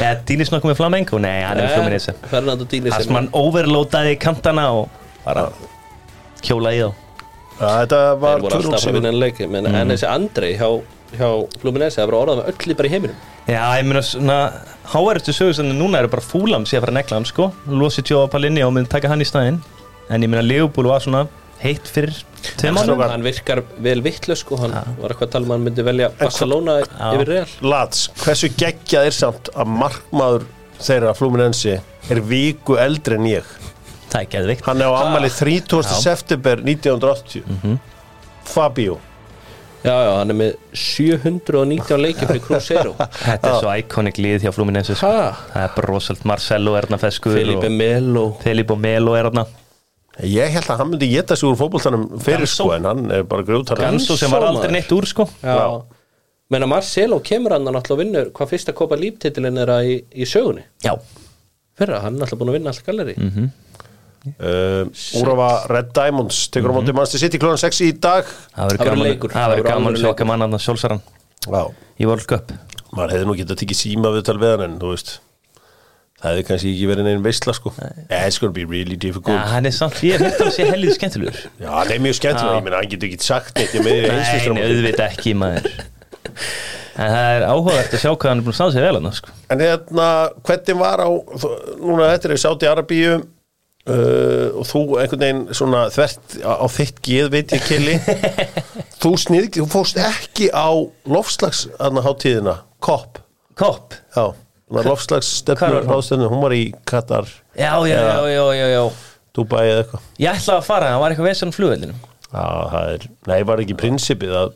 ja, 0.00 0.14
Dínis 0.28 0.52
nokkuð 0.52 0.72
með 0.72 0.80
Flamengo? 0.80 1.20
Nei, 1.22 1.42
hann 1.44 1.60
er 1.60 1.66
með 1.66 1.76
Fluminense 1.76 2.14
Fernando 2.30 2.66
Dini 2.68 2.92
Það 2.92 3.06
sem 3.06 3.18
hann 3.18 3.30
overloadaði 3.36 4.16
kantana 4.22 4.66
og 4.78 4.88
bara 5.26 5.46
kjóla 6.42 6.72
í 6.74 6.80
þá. 6.82 6.88
Já, 7.60 7.68
þetta 7.82 8.00
var 8.18 8.40
voru 8.42 8.58
alltaf 8.58 8.78
að 8.80 8.96
2-0 8.98 9.50
vinna 9.52 9.74
en 9.82 9.92
þessi 9.92 10.08
Andrei 10.10 10.54
hjá, 10.58 10.68
hjá 11.14 11.28
Fluminense 11.62 12.00
Það 12.00 12.08
var 12.10 12.18
orðað 12.22 12.40
með 12.40 12.50
öllu 12.54 12.78
bara 12.80 12.90
í 12.90 12.94
heiminum. 12.96 13.20
Já, 13.42 13.62
ég 13.78 13.86
meina 13.86 14.02
svona 14.06 14.38
Háæristu 14.92 15.34
sögustandi 15.34 15.74
núna 15.78 16.00
eru 16.02 16.10
bara 16.10 16.24
fúlam 16.24 16.64
sé 16.66 16.76
að 16.78 16.86
fara 16.86 16.92
að 16.94 16.98
negla 16.98 17.18
hann 17.20 17.28
sko. 17.28 17.52
Losi 17.70 18.02
Joe 18.06 18.26
Palinni 18.30 18.64
og 18.66 18.72
myndi 18.74 18.90
taka 18.90 19.10
hann 19.12 19.22
í 19.22 19.26
staðinn. 19.28 19.60
En 20.10 20.24
ég 20.24 20.30
meina 20.30 20.42
Leopold 20.42 20.90
var 20.90 21.04
svona 21.04 21.22
heitt 21.62 21.88
fyrir 21.90 22.14
strákar. 22.42 23.12
Hann 23.12 23.24
virkar 23.26 23.62
vel 23.82 24.02
vittlu 24.04 24.34
sko 24.38 24.58
Hann 24.60 24.74
var 24.98 25.12
eitthvað 25.14 25.28
að 25.28 25.34
tala 25.36 25.46
um 25.46 25.52
að 25.52 25.58
hann 25.58 25.66
myndi 25.68 25.84
velja 25.86 26.08
Barcelona 26.18 26.78
yfir 26.82 27.30
Real. 27.30 27.54
Lats, 27.74 28.08
hversu 28.24 28.50
geggjað 28.58 29.08
er 29.10 29.16
samt 29.16 29.52
að 29.54 29.70
markmaður 29.82 30.48
þeirra 30.82 31.14
Fluminense 31.18 31.78
er 32.10 32.22
viku 32.26 32.78
eldri 32.82 33.18
en 33.20 33.30
ég? 33.30 33.54
Það 34.12 34.18
er 34.24 34.28
geðvikt 34.34 34.66
hann 34.68 34.82
er 34.82 34.90
á 34.90 34.94
ammali 35.06 35.30
30. 35.32 35.80
Já. 35.86 35.96
september 36.02 36.60
1980 36.66 37.78
Fabio. 38.52 38.98
Já, 39.82 39.94
já, 40.06 40.10
hann 40.14 40.30
er 40.30 40.36
með 40.38 40.50
719 40.78 41.98
leiki 41.98 42.26
fyrir 42.28 42.42
Cruzeiro 42.44 42.92
Þetta 43.24 43.48
er 43.48 43.56
svo 43.56 43.72
iconic 43.80 44.20
lið 44.22 44.44
hjá 44.46 44.52
Fluminense 44.54 44.94
sko. 44.94 45.08
Ha? 45.10 45.32
Það 45.54 45.64
er 45.64 45.72
bara 45.78 45.88
rosalt 45.90 46.22
Marcelo 46.28 46.76
er 46.78 46.86
þarna 46.86 47.00
feskur 47.02 47.34
Felipe 47.34 47.70
Melo. 47.72 48.28
Felipe 48.44 48.76
Melo 48.78 49.16
er 49.18 49.30
þarna 49.30 49.46
ég 50.20 50.50
held 50.52 50.68
að 50.68 50.78
hann 50.82 50.90
myndi 50.92 51.08
geta 51.08 51.36
sig 51.36 51.48
úr 51.48 51.56
fótboltanum 51.56 52.06
fyrir 52.20 52.44
Ganso. 52.44 52.64
sko 52.64 52.72
en 52.76 52.84
hann 52.84 53.10
er 53.10 53.22
bara 53.24 53.42
grjóttar 53.42 53.78
Ganso 53.80 54.16
sem 54.16 54.30
var 54.30 54.42
aldrei 54.50 54.70
neitt 54.72 54.92
úr 54.92 55.06
sko. 55.08 55.24
Já, 55.42 55.56
Já. 55.56 55.82
Menna 56.52 56.66
Marcelo 56.68 57.20
kemur 57.24 57.52
hann 57.56 57.64
náttúrulega 57.64 57.92
og 57.96 57.98
vinnur 58.02 58.30
Hvað 58.36 58.50
fyrsta 58.50 58.72
kopa 58.76 58.96
líftitilin 59.00 59.56
er 59.62 59.70
að 59.72 59.86
í, 59.88 59.94
í 60.12 60.26
sögunni. 60.28 60.62
Já, 60.84 60.92
Fyrra, 61.78 62.02
hann 62.04 62.14
er 62.18 62.26
náttúrulega 62.26 62.38
búin 62.42 62.50
að 62.52 62.58
vinna 62.58 62.70
allt 62.74 62.84
galleri 62.84 63.14
Mhm. 63.16 63.50
uh, 64.38 64.84
Úrafa 65.22 65.48
Red 65.72 65.92
Diamonds 65.96 66.48
tekur 66.52 66.70
á 66.70 66.74
móti 66.76 66.92
Manchester 66.94 67.18
City 67.24 67.38
klóðan 67.38 67.58
6 67.58 67.80
í 67.80 67.92
dag. 67.98 68.24
Það 68.54 68.68
verður 68.68 70.18
gaman 70.20 70.42
að 70.52 70.58
sjálfsaran 70.62 71.00
Já. 71.48 71.62
í 71.98 72.06
World 72.06 72.26
Cup. 72.28 72.52
Maður 72.92 73.10
hefði 73.16 73.26
nú 73.26 73.34
getað 73.40 73.58
tekið 73.64 73.78
síma 73.80 74.12
viðtal 74.14 74.38
við 74.38 74.50
hann 74.52 74.66
en 74.68 74.78
þú 74.78 74.92
veist 74.92 75.20
það 76.22 76.28
hefði 76.30 76.44
kannski 76.48 76.72
ekki 76.72 76.88
verið 76.90 77.08
neinn 77.08 77.24
veistla 77.24 77.54
sko. 77.56 77.72
It's 78.08 78.38
gonna 78.42 78.54
be 78.54 78.64
really 78.68 78.96
difficult. 78.96 79.40
Hann 79.52 79.66
er 79.68 79.74
samt, 79.74 79.98
ég 80.06 80.20
hef 80.20 80.30
hitt 80.30 80.44
að 80.44 80.52
sé 80.56 80.68
helið 80.68 80.94
skemmtilegur. 80.98 81.40
Já, 81.58 81.68
hann 81.74 81.92
er 81.96 82.04
mjög 82.04 82.18
skemmtilega, 82.20 82.54
Já. 82.54 82.60
ég 82.60 82.66
meina, 82.68 82.80
hann 82.80 82.92
getur 82.92 83.10
ekki 83.10 83.26
sagt 83.26 83.58
neitt 83.58 83.76
ég 83.76 83.86
með 83.86 83.98
Nei, 84.06 84.22
nei, 84.54 84.64
auðvitað 84.68 85.04
ekki 85.08 85.34
maður. 85.42 85.68
En 86.92 87.08
það 87.08 87.28
er 87.34 87.46
áhugavert 87.48 87.94
að 87.96 88.02
sjá 88.02 88.10
hvað 88.12 88.28
hann 88.28 88.42
er 88.42 88.46
búin 88.46 88.52
að 88.52 88.58
staða 88.60 88.74
sig 88.74 88.84
vel 88.84 88.96
hann 88.98 89.14
sko. 89.16 89.36
En 89.52 89.62
hérna, 89.64 90.08
hvernig 90.46 90.80
var 90.82 91.02
á 91.02 91.08
núna 91.80 92.10
þetta 92.12 92.28
er 92.28 92.34
í 92.36 92.42
Sáti 92.42 92.68
Arabíu 92.68 93.14
uh, 93.16 94.48
og 94.60 94.68
þú 94.68 94.82
einhvern 95.00 95.24
veginn 95.24 95.42
svona 95.56 95.86
þvert 95.94 96.36
á, 96.44 96.52
á 96.62 96.66
þitt 96.76 97.02
geð 97.08 97.32
veit 97.32 97.56
ég 97.56 97.66
kelli 97.66 97.96
þú 99.02 99.14
snið, 99.24 99.48
þú 99.58 99.68
fórst 99.72 100.00
ekki 100.04 100.50
á 100.52 100.68
lofslags 101.08 101.66
aðna 101.80 102.04
hátíðina, 102.06 102.56
kopp 102.84 103.22
Kopp 103.58 103.92
Já, 104.16 104.32
lofslagsstefnu 104.72 105.60
Hvar 105.68 105.86
var 105.88 106.02
hún? 106.32 106.40
var 106.42 106.54
í 106.56 106.62
Katar. 106.88 107.26
Já, 107.58 107.72
já, 107.88 107.98
já, 108.00 108.16
já, 108.32 108.44
já, 108.56 108.66
já. 108.72 108.82
Dubai 109.36 109.64
eða 109.68 109.82
eitthvað. 109.84 110.00
Ég 110.20 110.28
ætlaði 110.32 110.58
að 110.60 110.66
fara, 110.68 110.88
það 110.92 111.00
var 111.02 111.10
eitthvað 111.14 111.28
vesen 111.30 111.52
flugvellinum. 111.56 111.98
Já, 112.32 112.46
það 112.72 112.84
er, 112.94 113.00
nei, 113.28 113.38
var 113.48 113.62
ekki 113.64 113.76
prinsipið 113.80 114.32
að 114.42 114.54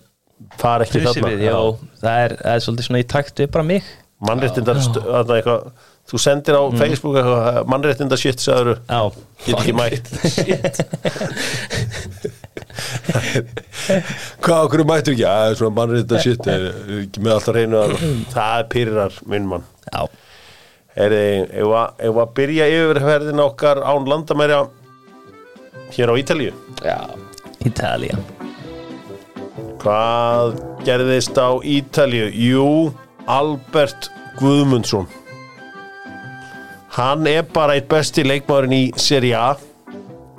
fara 0.61 0.85
ekki 0.87 0.98
Prinsipið, 1.00 1.40
já, 1.46 1.57
það 2.02 2.16
er, 2.26 2.35
það 2.42 2.52
er 2.55 2.61
svolítið 2.66 2.88
svona 2.88 3.02
í 3.05 3.07
takt 3.12 3.40
við 3.44 3.48
bara 3.57 3.66
mig. 3.68 3.83
Mannréttindar 4.26 4.79
st- 4.81 5.05
þarna 5.05 5.35
eitthvað, 5.37 5.61
þú 6.09 6.16
sendir 6.24 6.57
á 6.57 6.62
Facebook 6.81 7.16
eitthvað, 7.20 7.61
mannréttindar 7.72 8.20
shit 8.20 8.40
sagður, 8.40 8.79
Já, 8.88 9.00
get 9.44 9.61
ekki 9.61 9.74
mætt. 9.76 10.07
Hvað 14.44 14.61
okkur 14.66 14.83
mættu 14.88 15.12
ekki? 15.14 15.24
Að 15.29 15.57
svona 15.61 15.74
mannréttindar 15.81 16.22
shit 16.24 16.48
er 16.50 16.66
er 16.68 17.00
ekki 17.05 17.22
með 17.24 17.33
alltaf 17.37 17.57
reynu 17.57 17.81
að 17.81 17.96
það 18.33 18.52
er 18.61 18.68
pyrrar 18.72 19.18
minn 19.33 19.48
mann 19.50 19.64
já, 19.92 20.01
er 20.96 21.14
ef 21.16 21.75
að 21.81 22.20
að 22.22 22.33
byrja 22.38 22.68
yfirferðin 22.72 23.44
okkar 23.44 23.83
án 23.85 24.09
landamæra 24.09 24.64
hér 25.96 26.12
á 26.12 26.14
Ítalíu? 26.18 26.55
Já, 26.83 26.99
Ítalía. 27.66 28.16
Hvað 29.83 30.57
gerðist 30.87 31.37
á 31.38 31.57
Ítalíu? 31.62 32.31
Jú, 32.33 32.66
Albert 33.27 34.11
Guðmundsson. 34.40 35.07
Hann 36.96 37.27
er 37.29 37.44
bara 37.53 37.77
eitt 37.77 37.90
besti 37.90 38.25
leikmaðurinn 38.25 38.72
í 38.72 38.85
Serie 38.96 39.37
A. 39.37 39.53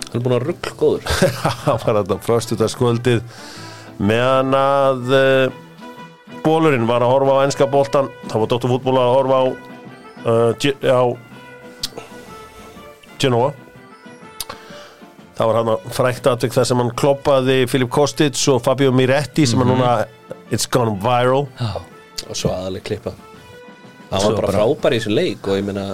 Hann 0.08 0.18
er 0.18 0.24
búin 0.26 0.38
að 0.40 0.48
ruggl 0.50 0.74
góður. 0.80 1.06
Hann 1.68 1.80
var 1.84 2.00
þetta 2.02 2.18
fröstutaskvöldið 2.26 3.22
meðan 3.98 4.56
að 4.58 5.14
uh, 5.14 5.60
bólurinn 6.48 6.88
var 6.88 7.04
að 7.04 7.14
horfa 7.14 7.38
á 7.38 7.46
enska 7.46 7.68
boltan 7.70 8.10
þá 8.32 8.36
var 8.40 8.50
Dóttur 8.52 8.72
fútból 8.74 8.98
að 9.02 9.14
horfa 9.14 9.38
á 9.38 9.46
uh, 10.28 10.52
á 10.88 11.04
Genoa. 13.18 13.54
Það 15.38 15.50
var 15.50 15.58
hann 15.60 15.72
að 15.74 15.88
frækt 15.94 16.28
atvik 16.32 16.54
þar 16.54 16.68
sem 16.70 16.82
hann 16.82 16.92
kloppaði 16.98 17.58
Filip 17.70 17.90
Kostic 17.94 18.40
og 18.54 18.62
Fabio 18.66 18.94
Miretti 18.94 19.46
sem 19.50 19.62
er 19.62 19.70
núna 19.70 19.92
It's 20.54 20.70
gone 20.70 20.96
viral. 21.04 21.48
Og 22.28 22.38
svo 22.38 22.54
aðaleg 22.54 22.86
klippa. 22.88 23.14
Svo 24.08 24.32
var 24.32 24.40
bara 24.40 24.54
frábær 24.56 24.96
í 24.96 25.02
þessu 25.02 25.14
leik 25.14 25.50
og 25.50 25.60
ég 25.60 25.68
meina, 25.68 25.90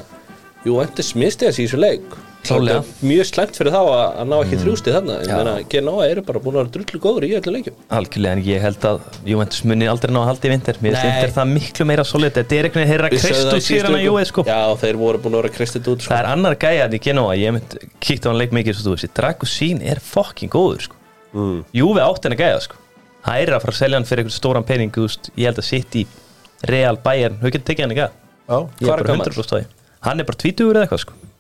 jú, 0.67 0.77
endur 0.83 1.05
smisti 1.05 1.49
þessi 1.49 1.65
í 1.65 1.67
þessu 1.67 1.81
leik 1.81 2.15
Klálega. 2.43 2.81
Mjög 3.07 3.27
slæmt 3.29 3.55
fyrir 3.55 3.71
þá 3.71 3.79
að, 3.79 4.01
að 4.19 4.27
ná 4.27 4.35
ekki 4.41 4.57
þrjústi 4.59 4.93
þarna. 4.93 5.13
Ég 5.23 5.29
Já. 5.31 5.35
meina, 5.39 5.53
Genoa 5.71 6.07
eru 6.11 6.21
bara 6.27 6.41
búin 6.43 6.57
að 6.57 6.59
vera 6.59 6.71
drullu 6.75 6.99
góður 7.05 7.23
í 7.23 7.29
öllu 7.37 7.51
leikjum. 7.55 7.75
Algjörlega, 7.97 8.33
en 8.35 8.41
ég 8.43 8.59
held 8.65 8.87
að 8.89 8.97
Juventus 9.31 9.61
muni 9.69 9.85
aldrei 9.87 10.11
ná 10.11 10.19
að 10.19 10.27
halda 10.29 10.43
í 10.49 10.51
vinter. 10.51 10.75
Mér 10.83 10.97
finnst 10.99 11.37
það 11.37 11.47
miklu 11.53 11.83
meira 11.87 12.03
solid. 12.07 12.35
Þetta 12.35 12.53
er 12.57 12.67
einhvern 12.67 12.83
veginn 12.83 13.07
í 13.07 13.21
Kristus 13.23 13.63
sér 13.69 13.87
hann 13.87 13.95
að. 13.95 14.03
Juve 14.09 14.23
sko. 14.27 14.41
Já, 14.49 14.61
þeir 14.83 14.95
voru 14.99 15.17
búin 15.23 15.35
að 15.37 15.41
vera 15.45 15.55
kristið 15.55 15.87
út 15.93 16.03
sko. 16.03 16.11
Það 16.11 16.19
er 16.19 16.27
annar 16.33 16.55
gæjan 16.59 16.93
í 16.93 16.99
Genoa 17.07 17.33
Ég 17.39 17.55
mynd 17.55 17.69
kíkt 18.03 18.23
á 18.27 18.29
hann 18.33 18.39
leik 18.41 18.51
mikið 18.59 18.73
svo 18.75 18.83
þú 18.89 18.95
veist. 18.97 19.15
Dragosín 19.15 19.79
er 19.79 20.03
fucking 20.03 20.51
góður 20.51 20.81
sko. 20.89 20.99
Mm. 21.31 21.59
Juve 21.79 22.01
átt 22.03 22.27
henni 22.27 22.39
gæja 22.43 22.59
sko. 22.67 22.75
Það 23.23 23.35
er 23.39 23.55
að 23.55 23.63
fara 23.63 23.71
að 23.71 23.79
selja 23.79 23.95
hann 23.95 24.09
fyrir 24.09 24.25
einhvern 24.25 24.35
stóran 24.35 24.67
pening 24.67 24.91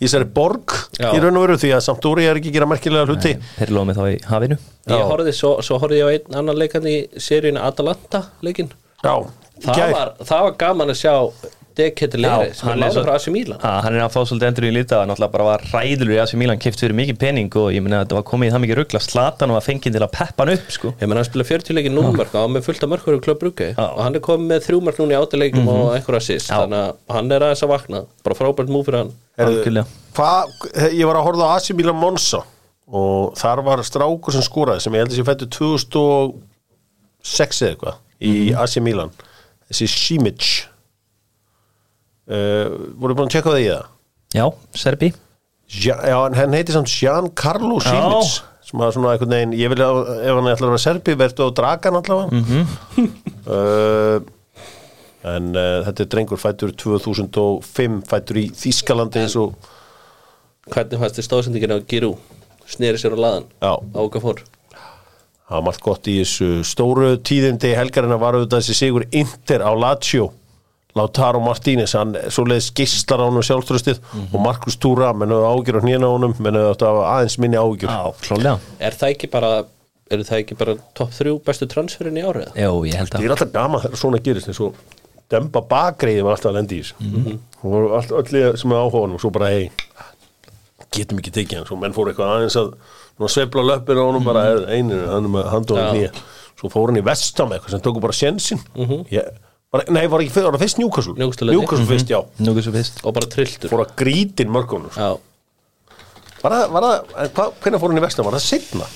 í 0.00 0.06
þessari 0.06 0.28
borg 0.34 0.72
Já. 0.96 1.10
í 1.12 1.20
raun 1.20 1.36
og 1.36 1.44
veru 1.44 1.58
því 1.60 1.74
að 1.76 1.84
Sampdoria 1.84 2.32
er 2.32 2.40
ekki 2.40 2.50
að 2.52 2.56
gera 2.56 2.70
merkilega 2.70 3.08
hluti 3.10 3.34
Þeir 3.58 3.74
lofa 3.76 3.88
mig 3.90 3.98
þá 3.98 4.04
í 4.08 4.16
hafinu 4.30 4.56
Já. 4.56 4.94
Ég 4.96 5.04
horfði, 5.12 5.34
svo, 5.36 5.52
svo 5.64 5.78
horfði 5.82 6.00
ég 6.00 6.08
á 6.08 6.14
einn 6.16 6.40
annan 6.40 6.58
leikan 6.60 6.88
í 6.88 6.96
seríun 7.20 7.60
Atalanta 7.60 8.24
leikin 8.44 8.72
Já, 9.04 9.14
það 9.64 9.92
var, 9.92 10.14
það 10.24 10.46
var 10.48 10.56
gaman 10.64 10.94
að 10.94 11.00
sjá 11.04 11.14
Deketi 11.74 12.18
Leiri 12.20 12.52
sem 12.54 12.68
hann 12.68 12.78
er 12.78 12.82
lána 12.84 12.94
svo- 12.94 13.02
frá 13.04 13.14
AC 13.18 13.26
Milan. 13.34 13.58
Ha, 13.62 13.70
hann 13.82 13.94
er 13.96 14.04
að 14.04 14.12
fá 14.14 14.20
svolítið 14.28 14.46
endur 14.50 14.66
í 14.68 14.72
lítið 14.76 14.94
að 15.00 15.08
náttúrulega 15.10 15.32
bara 15.32 15.44
var 15.48 15.60
ræðilur 15.72 16.14
í 16.14 16.20
AC 16.22 16.34
Milan 16.38 16.58
kipt 16.62 16.78
fyrir 16.78 16.94
mikið 16.94 17.18
pening 17.18 17.56
og 17.58 17.72
ég 17.74 17.82
meina 17.82 17.98
að 18.00 18.04
þetta 18.06 18.14
var 18.18 18.26
komið 18.30 18.46
í 18.46 18.52
það 18.54 18.62
mikið 18.64 18.78
ruggla 18.78 19.00
slatan 19.02 19.50
og 19.50 19.58
að 19.58 19.66
fengið 19.68 19.92
til 19.96 20.02
að 20.06 20.12
peppa 20.14 20.44
hann 20.44 20.52
upp 20.54 20.70
sko. 20.70 20.92
Ég 21.00 21.08
menn 21.10 21.16
hann 21.18 21.24
spila 21.28 21.44
40 21.44 21.74
leikir 21.74 21.92
númörk 21.96 22.30
og 22.34 22.40
hann 22.44 22.54
með 22.54 22.62
fullt 22.68 22.82
af 22.86 22.90
mörkur 22.94 23.18
í 23.18 23.74
Já. 23.74 23.86
og 23.90 24.02
hann 24.04 24.14
er 24.14 24.20
komið 24.20 24.46
með 24.54 24.60
þrjú 24.68 24.80
mörk 24.86 24.98
núna 25.02 25.12
í 25.14 25.18
átileikum 25.18 25.68
og 25.68 25.94
einhver 25.96 26.16
assist. 26.20 26.50
Já. 26.50 26.62
þannig 26.62 26.78
að 26.78 26.94
hann 27.18 27.32
er 27.32 27.40
aðeins 27.48 27.62
að 27.66 27.72
vakna. 27.74 28.04
Bara 28.22 28.34
frábært 28.38 28.68
múf 28.70 28.84
fyrir 28.86 28.98
hann. 29.02 29.12
Algjörlega. 29.38 29.86
hvað, 30.14 30.44
ég 30.94 31.04
var 31.06 31.16
að 31.16 31.24
horfa 31.26 31.42
á 31.42 31.54
AC 31.58 31.70
Milan 31.74 31.96
Monza 31.98 32.44
og 32.86 33.34
þar 33.34 33.62
var 33.64 33.78
strákur 33.82 34.30
sem 34.32 34.42
skoraði 34.42 34.80
sem 34.80 34.92
voru 42.26 43.16
búin 43.16 43.28
að 43.28 43.36
tjekka 43.36 43.52
það 43.52 43.62
í 43.64 43.68
það? 43.68 43.92
Já, 44.34 44.46
Serbi. 44.80 45.12
Ja, 45.74 45.96
já, 46.04 46.16
en 46.28 46.36
hann 46.38 46.56
heiti 46.56 46.74
samt 46.74 46.90
Giancarlo. 46.92 47.78
Simic 47.84 48.42
sem 48.64 48.80
var 48.80 48.94
svona 48.94 49.12
einhvern 49.12 49.34
veginn, 49.34 49.56
ég 49.60 49.68
vil 49.72 49.82
að 49.84 49.98
ef 50.24 50.38
hann 50.38 50.48
ætlar 50.48 50.70
að 50.70 50.72
vera 50.72 50.80
serbi, 50.80 51.14
verður 51.20 51.50
á 51.52 51.56
dragan 51.58 51.98
allavega. 52.00 52.38
Mhm. 52.40 53.10
uh, 53.44 54.16
en 55.34 55.50
uh, 55.52 55.82
þetta 55.86 56.04
er 56.04 56.10
drengur 56.14 56.40
fættur 56.40 56.72
2005 56.80 58.00
fættur 58.08 58.40
í 58.40 58.46
Þískalandi 58.56 59.22
eins 59.24 59.36
og 59.40 59.54
Hvernig 60.64 60.96
fannst 61.00 61.18
þið 61.18 61.26
stóðsendingin 61.26 61.74
á 61.76 61.78
Giroud? 61.84 62.36
Sneri 62.72 62.96
sér 63.00 63.12
á 63.12 63.18
laðan? 63.20 63.48
Já. 63.60 63.72
á 63.76 63.98
okkar 64.00 64.22
fór? 64.24 64.38
Það 65.44 65.58
var 65.58 65.64
margt 65.66 65.82
gott 65.84 66.08
í 66.08 66.14
þessu 66.22 66.48
stóru 66.64 67.10
tíðindi. 67.20 67.74
Helgarina 67.76 68.16
var 68.16 68.38
auðvitað 68.38 68.62
þessi 68.62 68.76
sigur 68.78 69.04
Inter 69.12 69.60
á 69.60 69.72
Lazio 69.76 70.30
Lautaro 70.94 71.40
Martínez, 71.42 71.92
hann 71.98 72.14
svoleiðis 72.30 72.68
geislar 72.78 73.22
á 73.22 73.26
honum 73.26 73.42
sjálfströstið 73.42 73.98
og 74.30 74.36
Markus 74.42 74.76
Túra 74.78 75.08
menn 75.16 75.32
auðvitað 75.34 75.54
ágjur 75.58 75.78
á 75.78 75.84
hnýna 75.84 76.06
á 76.06 76.14
honum 76.14 76.34
menn 76.38 76.58
auðvitað 76.60 77.00
aðeins 77.08 77.38
minni 77.42 77.58
ágjur 77.58 77.90
Já, 77.90 78.02
klálega 78.22 78.52
Er 78.78 78.98
það 79.00 79.14
ekki 79.16 79.30
bara 79.32 79.52
eru 80.14 80.26
það 80.28 80.42
ekki 80.44 80.58
bara 80.60 80.76
topp 80.94 81.14
þrjú 81.16 81.38
bestu 81.46 81.68
transferin 81.70 82.20
í 82.20 82.22
árið? 82.22 82.52
Jó, 82.60 82.70
ég 82.86 83.00
held 83.00 83.10
Það 83.10 83.18
að 83.18 83.26
er 83.26 83.34
alltaf 83.34 83.52
gaman 83.56 83.82
þegar 83.82 84.02
svona 84.04 84.22
gerist 84.22 84.50
eins 84.52 84.60
og 84.62 84.78
demba 85.34 85.64
bakreiði 85.66 86.22
var 86.26 86.36
alltaf 86.36 86.52
að 86.52 86.58
lendi 86.60 86.78
í 86.78 86.84
þessu. 86.84 87.38
Og 87.64 87.72
voru 87.72 87.94
allt, 87.96 88.12
öll 88.12 88.58
sem 88.60 88.74
er 88.74 88.82
áhuga 88.84 89.00
á 89.00 89.02
honum 89.02 89.16
og 89.16 89.22
svo 89.24 89.30
bara 89.34 89.48
hei, 89.54 89.70
getum 90.94 91.18
ekki 91.22 91.32
tekið 91.34 91.58
hann. 91.62 91.68
Svo 91.70 91.78
menn 91.80 91.96
fóru 91.96 92.12
eitthvað 92.12 92.34
aðeins 92.36 92.58
að 92.60 92.74
nú 93.18 93.30
sveifla 93.30 93.64
löppin 93.64 94.00
á 94.00 94.04
honum 94.04 94.26
bara 94.26 94.44
einu 94.68 94.98
hann 95.08 95.28
er 95.28 95.32
með 95.32 95.50
handóðum 95.52 95.88
Já. 95.88 95.92
nýja 95.96 96.12
svo 96.58 96.70
fór 96.72 96.90
hann 96.90 96.98
í 97.00 97.04
vestam 97.06 97.52
eitthvað 97.54 97.74
sem 97.76 97.82
tóku 97.84 98.02
bara 98.02 98.16
sjensin 98.16 98.60
ég, 99.12 99.28
bara, 99.74 99.86
nei, 99.94 100.04
var 100.12 100.22
ekki 100.24 100.34
fyrst, 100.34 100.46
var 100.48 100.56
það 100.56 100.64
fyrst 100.66 100.80
Newcastle? 100.80 101.14
Newcastle. 101.20 101.50
Newcastle 101.52 101.88
fyrst, 101.90 102.12
já. 102.14 102.20
Nú 102.46 102.54
svo 102.62 102.74
fyrst. 102.74 103.00
Og 103.04 103.14
bara 103.16 103.30
trilltur. 103.34 103.72
Fór 103.72 103.82
að 103.84 103.94
grítin 104.00 104.52
mörgunum 104.54 104.92
sko. 104.94 105.08
Já, 105.08 106.38
var 106.44 106.54
það, 106.58 106.70
var 106.76 106.86
það, 106.90 107.52
hvernig 107.64 107.82
fór 107.82 107.92
hann 107.94 108.00
í 108.00 108.04
vestam, 108.06 108.28
var 108.30 108.38
það 108.38 108.46
setna? 108.46 108.88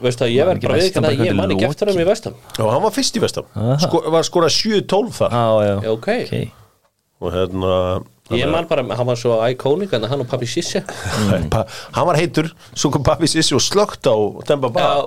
veistu 0.00 0.24
að 0.24 0.30
ég 0.32 0.40
Var 0.40 0.48
verð 0.48 0.60
ekki 0.60 0.68
bara 0.70 0.78
við 0.78 0.86
Vestam 0.86 1.04
að 1.04 1.10
ég 1.12 1.18
bara 1.20 1.36
man 1.36 1.50
ekki 1.50 1.56
lokið? 1.60 1.72
eftir 1.74 1.90
hann 1.90 2.00
í 2.00 2.06
vestam 2.08 2.36
Já, 2.56 2.62
hann 2.72 2.84
var 2.86 2.94
fyrst 2.94 3.18
í 3.18 3.20
vestam 3.20 3.48
sko, 3.82 4.00
var 4.14 4.24
skorað 4.24 4.54
7-12 4.56 5.10
þar. 5.18 5.34
Já, 5.36 5.44
já, 5.66 5.74
Já, 5.84 5.90
ok. 5.92 6.08
og 7.20 7.34
hérna 7.36 7.74
Ég 8.30 8.46
man 8.46 8.68
bara, 8.70 8.84
hann 8.94 9.08
var 9.10 9.18
svo 9.18 9.36
iconic 9.50 9.92
en 9.98 10.04
hann 10.06 10.22
og 10.22 10.28
pappi 10.30 10.46
Sisse. 10.46 10.84
Pa- 11.52 11.64
hann 11.96 12.06
var 12.06 12.16
heitur, 12.20 12.46
svo 12.78 12.92
kom 12.94 13.02
pappi 13.04 13.26
Sissi 13.28 13.56
og 13.58 13.64
slögt 13.64 14.06
á 14.06 14.14
Demba 14.48 14.70
Ba 14.70 14.84
Já, 14.86 15.00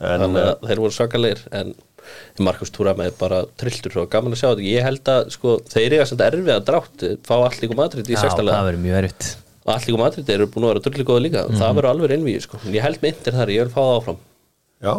en 0.00 0.24
þannig 0.24 0.42
uh, 0.42 0.48
að 0.56 0.70
þeir 0.70 0.82
voru 0.82 0.96
svakalegir 0.96 1.44
en 1.60 1.74
Markus 2.46 2.72
Túram 2.74 3.00
er 3.04 3.14
bara 3.18 3.42
trilltur 3.60 3.98
og 4.02 4.10
gaman 4.12 4.36
að 4.36 4.40
sjá 4.42 4.48
þetta, 4.50 4.68
ég 4.68 4.86
held 4.86 5.10
að 5.12 5.32
sko, 5.34 5.56
þeir 5.72 5.96
eiga 5.96 6.06
samt 6.10 6.24
erfið 6.26 6.52
að 6.54 6.64
drátt 6.70 7.06
fá 7.26 7.34
Allíku 7.38 7.78
Madrid 7.78 8.10
í 8.10 8.18
sextalega 8.20 8.60
það 8.60 8.70
verður 8.70 8.84
mjög 8.86 9.00
erfitt. 9.02 9.28
Og 9.66 9.72
Allíku 9.74 10.00
Madrid 10.02 10.32
eru 10.36 10.48
búin 10.52 10.66
að 10.66 10.72
vera 10.74 10.84
drullu 10.86 11.08
góða 11.08 11.24
líka. 11.26 11.46
Mhm. 11.46 11.60
það 11.62 11.76
verður 11.80 11.90
alveg 11.92 12.16
einvíð 12.16 12.42
sko. 12.46 12.60
En 12.64 12.76
ég 12.76 12.86
held 12.86 13.02
myndir 13.02 13.38
þar, 13.38 13.54
ég 13.56 13.64
vil 13.64 13.74
fá 13.74 13.80
það 13.82 13.96
áfram. 14.00 14.20
Já. 14.86 14.94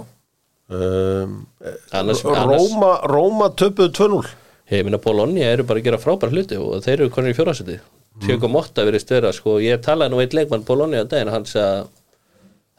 Um, 0.68 1.48
annars, 1.96 2.26
annars 2.28 2.66
Róma, 2.68 2.90
Róma 3.08 3.46
töpuðu 3.56 3.94
2-0 3.96 4.34
ég 4.68 4.84
minna 4.84 5.00
Bologna 5.00 5.46
eru 5.48 5.64
bara 5.64 5.80
að 5.80 5.86
gera 5.86 6.00
frábær 6.02 6.34
hluti 6.34 6.58
og 6.60 6.82
þeir 6.84 6.98
eru 7.06 7.14
konur 7.16 7.32
í 7.32 7.38
fjórasæti 7.38 7.78
Tjöku 8.26 8.50
Motta 8.50 8.84
verið 8.88 9.04
störa, 9.04 9.32
sko, 9.36 9.60
ég 9.62 9.80
talaði 9.86 10.12
nú 10.12 10.22
eitt 10.24 10.34
leikmann 10.34 10.66
að 10.66 11.10
daginn, 11.12 11.30
hann 11.30 11.46
sagði 11.46 11.86
að 11.86 11.90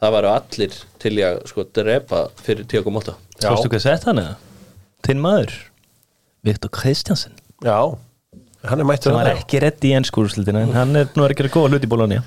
það 0.03 0.13
varu 0.15 0.31
allir 0.33 0.75
til 0.99 1.13
að 1.23 1.39
sko 1.47 1.65
drepa 1.73 2.19
fyrir 2.43 2.67
Tjöku 2.67 2.91
Motta. 2.91 3.15
Já. 3.15 3.28
Sástu 3.39 3.71
hvað 3.71 3.83
sett 3.85 4.05
hann 4.09 4.21
eða? 4.21 4.35
Þinn 5.07 5.21
maður 5.23 5.55
Viktor 6.47 6.71
Kristjansen 6.75 7.35
já, 7.63 7.77
hann 8.67 8.81
er 8.83 8.87
mættur 8.87 9.11
sem 9.11 9.17
var 9.19 9.31
ekki 9.33 9.61
reddi 9.63 9.91
í 9.91 9.95
ennskúrslutina 9.99 10.65
en 10.65 10.75
hann 10.75 10.99
er 10.99 11.09
nú 11.15 11.25
er 11.25 11.33
að 11.33 11.41
gera 11.41 11.51
góða 11.53 11.73
hlut 11.73 11.87
í 11.87 11.91
Bologna. 11.91 12.21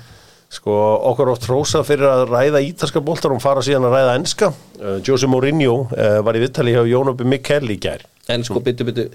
Sko, 0.53 0.73
okkur 1.09 1.31
oft 1.31 1.47
rósað 1.49 1.87
fyrir 1.87 2.05
að 2.11 2.27
ræða 2.29 2.59
ítalska 2.61 3.01
boltar 3.01 3.33
og 3.33 3.41
fara 3.41 3.63
síðan 3.65 3.87
að 3.87 3.95
ræða 3.95 4.17
enska. 4.19 4.51
Uh, 4.77 4.99
Jose 5.01 5.25
Mourinho 5.29 5.87
uh, 5.87 6.19
var 6.25 6.37
í 6.37 6.43
vittali 6.43 6.75
hjá 6.75 6.83
Jónubi 6.85 7.25
Mikkel 7.25 7.73
í 7.73 7.79
gær. 7.81 8.03
En 8.29 8.45
sko, 8.45 8.61
byttu, 8.61 8.85
byttu, 8.85 9.07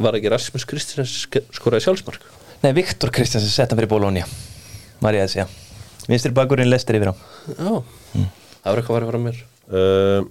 var 0.00 0.14
ekki 0.14 0.30
Rasmus 0.30 0.66
Kristins 0.70 1.16
skoraði 1.56 1.88
sjálfsmark? 1.88 2.22
Nei, 2.62 2.70
Viktor 2.78 3.10
Kristjansen 3.14 3.50
sett 3.50 3.74
hann 3.74 3.80
fyrir 3.82 3.90
Bologna 3.90 4.22
Var 5.02 5.18
ég 5.18 5.26
að 5.26 5.34
segja. 5.34 5.48
Vinstri 6.06 6.30
bakurinn 6.36 6.70
lestir 6.70 6.96
yfir 7.00 7.10
á 7.10 7.14
Já, 7.14 7.74
það 7.74 8.70
var 8.70 8.80
eitthvað 8.80 9.02
að 9.02 9.10
frá 9.10 9.20
mér 9.26 9.42
Uh, 9.64 10.26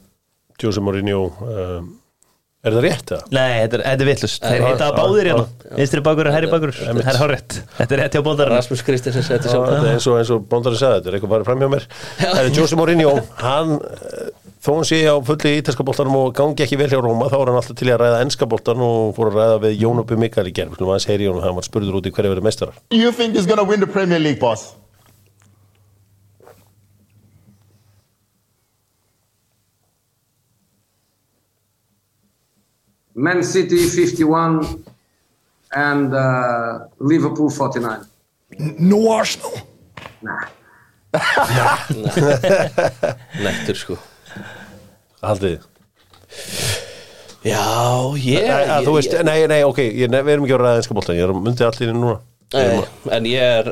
Jose 0.63 0.81
Mourinho, 0.83 1.25
uh, 1.43 1.81
er 2.63 2.75
það 2.77 2.85
rétt 2.85 3.09
það? 3.11 3.23
Nei, 3.35 3.47
þetta 3.63 3.77
er, 3.77 3.83
þetta 3.89 4.05
er 4.05 4.09
villust 4.09 4.45
Þeir 4.47 4.61
heita 4.67 4.85
já, 4.87 4.93
báðir 4.97 5.29
hérna. 5.31 5.71
Vinstri 5.79 6.03
bakur 6.05 6.29
og 6.29 6.35
herri 6.37 6.51
bakur. 6.51 6.71
Það 6.77 7.01
er 7.11 7.19
hárétt 7.19 7.57
Þetta 7.79 7.97
er 7.97 8.01
rétt 8.03 8.15
hjá 8.15 8.23
bóndarinn 8.23 8.55
Rasmus 8.55 8.83
Kristins 8.87 9.17
setti 9.19 9.51
sjálfsmark 9.51 9.73
þetta 9.81 9.89
er 9.89 9.97
eins 9.97 10.07
og, 10.07 10.19
eins 10.21 10.31
og 10.31 10.45
bóndarinn 10.53 10.79
sagði, 10.79 11.01
þetta 11.01 11.11
er 11.11 11.17
eitthvað 11.19 11.33
bara 11.35 11.47
fram 11.49 11.65
hjá 11.65 11.69
mér. 11.73 11.87
Það 12.21 12.39
er 12.43 12.53
Jose 12.59 12.79
Mourinho, 12.79 13.15
hann, 13.41 13.73
uh, 13.81 14.53
þó 14.63 14.69
hann 14.77 14.87
sé 14.87 15.01
á 15.03 15.15
fulli 15.27 15.51
ítalska 15.59 15.85
boltanum 15.89 16.15
og 16.21 16.29
gangi 16.37 16.63
ekki 16.63 16.79
vel 16.79 16.87
hjá 16.93 17.01
Róma, 17.03 17.27
þá 17.27 17.35
er 17.41 17.51
hann 17.51 17.59
alltaf 17.59 17.79
til 17.81 17.89
í 17.89 17.95
að 17.97 18.05
ræða 18.05 18.21
enska 18.23 18.47
boltan 18.53 18.85
og 18.85 19.11
fór 19.17 19.33
að 19.33 19.41
ræða 19.41 19.57
við 19.65 19.83
Jónubi 19.83 20.19
Mikkel 20.23 20.47
í 20.47 20.55
gerð. 20.55 20.77
Slum 20.79 20.93
aðeins 20.93 21.09
heyri 21.11 21.27
í 21.27 21.31
honum, 21.33 21.43
hann 21.43 21.59
var 21.59 21.67
spurður 21.67 21.99
út 21.99 22.07
í 22.07 22.15
hverju 22.15 22.31
verið 22.37 22.47
mestarar. 22.47 22.79
you 22.95 23.11
think 23.11 23.35
is 23.35 23.45
going 23.49 23.59
to 23.59 23.67
win 23.67 23.83
the 23.83 23.91
Premier 23.91 24.23
League, 24.23 24.39
boss? 24.39 24.71
Man 33.15 33.43
City 33.43 33.77
51 33.77 34.83
and 35.75 36.13
uh, 36.13 36.87
Liverpool 36.99 37.49
49. 37.49 38.05
No 38.79 39.11
Arsenal. 39.11 39.53
Nah. 40.21 40.47
Nettur 43.43 43.77
sko 43.77 43.97
Haldið. 45.21 45.61
Já, 47.43 47.61
ég, 48.17 48.47
að, 48.49 48.87
þú 48.87 48.95
veist, 48.97 49.13
nei, 49.27 49.43
nei, 49.51 49.59
ok, 49.67 49.79
ég, 49.83 50.09
við 50.09 50.31
erum 50.33 50.47
ekki 50.47 50.55
að 50.55 50.61
ræða 50.63 50.79
enska 50.79 50.95
boltan, 50.97 51.17
ég 51.19 51.27
er 51.27 51.33
myndið 51.35 51.67
allir 51.67 51.91
inn 51.91 51.99
núna. 52.01 52.17
Nei, 52.55 52.81
en 53.17 53.27
ég 53.29 53.59
er 53.59 53.69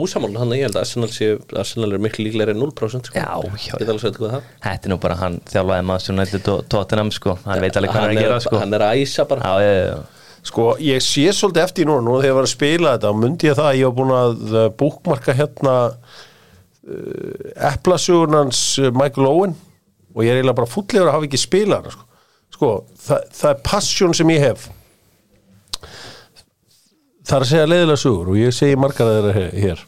ósamála 0.00 0.42
hann 0.42 0.52
að 0.54 0.58
ég 0.58 0.66
held 0.68 0.78
að 0.78 0.84
Arsenal, 0.84 1.10
sé, 1.14 1.28
Arsenal 1.60 1.92
er 1.94 2.02
miklu 2.02 2.26
líklegri 2.26 2.54
en 2.54 2.60
0% 2.62 3.10
sko. 3.10 3.14
Já, 3.14 3.30
já, 3.54 3.70
Ég 3.74 3.84
get 3.84 3.88
alveg 3.88 3.94
að 3.94 4.02
segja 4.04 4.18
hvað 4.18 4.34
það 4.34 4.50
Þetta 4.66 4.88
er 4.88 4.92
nú 4.94 4.98
bara 5.04 5.16
hann 5.20 5.38
þjálfaði 5.52 5.86
maður 5.90 6.04
sem 6.06 6.18
nættu 6.18 6.40
Tottenham 6.72 7.14
sko 7.14 7.36
Hann 7.44 7.62
veit 7.64 7.78
alveg 7.80 7.94
hvað 7.94 8.04
hann 8.04 8.12
er 8.12 8.18
að 8.18 8.26
gera 8.26 8.42
sko 8.44 8.60
Hann 8.62 8.76
er 8.78 8.86
að 8.88 9.02
æsa 9.04 9.26
bara 9.30 9.54
Já, 9.54 9.64
já, 9.64 9.74
já 9.88 10.24
Sko, 10.44 10.64
ég 10.84 11.00
sé 11.00 11.30
svolítið 11.32 11.62
eftir 11.62 11.86
núna, 11.88 12.04
núna 12.04 12.20
þegar 12.20 12.28
ég 12.28 12.36
var 12.36 12.46
að 12.46 12.52
spila 12.52 12.90
þetta, 12.98 13.12
myndi 13.16 13.48
ég 13.48 13.54
það 13.56 13.68
að 13.70 13.78
ég 13.78 13.88
var 13.88 13.94
búin 13.96 14.10
að 14.12 14.42
uh, 14.52 14.64
búkmarka 14.76 15.34
hérna 15.38 15.76
uh, 16.84 17.52
eplasugurnans 17.70 18.60
uh, 18.82 18.90
Michael 18.92 19.28
Owen 19.30 19.54
og 20.12 20.20
ég 20.20 20.34
er 20.34 20.42
eiginlega 20.42 20.58
bara 20.60 20.68
fullegur 20.70 21.08
að 21.08 21.16
hafa 21.16 21.28
ekki 21.30 21.40
spilað 21.40 21.88
sko. 21.94 22.04
Sko, 22.54 22.70
það, 23.06 23.24
það 23.40 23.48
er 23.54 23.62
passion 23.66 24.12
sem 24.14 24.32
ég 24.34 24.44
hef. 24.44 24.68
Það 27.24 27.36
er 27.36 27.44
að 27.46 27.50
segja 27.50 27.70
leiðilega 27.70 28.02
sugur 28.02 28.32
og 28.32 28.40
ég 28.40 28.54
segi 28.54 28.76
margar 28.80 29.08
að 29.08 29.28
þeirra 29.28 29.62
hér. 29.64 29.84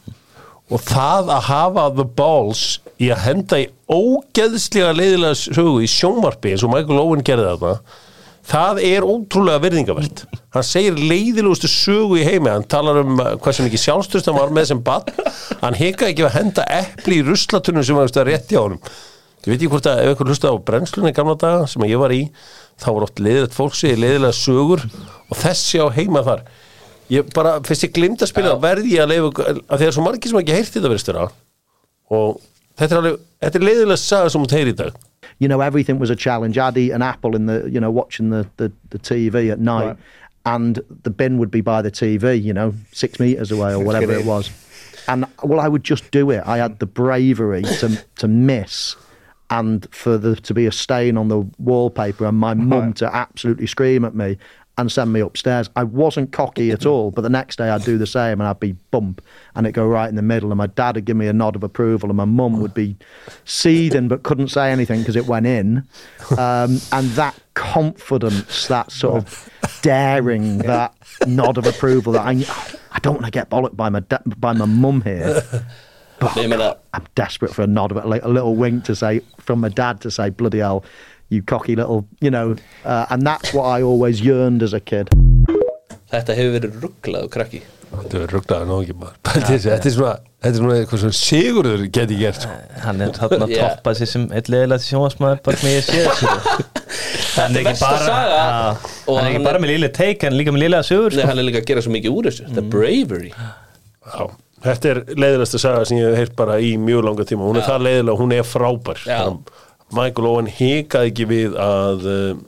Og 0.67 0.83
það 0.83 1.29
að 1.31 1.45
hafa 1.47 1.85
the 1.95 2.05
balls 2.17 2.63
í 2.99 3.11
að 3.13 3.23
henda 3.27 3.61
í 3.61 3.69
ógeðslega 3.87 4.95
leiðilega 4.97 5.37
sugu 5.39 5.79
í 5.85 5.91
sjónvarpi 5.91 6.53
eins 6.53 6.65
og 6.65 6.73
Michael 6.73 6.99
Owen 7.03 7.23
gerði 7.25 7.53
þarna 7.53 8.03
það 8.47 8.81
er 8.87 9.05
ótrúlega 9.05 9.61
verðingavert 9.63 10.23
hann 10.55 10.65
segir 10.65 10.97
leiðilegustu 10.97 11.69
sögu 11.71 12.19
í 12.21 12.25
heimi. 12.25 12.49
Hann 12.51 12.67
talar 12.69 13.01
um 13.03 13.19
uh, 13.19 13.33
hvað 13.41 13.57
sem 13.57 13.67
ekki 13.69 13.81
sjálfstöðst 13.81 14.29
hann 14.31 14.39
var 14.39 14.53
með 14.55 14.71
sem 14.71 14.83
bann, 14.83 15.07
hann 15.61 15.77
heka 15.77 16.09
ekki 16.09 16.25
að 16.27 16.37
henda 16.37 16.65
epli 16.77 17.21
í 17.21 17.25
ruslatunum 17.27 17.85
sem 17.85 17.97
var 17.97 18.11
rétt 18.27 18.51
hjá 18.51 18.61
honum. 18.63 18.81
Ég 19.45 19.53
veit 19.53 19.59
ekki 19.59 19.71
hvort 19.71 19.87
að 19.87 20.03
ef 20.03 20.13
ykkur 20.15 20.31
hlusta 20.31 20.51
á 20.51 20.55
brennslunni 20.69 21.13
gamla 21.15 21.37
daga 21.39 21.67
sem 21.69 21.83
ég 21.87 21.99
var 22.01 22.11
í 22.15 22.23
þá 22.81 22.87
var 22.89 23.05
oft 23.05 23.21
leiðilegt 23.21 23.55
fólk 23.55 23.77
segir 23.77 24.01
leiðilega 24.01 24.35
sögur 24.35 24.83
og 24.87 25.37
þessi 25.39 25.79
á 25.79 25.87
heima 25.93 26.23
þar 26.25 26.41
ég 27.13 27.33
bara, 27.35 27.57
fyrst 27.67 27.83
ég 27.87 27.93
glimt 27.95 28.21
að 28.21 28.31
spila 28.33 28.55
verði 28.61 28.95
ég 28.97 29.03
að 29.05 29.11
leiða, 29.13 29.57
að 29.67 29.79
þegar 29.83 29.95
svo 29.95 30.03
margir 30.05 30.31
sem 30.31 30.39
ekki 30.41 30.55
heyrt 30.57 30.73
þetta 30.75 30.91
verið 30.91 31.03
störa 31.05 31.27
og 32.17 32.41
þetta 32.79 32.95
er 32.95 33.01
alveg, 33.01 33.19
þetta 33.43 33.59
er 33.61 33.65
leiðilega 33.67 34.01
saga 34.01 34.29
sem 34.33 34.43
hún 34.43 34.55
heyri 34.57 34.73
í 34.75 34.79
dag 34.85 35.03
you 35.39 35.47
know, 35.47 35.61
everything 35.61 35.99
was 35.99 36.09
a 36.09 36.15
challenge. 36.15 36.57
I'd 36.57 36.77
eat 36.77 36.91
an 36.93 37.03
apple 37.03 37.35
in 37.35 37.45
the, 37.45 37.69
you 37.69 37.79
know, 37.79 37.91
watching 37.91 38.31
the, 38.31 38.47
the, 38.57 38.71
the 38.89 38.97
TV 38.97 39.51
at 39.51 39.59
night, 39.59 39.85
Right. 39.85 39.97
and 40.47 40.79
the 41.03 41.11
bin 41.11 41.37
would 41.37 41.51
be 41.51 41.61
by 41.61 41.83
the 41.83 41.91
TV, 41.91 42.41
you 42.41 42.53
know, 42.53 42.73
six 42.91 43.19
meters 43.19 43.51
away 43.51 43.71
or 43.73 43.83
whatever 43.83 44.13
it 44.13 44.25
was. 44.25 44.49
And 45.07 45.25
well, 45.43 45.59
I 45.59 45.67
would 45.67 45.83
just 45.83 46.09
do 46.09 46.31
it. 46.31 46.41
I 46.47 46.57
had 46.57 46.79
the 46.79 46.87
bravery 46.87 47.61
to 47.61 48.03
to 48.17 48.27
miss, 48.27 48.95
and 49.51 49.87
for 49.93 50.17
there 50.17 50.35
to 50.35 50.53
be 50.55 50.65
a 50.65 50.71
stain 50.71 51.17
on 51.17 51.27
the 51.27 51.45
wallpaper, 51.59 52.25
and 52.25 52.39
my 52.39 52.55
mum 52.55 52.93
to 52.93 53.15
absolutely 53.15 53.67
scream 53.67 54.05
at 54.05 54.15
me 54.15 54.37
and 54.77 54.91
send 54.91 55.11
me 55.11 55.19
upstairs. 55.19 55.69
I 55.75 55.83
wasn't 55.83 56.31
cocky 56.31 56.71
at 56.71 56.85
all, 56.91 57.11
but 57.11 57.21
the 57.21 57.29
next 57.29 57.57
day 57.57 57.69
I'd 57.69 57.83
do 57.83 57.97
the 57.97 58.07
same, 58.07 58.39
and 58.39 58.43
I'd 58.43 58.59
be 58.59 58.73
bump, 58.91 59.21
and 59.55 59.65
it'd 59.65 59.75
go 59.75 59.87
right 59.87 60.07
in 60.07 60.15
the 60.15 60.21
middle, 60.21 60.51
and 60.51 60.57
my 60.57 60.67
dad 60.67 60.95
would 60.95 61.05
give 61.05 61.17
me 61.17 61.27
a 61.27 61.33
nod 61.33 61.55
of 61.55 61.63
approval, 61.63 62.09
and 62.09 62.17
my 62.17 62.25
mum 62.25 62.59
would 62.61 62.73
be 62.73 62.95
seething 63.45 64.07
but 64.07 64.23
couldn't 64.23 64.49
say 64.49 64.71
anything 64.71 64.99
because 64.99 65.15
it 65.15 65.25
went 65.25 65.45
in, 65.45 65.87
um, 66.37 66.79
and 66.91 67.09
that 67.11 67.35
confidence, 67.53 68.67
that 68.67 68.91
sort 68.91 69.15
of 69.23 69.49
daring, 69.81 70.57
that 70.59 70.93
nod 71.25 71.57
of 71.57 71.65
approval, 71.65 72.13
that 72.13 72.25
I, 72.25 72.31
I 72.91 72.99
don't 72.99 73.15
want 73.15 73.25
to 73.25 73.31
get 73.31 73.49
bollocked 73.49 73.75
by 73.75 73.89
my 73.89 74.01
da- 74.01 74.19
by 74.37 74.53
my 74.53 74.65
mum 74.65 75.01
here. 75.01 75.41
But 76.19 76.35
Nei, 76.35 76.43
ég 76.43 76.49
meina, 76.49 76.77
I'm 76.93 77.05
desperate 77.13 77.53
for 77.53 77.61
a 77.61 77.67
nod, 77.67 77.91
of 77.91 77.97
it, 77.97 78.07
like 78.07 78.23
a 78.23 78.27
little 78.27 78.55
wink 78.55 78.85
to 78.85 78.95
say 78.95 79.21
from 79.39 79.59
my 79.59 79.69
dad 79.69 80.01
to 80.01 80.09
say, 80.09 80.31
"Bloody 80.31 80.59
hell, 80.59 80.83
you 81.29 81.41
cocky 81.43 81.75
little," 81.75 82.05
you 82.21 82.31
know. 82.31 82.55
Uh, 82.85 83.05
and 83.09 83.25
that's 83.27 83.53
what 83.53 83.65
I 83.65 83.81
always 83.83 84.21
yearned 84.21 84.63
as 84.63 84.73
a 84.73 84.79
kid. 84.79 85.09
þetta 86.11 86.35
hefur 86.37 86.53
verið 86.59 86.77
rugglað 86.85 87.23
og 87.27 87.31
krakki 87.33 87.61
Þetta 87.87 88.19
er 88.19 88.31
rugglaði 88.35 88.65
nóg 88.67 88.81
ekki 88.83 88.93
maður 88.99 89.15
Þetta 89.27 89.51
er- 89.53 89.61
þetta 89.63 89.87
er 89.89 89.93
svona 89.95 90.13
Þetta 90.37 90.49
er 90.49 90.57
svona 90.61 90.75
eitthvað 90.77 91.01
sem 91.03 91.13
Sigurður 91.17 91.83
geti 91.97 92.17
gert 92.19 92.41
sko. 92.43 92.55
Hann 92.83 93.01
er 93.01 93.11
þarna 93.15 93.45
að 93.47 93.53
toppa 93.57 93.93
sér 93.97 94.09
sem 94.11 94.25
eitthvað 94.37 94.83
sjónvarsmaður 94.85 95.39
bara 95.47 95.61
með 95.63 95.75
ég 95.77 95.87
sé 95.87 96.01
Hann 97.37 97.55
er 97.55 97.69
ekki 97.71 97.79
bara 97.81 98.17
Hann 98.17 98.31
er 98.31 99.21
hann 99.21 99.29
ekki 99.31 99.43
bara 99.47 99.61
með 99.63 99.71
lille 99.73 99.89
teik 99.95 100.23
Hann 100.27 100.35
er 100.35 100.39
líka 100.41 100.53
með 100.55 100.63
lille 100.65 100.81
sögur 100.87 101.15
Nei, 101.15 101.21
sko. 101.23 101.29
hann 101.31 101.41
er 101.43 101.47
líka 101.47 101.61
að 101.63 101.69
gera 101.71 101.83
svo 101.87 101.95
mikið 101.95 102.17
úr 102.19 102.29
þessu 102.29 102.47
Þetta 102.49 102.63
er 102.63 102.69
bravery 102.75 103.31
Já. 103.31 104.27
Þetta 104.67 104.91
er 104.93 105.01
leiðilegsta 105.23 105.59
saga 105.63 105.85
sem 105.87 105.99
ég 106.01 106.07
hef 106.11 106.19
heyrt 106.23 106.35
bara 106.39 106.59
í 106.63 106.73
mjög 106.81 107.03
langa 107.07 107.27
tíma 107.29 107.47
Hún 107.47 107.59
er 107.61 107.67
það 107.67 107.83
leiðilega, 107.87 108.19
hún 108.23 108.35
er 108.37 108.47
frábær 108.47 109.03
Já. 109.07 109.19
Michael 109.95 110.27
Owen 110.27 110.49
hikaði 110.51 111.11
ekki 111.13 111.27
við 111.29 111.55
að 111.63 112.07
uh, 112.11 112.39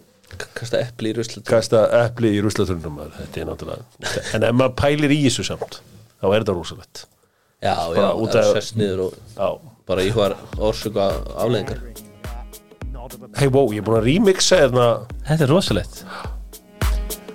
Kasta 0.55 0.79
epli 0.83 1.11
í 1.11 1.15
ruslut 1.17 1.43
kasta 1.47 1.85
epli 2.05 2.33
í 2.37 2.41
ruslatunum 2.43 2.99
Þetta 3.15 3.41
er 3.41 3.47
náttúrulega 3.49 4.25
En 4.37 4.45
ef 4.49 4.57
maður 4.59 4.75
pælir 4.79 5.13
í 5.15 5.21
þessu 5.27 5.45
samt 5.47 5.79
þá 6.19 6.25
er 6.33 6.41
þetta 6.43 6.53
rosalegt. 6.57 7.05
Já, 7.63 7.73
já, 7.95 7.95
það 7.95 8.27
af- 8.27 8.39
er 8.39 8.49
sest 8.59 8.75
niður 8.79 9.01
og 9.05 9.13
Já. 9.35 9.47
bara 9.87 10.03
í 10.03 10.11
hvað 10.15 10.35
orsöku 10.69 10.99
afleðingar 11.03 11.79
Hei, 13.39 13.47
wow, 13.49 13.71
ég 13.73 13.79
er 13.81 13.85
búin 13.87 13.97
að 13.97 14.05
remixa 14.05 14.59
hérna. 14.59 14.83
Þetta 15.25 15.45
er 15.47 15.49
rosalegt. 15.49 16.01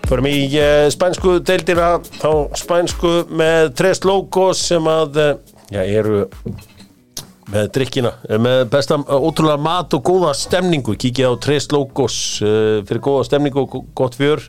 Förum 0.07 0.28
í 0.28 0.34
uh, 0.61 0.84
spænsku 0.92 1.32
deildina. 1.48 1.88
Þá 2.20 2.30
spænsku 2.61 3.12
með 3.34 3.72
tres 3.80 4.05
logos 4.07 4.61
sem 4.68 4.86
að 4.86 5.18
uh, 5.18 5.32
já, 5.74 5.80
eru 5.82 6.20
með 7.53 7.70
drikkina, 7.76 8.12
eh, 8.28 8.38
með 8.40 8.62
besta 8.72 8.99
uh, 9.01 9.16
ótrúlega 9.20 9.61
mat 9.61 9.97
og 9.97 10.05
góða 10.07 10.32
stemningu. 10.38 10.97
Kikið 11.01 11.28
á 11.28 11.32
tres 11.45 11.68
logos 11.72 12.16
uh, 12.45 12.80
fyrir 12.86 13.03
góða 13.05 13.26
stemningu 13.28 13.64
og 13.64 13.76
gott 13.97 14.16
fjör 14.18 14.45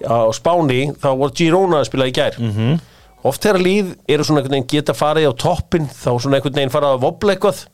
á 0.00 0.32
Spáni, 0.32 0.94
þá 0.96 1.10
voru 1.12 1.36
Girona 1.36 1.82
að 1.82 1.90
spila 1.90 2.08
í 2.08 2.14
gær. 2.16 2.38
Mm 2.40 2.52
-hmm. 2.56 2.80
oft 3.28 3.42
þegar 3.44 3.60
líð 3.60 3.94
eru 4.08 4.24
svona 4.24 4.40
einhvern 4.40 4.56
veginn 4.56 4.72
geta 4.72 4.96
farið 4.96 5.28
á 5.28 5.32
toppin 5.36 5.86
þá 5.86 6.10
svona 6.16 6.36
einhvern 6.38 6.56
veginn 6.56 6.72
farið 6.72 6.94
að 6.94 7.02
vobla 7.04 7.34
eitthvað. 7.34 7.64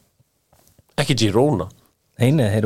Ekki 0.96 1.14
Girona, 1.14 1.68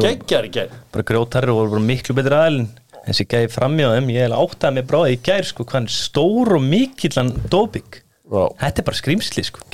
geggjar 0.06 0.46
í 0.46 0.50
gær. 0.54 0.70
bara 0.92 1.04
grjótarri 1.04 1.50
og 1.50 1.68
voru 1.68 1.82
miklu 1.82 2.14
betri 2.14 2.34
aðalinn 2.34 2.70
þessi 3.06 3.26
gæði 3.26 3.48
þeim, 3.96 4.10
ég 4.14 4.28
hef 4.28 4.36
áttaði 4.36 4.76
mig 4.76 4.86
bráði 4.86 5.16
í 5.16 5.20
gær 5.24 5.48
sko, 5.48 5.64
hvað 5.64 5.88
stór 5.88 6.54
og 6.56 6.62
mikillan 6.62 7.32
Já. 7.50 8.02
Þetta 8.30 8.82
er 8.82 8.86
bara 8.86 8.98
skrýmsli 8.98 9.42
sko, 9.46 9.64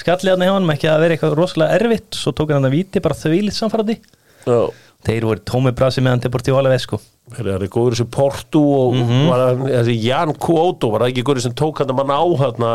skallið 0.00 0.32
hann 0.32 0.44
hjá 0.46 0.52
hann, 0.54 0.68
ekki 0.72 0.88
að 0.88 1.02
vera 1.04 1.16
eitthvað 1.16 1.34
rosalega 1.36 1.76
erfitt. 1.76 2.16
Svo 2.16 2.32
tók 2.36 2.54
hann 2.54 2.68
að 2.68 2.76
viti 2.78 3.02
bara 3.04 3.18
þvílitt 3.18 3.58
samfærandi. 3.58 3.96
Já. 4.46 4.60
þeir 5.04 5.26
voru 5.28 5.42
tómi 5.48 5.72
brasi 5.76 6.02
meðan 6.04 6.22
Deportivo 6.24 6.60
Alaves 6.60 6.86
sko. 6.86 7.00
Það 7.30 7.50
er 7.54 7.66
góður 7.72 7.96
þessi 7.96 8.08
Portu 8.12 8.62
og 8.64 8.96
var 9.28 9.42
hann, 9.44 9.62
þessi 9.68 9.96
Jan 10.02 10.32
Kuoto 10.40 10.90
var 10.92 11.04
það 11.04 11.12
ekki 11.12 11.24
góður 11.28 11.44
sem 11.44 11.56
tók 11.56 11.82
hann 11.82 11.92
að 11.92 12.00
mann 12.00 12.12
á 12.16 12.24
hann 12.40 12.66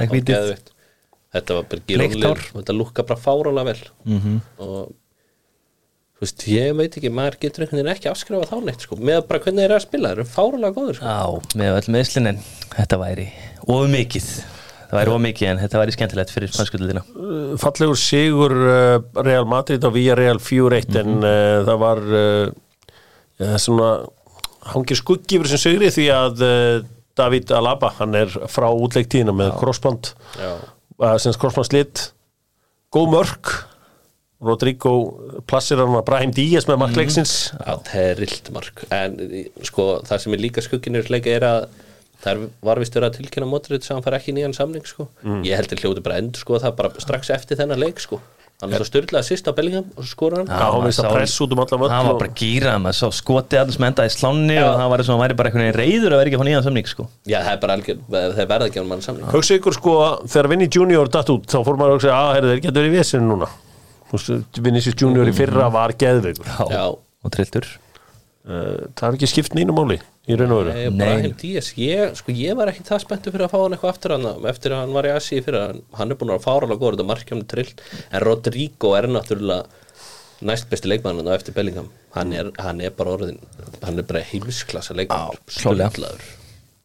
Fekk 0.00 0.16
geðveikt. 0.32 0.72
Þetta 1.36 1.56
var 1.58 1.68
bara 1.70 1.84
hár. 2.24 2.44
Þetta 2.56 2.76
lúkka 2.76 3.04
bara 3.06 3.20
fárálega 3.20 3.68
vel. 3.70 3.80
-hmm. 4.20 4.40
og 4.64 4.94
þú 6.16 6.24
veist, 6.24 6.44
ég 6.48 6.74
veit 6.78 6.98
ekki 6.98 7.12
maður 7.12 7.38
getur 7.44 7.64
einhvern 7.64 7.82
veginn 7.82 7.92
ekki 7.92 8.10
afskrifa 8.10 8.48
þá 8.48 8.56
neitt 8.64 8.84
sko, 8.86 8.96
með 8.96 9.22
bara 9.28 9.42
hvernig 9.44 9.62
þeir 9.62 9.70
eru 9.70 9.78
að 9.78 9.86
spila, 9.86 10.12
þeir 10.12 10.22
eru 10.22 10.28
fárálega 10.32 10.76
góður 10.76 10.98
sko. 10.98 11.14
Já, 11.14 11.56
með 11.60 11.80
öll 11.80 11.96
meðslin 11.96 12.30
en 12.32 12.44
þetta 12.76 13.00
væri 13.02 13.26
of 13.66 13.88
mikið. 13.92 14.28
Það 14.36 14.56
það 14.86 15.00
væri 15.00 15.14
ómikið 15.16 15.48
en 15.50 15.60
þetta 15.62 15.80
væri 15.80 15.94
skemmtilegt 15.96 16.32
fyrir 16.32 16.50
spanskuldina 16.52 17.00
fallegur 17.58 17.98
sigur 17.98 18.52
uh, 18.54 19.22
Real 19.26 19.48
Madrid 19.50 19.82
á 19.82 19.90
Villarreal 19.90 20.38
4-1 20.38 20.98
en 21.02 21.16
uh, 21.18 21.64
það 21.66 21.80
var 21.82 22.02
uh, 22.06 22.44
ja, 23.42 23.56
svona 23.58 23.88
hangir 24.72 24.98
skuggi 24.98 25.40
yfir 25.40 25.50
sem 25.50 25.62
sigri 25.62 25.90
því 25.94 26.06
að 26.14 26.44
uh, 26.46 26.84
David 27.16 27.50
Alaba, 27.56 27.90
hann 27.98 28.14
er 28.18 28.32
frá 28.52 28.68
útleiktíðina 28.70 29.32
með 29.34 29.54
crossband. 29.58 30.12
Já. 30.36 30.52
uh, 31.00 31.16
sem 31.22 31.34
crossband 31.40 31.70
slitt 31.70 32.02
góð 32.94 33.10
mörk 33.14 33.54
Rodrigo 34.44 34.92
plassir 35.48 35.80
hann 35.80 35.94
að 35.96 36.04
Brahim 36.10 36.32
Díaz 36.36 36.66
með 36.68 36.80
markleiksins 36.84 37.34
Já, 37.56 37.72
það 37.88 38.02
er 38.02 38.18
rillt 38.20 38.50
mark 38.52 38.84
en 38.92 39.16
sko, 39.64 39.86
það 40.04 40.20
sem 40.26 40.36
er 40.36 40.42
líka 40.44 40.64
skugginur 40.64 41.08
leika 41.12 41.32
er 41.32 41.46
að 41.48 41.68
það 42.20 42.30
er- 42.34 42.48
var 42.68 42.80
vist 42.82 42.94
verið 42.96 43.08
að 43.10 43.16
tilkynna 43.22 43.48
Modric 43.48 43.80
að 43.86 43.94
hann 43.96 44.04
fær 44.04 44.16
ekki 44.20 44.34
nýjan 44.36 44.54
samning 44.56 44.84
sko. 44.88 45.08
ég 45.24 45.56
heldur 45.56 45.80
hljóti 45.80 46.02
bara 46.04 46.20
endur 46.20 46.40
sko, 46.44 46.58
það 46.60 46.76
bara 46.76 46.90
strax 47.00 47.30
eftir 47.32 47.56
þennan 47.56 47.80
leik 47.80 48.00
sko. 48.00 48.20
hann 48.60 48.72
er 48.72 48.80
það 48.80 48.88
styrlaði 48.88 49.28
sýst 49.28 49.48
á 49.48 49.52
Bellingham 49.56 49.88
og 49.96 50.04
svo 50.04 50.12
skora 50.16 50.36
hann 50.40 50.48
hann 50.48 50.60
að 50.72 51.72
um 51.76 51.90
hann 51.92 52.06
var 52.06 52.14
og- 52.14 52.20
bara 52.20 52.32
gýrað 52.32 52.78
maður 52.80 52.96
sá 52.96 53.08
skotið 53.12 53.60
allir 53.60 53.72
sem 53.76 53.84
endaði 53.88 54.08
í 54.08 54.16
sláni 54.16 54.54
Já. 54.56 54.64
og 54.68 54.78
það 54.80 54.88
var 54.92 54.98
svona, 55.04 55.16
hann 55.16 55.24
væri 55.28 55.36
bara 55.36 55.48
einhvern 55.50 55.64
veginn 55.66 55.80
reyður 55.80 56.12
að 56.12 56.18
vera 56.20 56.28
ekki 56.30 56.36
að 56.36 56.40
fá 56.40 56.48
nýjan 56.48 56.64
samning 56.64 56.86
sko. 56.88 57.08
já, 57.26 57.38
það 57.44 57.52
er 57.52 57.60
bara 57.60 57.76
algjör, 57.76 57.98
það 58.08 58.48
verða 58.48 58.66
ekki 58.68 58.80
á 58.80 58.84
mann 58.88 59.00
samning 59.04 59.28
Hugsa 59.28 59.58
ykkur 59.60 59.74
sko, 59.76 59.92
þegar 60.24 60.48
Vinny 60.48 60.68
Junior 60.72 61.08
datt 61.08 61.28
út, 61.28 61.44
þá 61.46 61.58
fór 61.68 61.76
maður 61.76 61.92
að 61.92 61.96
hugsa, 62.00 62.16
að 62.16 62.34
herrðu, 62.36 62.52
þeir 62.56 62.62
getur 62.64 62.80
verið 62.80 62.92
í 62.92 62.96
vesinu 62.96 63.28
núna. 63.28 63.48
Vinicius 64.12 64.94
Junior 65.00 65.28
í 65.28 65.34
fyrra 65.36 65.66
var 65.74 65.96
geðveikur. 65.98 66.46
já, 66.70 66.84
og 66.94 67.34
trilltur 67.34 67.66
Uh, 68.46 68.84
það 68.94 69.08
er 69.08 69.14
ekki 69.16 69.26
skipt 69.26 69.54
neinu 69.58 69.74
máli 69.74 69.96
í 70.30 70.36
raun 70.38 70.52
og 70.54 70.60
veru. 70.60 70.70
Nei, 70.70 70.82
Nei. 70.94 70.98
Brahim 71.00 71.32
Díaz, 71.34 71.72
ég, 71.82 72.12
sko, 72.14 72.30
ég 72.30 72.54
var 72.54 72.70
ekki 72.70 72.84
það 72.86 73.00
spenntur 73.02 73.32
fyrir 73.34 73.48
að 73.48 73.50
fá 73.50 73.56
hann 73.58 73.74
eitthvað 73.74 73.90
aftur 73.90 74.12
hann 74.14 74.28
eftir 74.46 74.74
að 74.76 74.82
hann 74.84 74.92
var 74.94 75.08
í 75.08 75.10
Asi 75.10 75.40
fyrir 75.42 75.58
að 75.64 75.80
hann 75.98 76.14
er 76.14 76.20
búin 76.20 76.30
að 76.30 76.44
fára 76.44 76.68
alveg 76.68 76.78
góður 76.78 76.94
þetta 76.94 77.08
markjum 77.08 77.40
trill 77.50 77.72
en 78.12 78.22
Rodrigo 78.22 78.92
er 78.94 79.08
náttúrulega 79.10 80.46
næst 80.46 80.70
besti 80.70 80.92
leikmann 80.92 81.18
og 81.24 81.32
eftir 81.34 81.56
Bellingham 81.58 81.90
hann 82.14 82.36
er, 82.38 82.52
hann 82.62 82.84
er 82.86 82.94
bara 82.94 83.16
orðin 83.16 83.42
hann 83.82 83.98
er 83.98 84.06
bara 84.12 84.22
heimsklassa 84.30 84.94
leikmann 84.94 85.42
klárlega. 85.50 85.90
Sturlaður. 85.90 86.30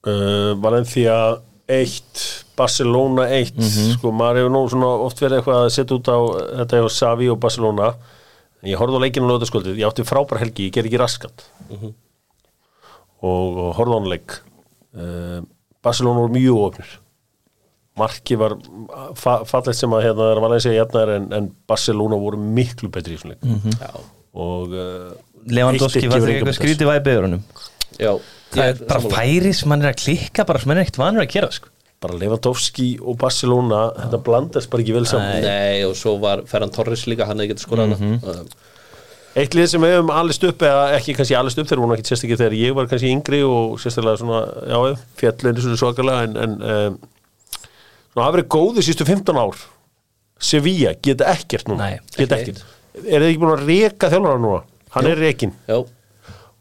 Uh, 0.01 0.57
Valencia 0.65 1.19
1, 1.71 2.23
Barcelona 2.59 3.27
1, 3.37 3.59
sko, 3.95 4.11
maður 4.15 4.41
hefur 4.41 4.53
nú 4.53 4.61
svona 4.71 4.89
oft 5.07 5.21
verið 5.23 5.39
eitthvað 5.39 5.61
að 5.65 5.69
setja 5.75 5.97
út 5.97 6.09
á 6.11 6.17
þetta 6.61 6.81
hjá 6.81 6.89
Savi 6.97 7.29
og 7.31 7.39
Barcelona. 7.41 7.91
Ég 8.67 8.77
horfði 8.81 8.99
á 8.99 9.03
leikinu 9.05 9.29
á 9.29 9.31
lögðaskvöldið, 9.31 9.79
ég 9.81 9.87
átti 9.89 10.05
frábær 10.05 10.41
helgi, 10.43 10.67
ég 10.67 10.75
ger 10.75 10.89
ekki 10.89 10.99
raskat. 11.01 11.45
og, 13.21 13.57
og 13.61 13.71
horfði 13.79 13.95
á 13.95 13.97
hann 13.97 14.11
leik. 14.11 14.35
Uh, 14.91 15.39
Barcelona 15.81 16.25
voru 16.25 16.35
mjög 16.35 16.59
ofnir. 16.67 16.91
Marki 17.99 18.37
var 18.39 18.55
fa 19.19 19.41
fallegt 19.47 19.77
sem 19.79 19.91
að 19.91 20.05
hérna 20.05 20.29
er 20.31 20.39
Valencia 20.43 20.71
jafnar 20.75 21.09
en, 21.17 21.25
en 21.35 21.49
Barcelona 21.67 22.19
voru 22.19 22.39
miklu 22.39 22.89
betri 22.93 23.15
í 23.15 23.19
þessum 23.19 23.33
leik. 23.33 23.73
já, 23.81 23.91
Og 24.31 24.71
uh, 24.71 25.09
Lewandowski 25.51 26.05
eitt 26.05 26.13
var 26.13 26.23
eitthvað 26.23 26.53
þess. 26.53 26.61
skrítið 26.61 26.91
væpið 26.93 27.17
já 27.99 28.13
það 28.55 28.71
er 28.71 28.81
bara 28.89 29.11
færi 29.13 29.53
sem 29.55 29.71
hann 29.73 29.85
er 29.85 29.93
að 29.93 30.01
klikka 30.03 30.45
bara 30.47 30.61
sem 30.61 30.71
hann 30.71 30.81
er 30.81 30.87
ekkert 30.87 30.99
vanur 31.01 31.23
að 31.23 31.31
gera 31.35 31.51
sko. 31.55 31.71
bara 32.01 32.17
Lewandowski 32.17 32.89
og 32.97 33.17
Barcelona 33.21 33.81
þetta 33.97 34.19
blandast 34.25 34.71
bara 34.71 34.81
ekki 34.83 34.95
vel 34.95 35.05
saman. 35.09 35.43
Nei, 35.45 35.83
og 35.85 35.93
svo 35.99 36.15
var 36.21 36.41
Ferran 36.49 36.71
Torres 36.73 37.05
líka, 37.09 37.27
hann 37.29 37.37
hefði 37.43 37.53
getið 37.53 37.65
skorað 37.67 37.93
hana. 37.93 38.43
Eitt 39.37 39.53
lið 39.55 39.67
sem 39.71 39.83
við 39.85 39.93
hefum 39.95 40.09
alist 40.11 40.43
upp 40.43 40.63
eða 40.67 40.87
ekki 40.97 41.13
kannski 41.15 41.37
alist 41.39 41.59
upp 41.61 41.69
þegar 41.69 41.83
voru 41.85 41.95
ekki 41.95 42.09
sérstaklega 42.09 42.41
þegar 42.41 42.55
ég 42.59 42.73
var 42.75 42.89
kannski 42.91 43.11
yngri 43.15 43.37
og 43.47 43.77
sérstaklega 43.79 44.19
svona, 44.19 44.41
já, 44.73 44.79
fjallinu 45.21 45.63
svona 45.63 45.79
svakalega 45.79 46.25
en, 46.25 46.33
en 46.41 46.57
um, 46.57 46.97
svona 48.11 48.25
hafa 48.25 48.35
verið 48.35 48.49
góði 48.57 48.83
sístu 48.89 49.07
15 49.07 49.39
ár. 49.39 49.61
Sevilla 50.41 50.91
geta 51.05 51.29
ekkert 51.31 51.69
núna. 51.71 51.93
Nei, 51.93 52.17
geta 52.17 52.41
ekki 52.41 52.57
ekkert. 52.57 52.65
Er 53.05 53.23
þið 53.23 53.29
ekki 53.29 53.41
búin 53.45 53.53
að 53.53 53.63
reka 53.69 54.09
þjálfara 54.11 54.41
núna? 54.41 54.61
Hann 54.91 55.07
er 55.07 55.21
rekin 55.23 55.53
Já, 55.69 55.77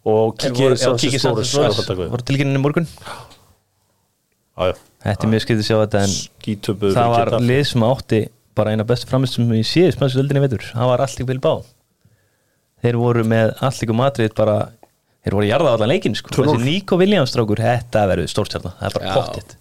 og 0.09 0.36
kikið 0.40 1.20
Flores 1.20 1.53
voru 1.57 2.24
tilkynninni 2.24 2.62
morgun? 2.62 2.88
Já, 4.61 4.70
já, 4.70 4.74
þetta 5.05 5.26
er 5.26 5.32
mjög 5.34 5.44
skrítið 5.44 5.62
að 5.62 5.68
sjá 5.68 5.76
þetta 5.82 6.05
en 6.05 6.14
skítöpu 6.14 6.92
það 6.96 7.14
var 7.14 7.34
lið 7.44 7.62
sem 7.70 7.84
átti 7.86 8.20
bara 8.59 8.74
eina 8.74 8.86
bestu 8.88 9.09
framistum 9.11 9.53
í 9.57 9.62
síðust 9.64 9.98
spænsku 9.98 10.20
öldinni 10.22 10.42
veitur 10.44 10.66
það 10.72 10.90
var 10.90 11.05
allt 11.05 11.16
líka 11.20 11.30
Bilbao 11.30 11.62
þeir 12.84 13.01
voru 13.01 13.24
með 13.28 13.55
allt 13.61 13.80
líka 13.84 13.96
Madrid 13.96 14.36
bara 14.36 14.59
þeir 15.20 15.36
voru 15.36 15.46
að 15.46 15.53
jarða 15.53 15.72
allan 15.76 15.92
leikin 15.92 16.16
sko. 16.16 16.32
2-0. 16.32 16.48
þessi 16.48 16.64
Nico 16.64 16.98
Williams 17.01 17.32
strákur, 17.34 17.61
þetta 17.61 18.05
verður 18.11 18.30
stórstjarnar 18.32 18.76
það 18.80 18.88
er 18.88 18.98
bara 18.98 19.16
pottitt 19.20 19.57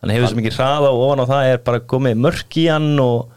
hann 0.00 0.14
hefur 0.14 0.32
svo 0.32 0.40
mikið 0.40 0.56
hraða 0.58 0.92
og 0.92 1.02
ofan 1.06 1.22
á 1.22 1.26
það 1.30 1.50
er 1.52 1.62
bara 1.70 1.82
komið 1.92 2.22
mörk 2.26 2.60
í 2.60 2.66
hann 2.70 2.92
og 3.02 3.34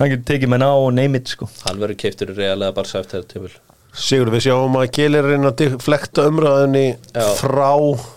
hann 0.00 0.12
getur 0.14 0.28
tekið 0.32 0.54
með 0.54 0.62
ná 0.64 0.70
og 0.70 0.92
neymit 0.96 1.34
sko. 1.34 1.50
hann 1.66 1.82
verður 1.82 2.00
keiftur 2.04 2.32
í 2.32 2.38
reallega 2.38 2.76
bara 2.76 2.90
sæft 2.90 3.14
þetta 3.14 3.34
tímul 3.34 3.52
Sigur, 3.90 4.30
við 4.30 4.44
sjáum 4.46 4.76
að 4.78 4.90
Kjell 4.94 5.16
er 5.18 5.26
reyna 5.26 5.50
að 5.50 5.74
flekta 5.82 6.28
umræðinni 6.30 6.84
Já. 6.94 7.24
frá 7.40 7.72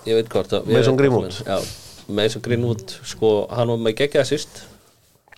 Ég 0.06 0.20
veit 0.20 0.30
hvort 0.30 0.54
að 0.54 0.70
Mason 0.70 1.00
Greenwood. 1.00 1.40
Mason 2.14 2.44
Greenwood 2.46 2.94
sko, 3.08 3.34
hann 3.54 3.72
var 3.74 3.82
með 3.82 3.98
geggjaða 4.04 4.30
sýst 4.30 4.64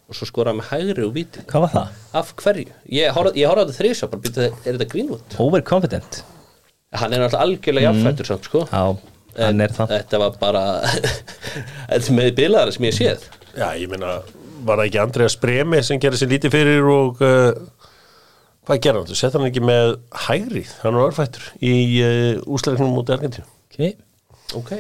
og 0.06 0.18
svo 0.18 0.28
skoraði 0.30 0.60
með 0.60 0.70
hægri 0.70 1.06
og 1.08 1.14
víti 1.16 1.44
hvað 1.50 1.64
var 1.66 1.74
það? 1.74 2.00
Af 2.20 2.32
hverju? 2.44 2.74
Ég 2.94 3.16
horfði 3.16 3.42
ég 3.42 3.50
horfði 3.50 3.64
á 3.64 3.66
þetta 3.66 3.78
þrísa 3.80 4.10
bara 4.12 4.24
býta, 4.26 4.48
er 4.52 4.78
þetta 4.78 4.88
Greenwood? 4.92 5.38
Overconfident 5.42 6.20
Hann 6.96 7.16
er 7.16 7.24
náttúrulega 7.24 7.46
algjörlega 7.48 7.90
jafnfættur 7.90 8.30
samt 8.30 8.50
sko 8.50 8.64
já, 8.70 8.84
hann 9.40 9.66
er 9.66 9.74
það 9.76 9.94
Þetta 9.96 10.22
var 10.22 10.38
bara 10.42 10.64
Þetta 11.90 12.02
er 12.02 12.18
með 12.20 12.34
bilaðara 12.38 12.76
sem 12.76 12.90
ég 12.90 12.98
séð 13.00 13.26
Já, 13.56 13.68
ég 13.80 13.90
meina, 13.90 14.20
var 14.68 14.82
það 14.82 14.86
ekki 14.90 15.02
Andreas 15.02 15.38
Bremi 15.42 15.82
sem 15.88 16.02
gerði 16.04 16.22
sér 16.22 16.32
lítið 16.36 16.54
fyrir 16.60 16.92
og 16.92 17.24
uh, 17.26 17.50
hvað 18.68 18.82
gerði 18.84 19.01
hann? 19.01 19.09
Þú 19.09 19.18
setja 19.20 19.39
hann 19.39 19.49
ekki 19.49 19.63
með 19.66 19.95
hægri, 20.26 20.63
hann 20.82 20.99
var 20.99 21.09
örfættur 21.09 21.47
í 21.61 21.74
uh, 22.01 22.43
úsleiknum 22.57 22.93
mútið 22.95 23.18
Argentíu. 23.18 23.45
okay. 23.72 23.95
Ok, 24.55 24.74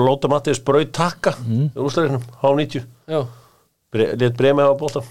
Lóta 0.00 0.30
Mattiðs 0.30 0.62
braut 0.66 0.90
takka 0.96 1.36
mm. 1.44 1.68
í 1.70 1.84
úsleiknum, 1.86 2.24
H90. 2.42 2.86
já 3.06 3.20
Bre, 3.94 4.08
Lét 4.18 4.34
Bremi 4.36 4.64
hafa 4.64 4.74
bóta. 4.80 5.04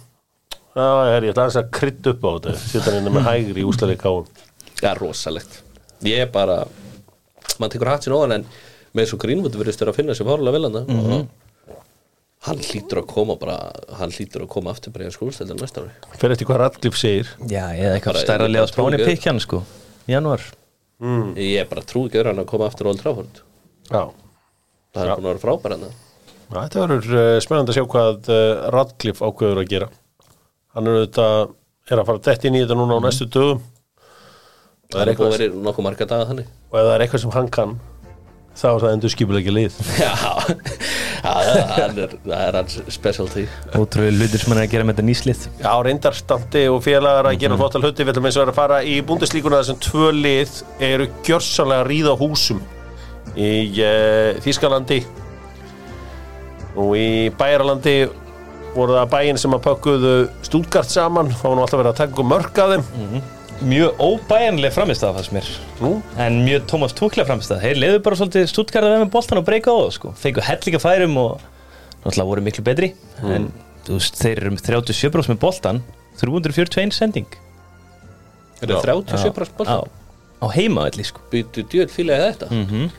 Já, 0.76 0.84
ég 1.08 1.14
er, 1.16 1.28
ég 1.30 1.38
aðeins 1.38 1.56
að 1.62 1.70
krydd 1.78 2.10
upp 2.12 2.26
á 2.28 2.30
þetta, 2.36 2.56
setja 2.60 2.90
hann 2.90 3.00
inn 3.00 3.16
með 3.16 3.30
hægri 3.30 3.64
í 3.64 3.68
úsleik 3.70 4.04
H. 4.04 4.12
Já, 4.82 4.92
rosalegt 5.00 5.62
Ég 6.04 6.26
er 6.26 6.32
bara 6.34 6.66
mann 7.62 7.72
tekur 7.72 7.90
hatt 7.94 8.06
sín 8.06 8.16
ofan 8.18 8.36
en 8.36 8.48
með 8.96 9.12
svo 9.12 9.20
Greenwood 9.22 9.56
verðist 9.56 9.82
þér 9.82 9.92
að 9.94 10.00
finna 10.02 10.16
sér 10.18 10.28
fárlega 10.28 10.56
vel 10.58 10.68
hann 10.68 10.82
og 10.84 11.45
hann 12.46 12.62
hlýtur 12.62 13.02
að 13.02 13.08
koma 13.12 13.36
bara 13.42 13.58
hann 14.00 14.14
hlýtur 14.14 14.46
að 14.46 14.52
koma 14.56 14.74
aftur 14.76 14.94
bara 14.96 15.10
í 15.10 15.14
skólsteldan 15.16 15.60
næsta 15.62 15.84
ári 15.86 16.18
Fer 16.22 16.34
eftir 16.36 16.48
hvað 16.50 16.62
Radcliffe 16.64 17.00
segir. 17.02 17.32
já, 17.50 17.64
eða 17.74 17.96
eitthvað 17.98 18.22
stærra 18.22 18.48
bara 18.50 18.68
spáni 18.72 19.00
trúið. 19.00 19.10
pikkjan 19.12 19.42
sko 19.44 19.64
í 20.08 20.14
janúar 20.16 20.44
Ég 21.36 21.60
er 21.60 21.68
bara 21.68 21.84
trú 21.84 22.06
ekki 22.08 22.22
verið 22.22 22.32
hann 22.32 22.44
að 22.46 22.50
koma 22.54 22.70
aftur 22.70 22.88
á 22.88 22.90
Old 22.94 23.02
Trafford 23.04 23.42
Já. 23.92 24.04
það 24.96 25.02
er 25.04 25.16
búin 25.16 25.26
að 25.26 25.32
vera 25.34 25.44
frábær 25.44 25.76
hann 25.76 25.88
Já, 26.46 26.60
þetta 26.62 26.82
verður 26.86 27.16
uh, 27.18 27.40
spennandi 27.42 27.74
að 27.74 27.78
sjá 27.80 27.86
hvað 27.90 28.28
uh, 28.30 28.70
Radcliffe 28.76 29.26
ákveður 29.26 29.62
að 29.64 29.70
gera. 29.72 29.88
Hann 30.76 30.86
er 30.92 30.98
auðvitað, 31.00 31.54
er 31.90 32.02
að 32.02 32.10
fara 32.12 32.22
dett 32.28 32.46
inn 32.46 32.58
í 32.58 32.62
þetta 32.62 32.78
núna 32.78 33.00
á 33.02 33.06
næstu 33.06 33.26
dögum. 33.34 33.64
það 34.94 35.02
er 35.02 35.18
búin 35.18 35.26
að 35.32 35.34
vera 35.40 35.64
nokkuð 35.66 35.88
marga 35.88 36.08
daga 36.12 36.28
þannig 36.30 36.52
og 36.70 36.78
ef 36.78 36.86
það 36.86 36.94
er 36.96 37.04
eitthvað 37.06 37.24
sem 37.26 37.34
hann 37.36 37.50
kann 37.58 37.74
þá 38.56 38.66
er 38.70 38.84
það 38.84 38.94
endur 38.96 39.14
skipulegja 39.14 39.54
lið. 39.56 39.78
Já, 40.04 40.14
það 41.26 42.00
er, 42.06 42.16
er 42.38 42.58
hans 42.60 42.78
specialty. 42.94 43.46
Ótrúið 43.76 44.20
hlutir 44.22 44.42
sem 44.42 44.54
hann 44.54 44.62
er 44.62 44.68
að 44.68 44.74
gera 44.76 44.88
með 44.88 44.98
þetta 44.98 45.08
nýslið. 45.10 45.44
Já, 45.64 45.72
reyndar 45.88 46.18
standi 46.18 46.64
og 46.72 46.80
félagar 46.86 47.30
að 47.32 47.40
gera 47.44 47.60
flottal 47.60 47.84
hluti. 47.84 48.06
Við 48.06 48.14
ætlum 48.14 48.30
eins 48.30 48.40
og 48.40 48.52
að 48.52 48.60
fara 48.60 48.82
í 48.86 48.98
búndislíkuna 49.06 49.62
þessum 49.62 49.82
tvö 49.84 50.12
lið 50.16 50.58
eru 50.90 51.10
gjörsanlega 51.28 51.86
að 51.86 51.92
ríða 51.92 52.18
húsum 52.22 52.62
í 53.36 53.52
uh, 53.84 54.38
Þískalandi 54.46 55.02
og 56.76 56.92
í 57.00 57.10
Bæjaralandi 57.36 57.96
voru 58.76 58.98
það 58.98 59.12
bæin 59.14 59.40
sem 59.40 59.54
að 59.56 59.64
pökkuðu 59.70 60.14
Stútgart 60.44 60.92
saman. 60.92 61.32
Þá 61.32 61.46
var 61.48 61.58
nú 61.58 61.64
alltaf 61.64 61.82
verið 61.82 61.94
að 61.94 62.02
taka 62.04 62.28
mörg 62.28 62.62
að 62.64 62.76
þeim 62.76 63.24
mjög 63.64 64.00
óbæjanleg 64.02 64.74
framistæða 64.76 65.14
fannst 65.16 65.34
mér. 65.36 65.50
Nú? 65.80 65.92
en 66.18 66.42
mjög 66.46 66.66
Tómas 66.72 66.96
Túkla 66.98 67.26
framistæða 67.28 67.62
þeir 67.64 67.80
leiðu 67.80 68.02
bara 68.04 68.20
svolítið 68.20 68.48
stútkarða 68.52 68.92
við 68.94 69.04
með 69.06 69.12
boltan 69.16 69.42
og 69.42 69.46
breyka 69.48 69.72
á 69.72 69.76
það 69.80 69.92
sko. 69.96 70.14
fengu 70.20 70.44
hellinga 70.44 70.82
færum 70.84 71.18
og 71.22 71.42
náttúrulega 72.04 72.30
voru 72.30 72.46
miklu 72.46 72.66
betri. 72.66 72.94
En 73.24 73.50
þú 73.88 74.00
veist, 74.00 74.20
þeir 74.20 74.44
eru 74.44 74.54
með 74.56 74.68
37% 74.70 75.34
með 75.34 75.40
boltan 75.40 75.84
341 76.20 76.96
sending. 76.96 77.40
Það 78.60 78.70
er 78.70 78.86
37 78.92 79.48
á, 79.48 79.58
bólta 79.58 79.80
á 80.42 80.46
heimaðalli 80.52 81.08
sko. 81.08 81.24
Býtu 81.32 81.66
djöð 81.72 81.92
fílaði 81.96 82.30
þetta? 82.30 82.52
Mm 82.52 82.66
-hmm. 82.70 82.94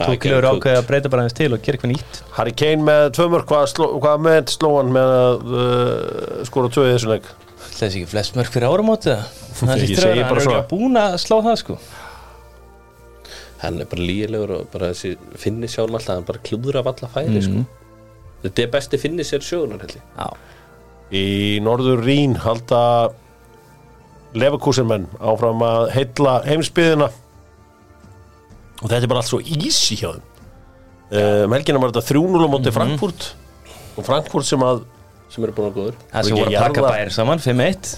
Túkla 0.00 0.36
eru 0.38 0.48
ákveðið 0.48 0.78
að 0.78 0.86
breyta 0.88 1.08
bara 1.12 1.22
aðeins 1.22 1.36
til 1.36 1.52
og 1.52 1.60
gera 1.62 1.76
eitthvað 1.76 1.92
nýtt. 1.92 2.22
Harry 2.32 2.52
Kane 2.52 2.82
með 2.82 3.10
tvö 3.16 3.26
mörg 3.28 3.46
hvað, 3.46 3.66
sló, 3.68 3.86
hvað 4.00 4.20
með 4.24 4.48
sló 4.48 4.76
hann 4.76 4.92
með 4.92 5.08
að 5.16 5.52
uh, 5.52 6.44
skora 6.48 6.68
tvö 6.72 6.86
í 6.88 6.92
þessum 6.94 7.12
leik 7.12 7.26
þessi 7.86 8.00
ekki 8.02 8.10
flest 8.12 8.36
mörg 8.38 8.50
fyrir 8.54 8.68
áramóti 8.70 9.10
það 9.14 9.72
að 9.74 9.82
segi 9.82 9.96
vera, 9.98 10.14
hann 10.14 10.30
bara 10.30 10.40
er 10.40 10.46
svo. 10.46 10.54
ekki 10.58 10.70
búin 10.74 11.00
að 11.00 11.16
slá 11.24 11.36
það 11.46 11.56
sko. 11.62 11.76
Hann 13.60 13.80
er 13.84 13.88
bara 13.90 14.06
lígilegur 14.08 14.52
og 14.56 14.68
bara 14.72 14.90
þessi 14.94 15.14
finni 15.40 15.68
sjáum 15.68 15.92
alltaf, 15.98 16.14
hann 16.16 16.28
bara 16.28 16.40
klúður 16.46 16.78
af 16.80 16.88
alla 16.94 17.10
færi 17.12 17.42
sko. 17.44 17.64
þetta 18.44 18.62
er 18.64 18.70
besti 18.72 19.00
finni 19.02 19.26
sér 19.28 19.42
sjögunar 19.44 19.82
heldur 19.84 20.00
Já, 20.16 20.28
Í 21.10 21.24
norður 21.66 22.04
Rín 22.06 22.36
halda 22.44 22.82
Leverkusenmenn 24.38 25.08
áfram 25.18 25.60
að 25.66 25.88
heilla 25.96 26.36
heimsbyðina 26.46 27.08
og 28.80 28.86
þetta 28.88 29.02
er 29.02 29.10
bara 29.10 29.20
allt 29.24 29.28
svo 29.32 29.40
easy 29.42 29.96
hjá 30.00 30.12
þeim. 30.14 30.26
Um, 31.10 31.52
helgina 31.52 31.80
var 31.82 31.90
þetta 31.90 32.14
3-0 32.14 32.46
á 32.46 32.48
móti 32.48 32.72
Frankfurt. 32.72 33.26
Og 33.98 34.06
Frankfurt 34.06 34.46
sem 34.48 34.62
að 34.64 34.84
sem 35.30 35.44
eru 35.46 35.54
búin 35.56 35.68
að 35.70 35.76
góður 35.78 35.98
það 36.10 36.28
sem 36.28 36.38
voru 36.40 36.50
að 36.50 36.64
pakka 36.66 36.84
bæri 36.86 37.14
saman 37.14 37.42
5-1 37.44 37.90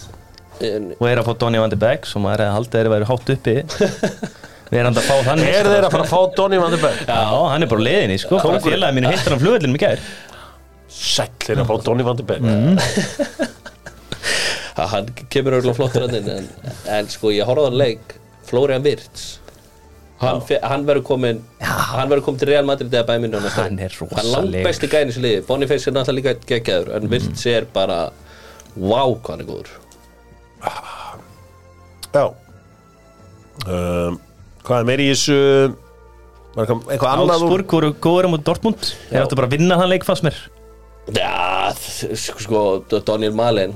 en, 0.68 0.88
og 0.98 1.06
er 1.08 1.20
að 1.22 1.28
fá 1.28 1.32
Donny 1.42 1.60
van 1.62 1.72
de 1.72 1.78
Beek 1.80 2.08
sem 2.08 2.22
maður 2.22 2.44
hefði 2.44 2.56
haldið 2.56 2.76
þeirri 2.76 2.92
væri 2.92 3.08
hátt 3.10 3.32
uppi. 3.34 3.54
Við 4.72 4.80
erum 4.80 4.96
að 4.96 5.04
fá 5.04 5.16
þann 5.26 5.42
er 5.44 5.66
þeir 5.68 5.86
að 5.86 5.92
fara 5.92 6.04
að 6.06 6.12
fá 6.12 6.36
Donny 6.38 6.60
van 6.62 6.72
de 6.72 6.78
Beek? 6.80 7.00
Já, 7.08 7.24
hann 7.52 7.64
er 7.66 7.68
bara 7.72 7.82
á 7.82 7.86
leiðinni, 7.88 8.18
sko. 8.22 8.38
Bara 8.40 8.60
félagið 8.64 8.96
mínu 8.96 9.10
hittar 9.12 9.34
hann 9.34 9.42
flugvellinum 9.42 9.76
í 9.76 9.82
gær. 9.82 10.04
Sæll 10.92 11.34
þeir 11.44 11.60
að 11.64 11.68
fá 11.72 11.74
Donny 11.88 12.06
van 12.06 12.20
de 12.20 12.26
Beek. 12.30 12.46
Að 14.72 14.88
hann 14.94 15.10
kemur 15.34 15.58
auðvitað 15.58 15.76
flottur 15.76 16.06
hann 16.06 16.16
inn 16.22 16.30
en, 16.32 16.46
en 16.96 17.10
sko 17.12 17.34
ég 17.34 17.44
horfði 17.48 17.66
á 17.66 17.68
hann 17.68 17.80
leik 17.82 18.14
Florian 18.48 18.86
Wirtz 18.86 19.26
hann, 20.22 20.40
hann 20.70 20.86
verður 20.88 21.04
komin 21.06 21.40
hann 21.62 22.10
verður 22.10 22.24
komin 22.28 22.40
til 22.42 22.48
Real 22.52 22.66
Madrid 22.68 22.94
eða 22.94 23.06
bæminu 23.10 23.40
Hann 23.42 23.46
er 23.48 23.52
hann 23.58 23.76
langt 23.78 24.00
rosalegur. 24.00 24.64
besti 24.68 24.90
gæðin 24.92 25.10
í 25.10 25.12
þessu 25.12 25.24
liði. 25.26 25.44
Boniface 25.48 25.90
er 25.90 25.96
náttúrulega 25.96 26.34
líka 26.34 26.50
geggjaður 26.52 26.92
en 26.98 27.10
Wirtz 27.12 27.46
er 27.52 27.66
bara 27.74 27.98
wow 28.76 29.14
hvað 29.18 29.30
hann 29.34 29.44
er 29.44 29.50
góður. 29.50 29.72
Já. 32.12 32.24
Um, 33.66 34.18
hvað 34.66 34.78
er 34.80 34.88
meir 34.88 35.02
í 35.04 35.08
þessu? 35.12 35.38
Eitthvað, 36.52 37.06
annað 37.08 37.46
úr 37.46 37.46
Augsburg 37.46 37.72
voru 37.78 37.92
góður 38.04 38.28
á 38.28 38.30
mútið 38.34 38.48
Dortmund. 38.50 38.90
Þeir 39.08 39.22
áttu 39.24 39.38
bara 39.38 39.48
að 39.48 39.54
vinna 39.56 39.78
hann 39.80 39.88
leik 39.92 40.04
fannst 40.04 40.26
mér. 40.26 40.36
Já 41.16 41.72
sko, 41.74 42.36
sko 42.38 42.60
Daniel 43.08 43.34
Malen 43.34 43.72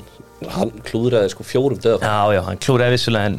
hann 0.53 0.71
klúðraði 0.87 1.33
sko 1.33 1.47
fjórum 1.49 1.79
döða 1.83 2.05
Já, 2.05 2.37
já, 2.37 2.41
hann 2.47 2.61
klúraði 2.63 2.95
vissulega 2.95 3.31
en 3.33 3.39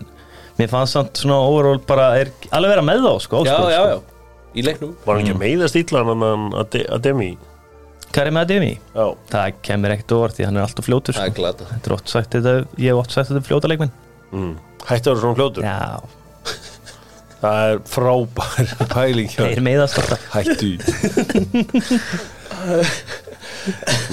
mér 0.57 0.71
fannst 0.71 0.97
samt 0.97 1.19
svona 1.21 1.37
overall 1.47 1.81
bara 1.87 2.07
er 2.21 2.31
alveg 2.55 2.73
vera 2.75 2.85
með 2.85 3.03
þá, 3.05 3.11
sko 3.25 3.43
já, 3.45 3.53
Augsburg, 3.53 3.73
já, 3.73 3.81
sko. 3.81 3.89
já, 3.91 4.53
í 4.57 4.65
leiknum. 4.65 4.95
Var 5.05 5.13
hann 5.15 5.23
ekki 5.25 5.35
að 5.35 5.43
meiðast 5.43 5.79
ítlan 5.81 6.11
en 6.15 6.57
að 6.57 6.99
Demi 7.05 7.31
Hvað 8.07 8.23
er 8.23 8.31
með 8.33 8.45
að 8.45 8.51
demi? 8.53 8.69
já. 8.95 9.05
Það 9.31 9.57
kemur 9.67 9.93
ekkert 9.93 10.13
óvart 10.15 10.37
því 10.37 10.45
hann 10.47 10.57
er 10.57 10.63
alltaf 10.63 10.85
fljótur 10.87 11.17
það 11.17 11.25
sko. 11.27 11.33
er 11.33 11.35
glata 11.41 11.67
Þetta 11.71 11.89
er 11.89 11.95
oft 11.97 12.13
sagt 12.13 12.37
þetta, 12.37 12.53
ég 12.79 12.87
hef 12.93 13.01
oft 13.01 13.11
sagt 13.13 13.27
þetta 13.29 13.41
um 13.41 13.47
fljóta 13.47 13.71
leikmenn. 13.71 13.91
Mm. 14.31 14.53
hætti 14.87 15.09
að 15.09 15.11
vera 15.11 15.21
svona 15.23 15.37
fljótur. 15.37 15.67
Já, 15.67 15.81
það 17.43 17.57
er 17.67 17.81
frábær 17.91 18.71
pæling 18.93 19.29
hjá 19.33 19.41
þeir 19.43 19.63
meiðast 19.67 19.99
alltaf. 20.01 20.21
Hættu. 20.37 20.71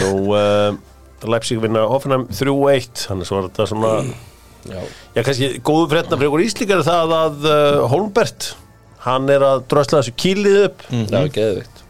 Nú 0.03 0.11
uh, 0.35 0.75
Leipzig 1.25 1.63
vinna 1.63 1.87
Hoffenheim 1.89 2.27
3-1 2.35 3.07
þannig 3.07 3.31
svo 3.31 3.41
er 3.41 3.49
þetta 3.49 3.69
svona 3.71 3.93
já, 4.71 4.81
já 5.17 5.23
kannski 5.23 5.49
góðu 5.65 5.89
frétna 5.93 6.19
fyrir 6.19 6.31
ykkur 6.31 6.45
íslíkar 6.49 6.83
er 6.83 6.89
það 6.89 7.17
að 7.21 7.49
uh, 7.49 7.87
Holmbert 7.93 8.51
hann 9.05 9.29
er 9.33 9.45
að 9.45 9.65
drösla 9.69 10.01
þessu 10.01 10.15
kýlið 10.17 10.61
upp. 10.65 10.85
Það 10.91 11.19
er 11.21 11.33
geðvikt 11.35 11.83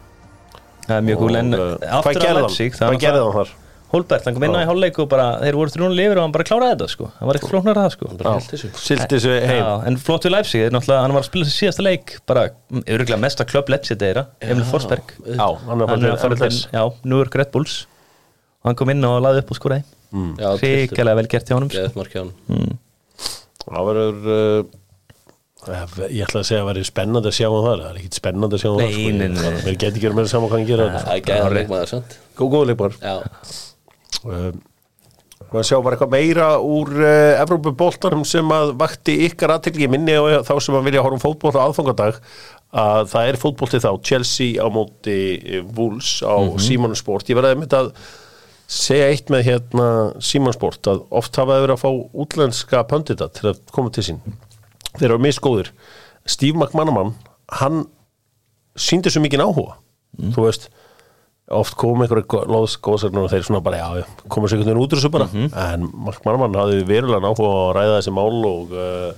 Það 0.85 0.97
er 0.97 1.05
mjög 1.09 1.20
gúl 1.22 1.37
en 1.41 1.55
uh, 1.57 1.68
aftur 1.99 2.27
að 2.29 2.41
Leipzig 2.43 2.75
hann? 2.81 2.91
hvað 2.91 3.05
gerði 3.05 3.22
hann 3.25 3.37
þar? 3.39 3.53
Holbert, 3.95 4.25
hann 4.27 4.35
kom 4.35 4.45
inn 4.49 4.57
á 4.59 4.61
í 4.64 4.66
hálfleik 4.66 4.97
og 5.05 5.07
bara 5.12 5.27
þeir 5.39 5.57
voru 5.61 5.70
þrjónu 5.70 5.95
lifir 5.95 6.18
og 6.18 6.25
hann 6.27 6.33
bara 6.35 6.47
kláraði 6.49 6.72
þetta 6.75 6.89
sko. 6.91 7.09
Hann 7.14 7.29
var 7.29 7.39
ekkert 7.39 7.53
flóknar 7.53 7.79
að 7.79 7.85
það 7.85 7.93
sko. 7.95 8.09
Held 8.11 8.49
þessu. 8.51 8.70
Þessu 9.12 9.35
heim. 9.37 9.61
Já, 9.61 9.68
en 9.87 9.99
flott 10.03 10.27
við 10.27 10.35
Leipzig, 10.35 10.64
þeir 10.64 10.75
náttúrulega, 10.75 11.05
hann 11.05 11.14
var 11.14 11.22
að 11.22 11.29
spila 11.29 11.47
þessi 11.47 11.61
síðasta 11.62 11.85
leik 11.87 12.14
bara, 12.27 12.45
öruglega 12.83 13.20
mesta 13.22 13.47
klubb 13.47 13.70
Leipzig 13.70 14.01
þeirra, 14.03 14.25
Emil 14.43 14.66
Forsberg. 14.66 15.14
Já, 15.29 15.47
hann 15.68 15.85
er 15.87 15.95
er 15.95 16.09
að 16.11 16.25
fara 16.25 16.41
til, 16.43 16.59
já, 16.75 16.83
York 17.14 17.39
Red 17.39 17.53
Bulls. 17.55 17.77
Og 18.64 18.72
hann 18.72 18.81
kom 18.83 18.91
inn 18.91 19.07
og 19.07 19.20
laði 19.22 19.45
upp 19.45 19.55
og 19.55 19.61
skúraði 19.61 19.87
já, 20.15 20.49
hrikalega 20.62 21.19
vel 21.21 21.29
gert 21.35 21.51
hjá 21.51 21.57
honum 21.59 21.71
sko. 21.71 21.79
geðvikt 21.81 22.01
mark 22.01 22.15
hjá 22.15 22.23
hann 22.25 22.79
það 23.65 23.87
verður 23.91 24.29
uh, 24.35 24.83
ég 26.12 26.27
ætla 26.27 26.43
að 26.43 26.49
segja 26.51 26.61
að 26.61 26.65
það 26.65 26.69
verður 26.71 26.89
spennandi 26.91 27.31
að 27.31 27.37
sjá 27.39 27.47
hann 27.49 27.65
þar 27.65 27.83
það 27.85 27.89
er 27.91 27.99
ekkit 28.03 28.19
spennandi 28.21 28.59
að 28.59 28.62
sjá 28.65 28.71
hann 28.71 28.83
þar 28.83 28.91
Nei, 28.91 29.01
sko. 29.01 29.17
nei, 29.19 29.29
nei. 29.39 29.65
við 29.65 29.79
getum 29.81 29.99
ekki 29.99 30.07
verið 30.09 30.19
með 30.19 30.27
það 30.27 30.35
saman 30.35 30.53
hvað 30.53 30.59
hann 30.61 30.71
gera 30.71 30.89
það 30.95 31.11
er 31.15 31.27
geðvikt 31.31 31.59
leikmaður 31.59 31.95
góð 32.39 32.55
góð 32.55 32.67
leikmar 32.71 32.97
já, 33.01 33.15
um, 34.25 34.62
og 35.55 35.62
sjá 35.69 35.77
bara 35.85 35.95
eitthvað 35.95 36.12
meira 36.17 36.49
úr 36.59 36.91
uh, 36.99 37.43
Evrópuboltanum 37.45 38.25
sem 38.27 38.53
að 38.57 38.75
vakti 38.81 39.15
ykkar 39.29 39.55
aðtekli 39.55 39.89
minni 39.93 40.17
og 40.19 40.43
þá 40.47 40.55
sem 40.67 40.77
að 40.79 40.89
vilja 40.89 41.05
horfa 41.05 41.19
um 41.19 41.23
fótbolt 41.23 41.59
á 41.59 41.65
aðfangadag 41.65 42.19
að 42.75 43.09
það 43.12 43.29
er 43.31 43.39
fótbolti 43.39 43.81
þá 43.85 43.91
Chelsea 44.03 44.59
á 44.59 44.67
móti 44.73 45.17
Wolves 45.77 46.17
á 46.27 46.35
mm 46.43 46.97
Sport 46.99 47.31
ég 47.31 47.39
verði 47.39 47.55
að 47.55 47.77
að 47.79 47.93
segja 48.71 49.11
eitt 49.12 49.31
með 49.33 49.47
hérna 49.49 49.89
Simon 50.25 50.55
Sport 50.57 50.89
að 50.91 51.05
oft 51.15 51.37
hafa 51.37 51.59
þeir 51.59 51.67
verið 51.67 51.77
að 51.77 51.85
fá 51.85 52.21
útlenska 52.25 52.85
pöndita 52.91 53.29
til 53.35 53.51
að 53.53 53.62
koma 53.75 53.93
til 53.95 54.07
sín. 54.07 54.23
Þeir 54.95 55.11
eru 55.11 55.23
misgóðir. 55.23 55.73
Steve 56.25 56.57
McManaman 56.57 57.15
hann 57.61 57.85
síndi 58.81 59.12
svo 59.12 59.23
mikið 59.25 59.45
áhuga 59.45 59.77
þú 60.35 60.47
veist. 60.47 60.71
Oft 61.55 61.77
kom 61.77 62.01
einhverja 62.01 62.47
loðskóðsarnar 62.49 63.27
og 63.27 63.33
þeir 63.35 63.45
svona 63.45 63.61
bara, 63.65 63.83
já, 63.83 64.07
koma 64.33 64.49
sér 64.49 64.62
einhvern 64.62 64.71
veginn 64.71 64.87
út 64.87 64.95
úr 64.95 65.01
þessu 65.01 65.11
bara, 65.12 65.27
en 65.61 65.91
Mark 66.07 66.25
Marman 66.25 66.57
hafði 66.57 66.87
verulega 66.89 67.29
áhuga 67.29 67.51
á 67.53 67.57
að 67.59 67.75
ræða 67.77 67.99
þessi 67.99 68.15
mál 68.17 68.39
og 68.49 68.73
uh, 68.73 69.11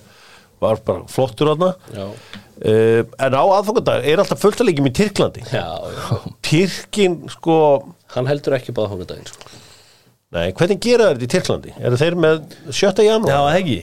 var 0.65 0.83
bara 0.89 1.05
flottur 1.13 1.53
já, 1.55 2.03
uh, 2.03 3.03
en 3.07 3.39
á 3.39 3.45
aðfangandag 3.45 4.09
er 4.11 4.25
alltaf 4.25 4.43
fullt 4.43 4.59
að 4.59 4.73
leikjum 4.73 4.91
í 4.91 4.95
Tyrklandi. 4.99 5.45
Já, 5.55 5.69
já. 5.87 6.35
Tyrkin, 6.49 7.17
sko 7.37 7.61
hann 8.15 8.31
heldur 8.31 8.57
ekki 8.59 8.75
báða 8.77 8.93
hóngandaginn 8.95 9.29
sko. 9.31 9.51
nei, 10.37 10.49
hvernig 10.53 10.81
gera 10.83 11.11
þetta 11.13 11.27
í 11.27 11.31
Tyrklandi? 11.35 11.77
eru 11.81 12.01
þeir 12.01 12.19
með 12.27 12.41
7. 12.71 13.07
janúar? 13.07 13.35
Já, 13.35 13.39
það 13.47 13.61
ekki 13.61 13.79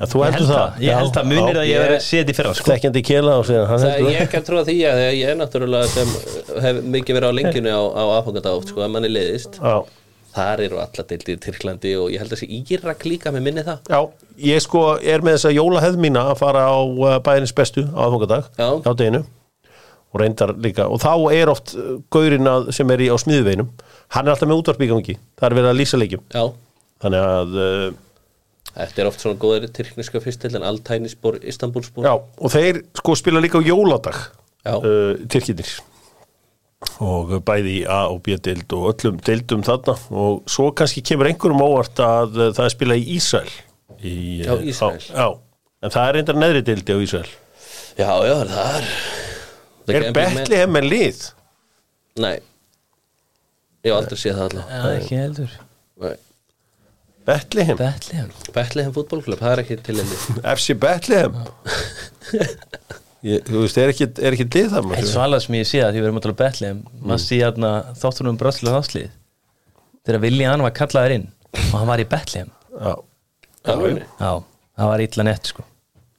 Ja, 0.00 0.06
þú 0.08 0.20
heldur 0.24 0.40
held 0.40 0.48
það? 0.48 0.58
það, 0.60 0.82
ég 0.84 0.96
held 0.96 1.14
það 1.16 1.26
munir 1.28 1.58
að 1.60 1.66
ég 1.68 1.94
setja 2.04 2.32
í 2.32 2.36
fyrra 2.38 2.52
sko. 2.56 2.70
þekkjandi 2.70 3.02
kela 3.04 3.36
og 3.36 3.46
segja, 3.48 3.64
hann 3.68 3.82
það, 3.84 4.10
ég 4.14 4.30
kan 4.32 4.44
trúa 4.46 4.62
því 4.64 4.76
að 4.88 5.00
ég 5.04 5.32
er 5.32 5.36
náttúrulega 5.40 5.90
sem 5.92 6.12
hef 6.64 6.82
mikið 6.96 7.18
verið 7.18 7.32
á 7.32 7.38
lengjunu 7.38 7.72
á, 7.76 7.82
á 8.00 8.04
aðfangandag 8.20 8.60
oft 8.60 8.72
sko, 8.72 8.84
að 8.84 8.94
manni 8.96 9.10
leiðist 9.12 9.58
það 9.60 9.74
já 9.76 9.96
þar 10.34 10.62
eru 10.66 10.78
alla 10.78 11.04
deildir 11.10 11.36
í 11.36 11.40
Tyrklandi 11.42 11.92
og 11.98 12.12
ég 12.12 12.22
held 12.22 12.30
að 12.32 12.38
þessi 12.38 12.60
Írak 12.76 13.04
líka 13.08 13.32
með 13.34 13.46
minni 13.48 13.64
það 13.66 13.90
Já, 13.90 14.00
ég 14.52 14.62
sko 14.62 14.82
er 15.02 15.24
með 15.26 15.38
þessa 15.38 15.52
jólahefð 15.56 16.00
mína 16.04 16.24
að 16.30 16.38
fara 16.38 16.64
á 16.70 16.78
uh, 16.78 17.16
bæðinins 17.24 17.54
bestu 17.56 17.86
á 17.90 17.98
aðfangadag 18.06 18.50
á 18.60 18.90
deginu 18.94 19.24
og 20.10 20.20
reyndar 20.22 20.52
líka 20.58 20.88
og 20.90 20.98
þá 21.02 21.12
er 21.36 21.50
oft 21.52 21.76
gaurinn 22.10 22.48
að, 22.50 22.70
sem 22.74 22.90
er 22.90 23.04
í, 23.04 23.10
á 23.10 23.16
smiðuveinum 23.20 23.68
hann 24.14 24.26
er 24.26 24.34
alltaf 24.34 24.48
með 24.50 24.62
útvarp 24.62 24.84
í 24.84 24.88
gangi. 24.90 25.16
Það 25.38 25.48
er 25.48 25.56
verið 25.58 25.70
að 25.70 25.78
lýsa 25.78 26.00
leikjum. 26.00 26.24
Já, 26.34 26.42
þannig 27.04 27.26
að, 27.26 27.58
uh, 27.60 28.72
þetta 28.72 29.02
er 29.02 29.10
oft 29.10 29.24
svona 29.24 29.40
góðir 29.44 29.70
tyrkniska 29.76 30.22
fyrstil 30.24 30.56
en 30.58 30.66
Altænisbor, 30.66 31.38
Istanbulsbor 31.52 32.08
já, 32.08 32.14
og 32.18 32.52
þeir 32.54 32.82
sko 32.98 33.16
spila 33.18 33.42
líka 33.42 33.62
á 33.62 33.66
jóladag 33.66 34.18
uh, 34.66 35.14
Tyrkinir 35.30 35.70
og 37.04 37.32
bæði 37.44 37.74
í 37.82 37.86
A 37.92 38.06
og 38.08 38.22
B-dild 38.24 38.72
og 38.72 38.86
öllum 38.94 39.18
dildum 39.24 39.64
þarna. 39.66 39.98
Og 40.16 40.46
svo 40.48 40.70
kannski 40.76 41.02
kemur 41.04 41.28
einhverjum 41.28 41.60
óvart 41.64 42.00
að 42.04 42.38
uh, 42.38 42.46
það 42.56 42.66
er 42.66 42.74
spilað 42.74 43.02
í 43.02 43.18
Ísrael. 43.18 43.56
Í, 44.00 44.14
Já, 44.46 44.54
á, 44.56 44.88
já, 44.96 45.26
en 45.84 45.92
það 45.92 46.06
er 46.06 46.16
reyndar 46.16 46.40
neðri 46.40 46.64
dildi 46.64 46.96
á 46.96 46.98
Ísrael. 47.04 47.34
Já, 48.00 48.08
já, 48.24 48.36
það 48.48 48.78
er 48.80 49.29
Er 49.88 50.06
gambling 50.10 50.72
með- 50.74 50.88
lið? 50.90 51.20
Nei. 52.20 52.36
Ég 53.80 53.90
hef 53.90 53.96
aldrei 53.96 54.18
séð 54.20 54.34
það 54.36 54.42
alltaf 54.48 54.72
Já, 54.74 54.90
ekki 55.00 55.16
heldur. 55.20 55.54
Nei. 56.04 56.16
Betlehem? 57.30 57.76
Betlehem. 57.78 58.28
Betlehem 58.56 58.92
fútbolklub, 58.96 59.38
það 59.40 59.52
er 59.54 59.62
ekki 59.64 59.76
til 59.86 60.00
enni 60.02 60.18
FC 60.56 60.74
Betlehem? 60.82 61.36
Ég, 63.20 63.42
þú 63.44 63.60
veist, 63.66 63.76
er 63.80 63.90
ekki, 63.92 64.06
er 64.24 64.32
ekki 64.36 64.46
lið 64.48 64.70
það? 64.72 64.92
Eitt 64.96 65.10
svo 65.10 65.20
alveg 65.24 65.42
sem 65.44 65.56
ég 65.58 65.66
sé 65.68 65.82
að 65.84 65.90
því 65.92 66.00
við 66.00 66.06
erum 66.08 66.20
að 66.20 66.24
tala 66.24 66.32
um 66.34 66.38
Betlehem 66.40 66.78
maður 67.04 67.22
sé 67.26 67.40
hérna 67.42 67.72
þáttunum 68.00 68.32
um 68.32 68.38
bröðslega 68.40 68.78
þátslið 68.78 69.10
þegar 70.08 70.22
Viljan 70.24 70.64
var 70.64 70.72
kallaður 70.78 71.14
inn 71.18 71.26
og 71.60 71.74
hann 71.76 71.90
var 71.90 72.00
í 72.00 72.06
Betlehem. 72.08 72.48
Já, 72.80 72.92
Alveg. 73.68 73.98
Já, 74.16 74.30
það 74.80 74.88
var 74.94 75.04
illa 75.04 75.26
nett 75.28 75.50
sko. 75.52 75.66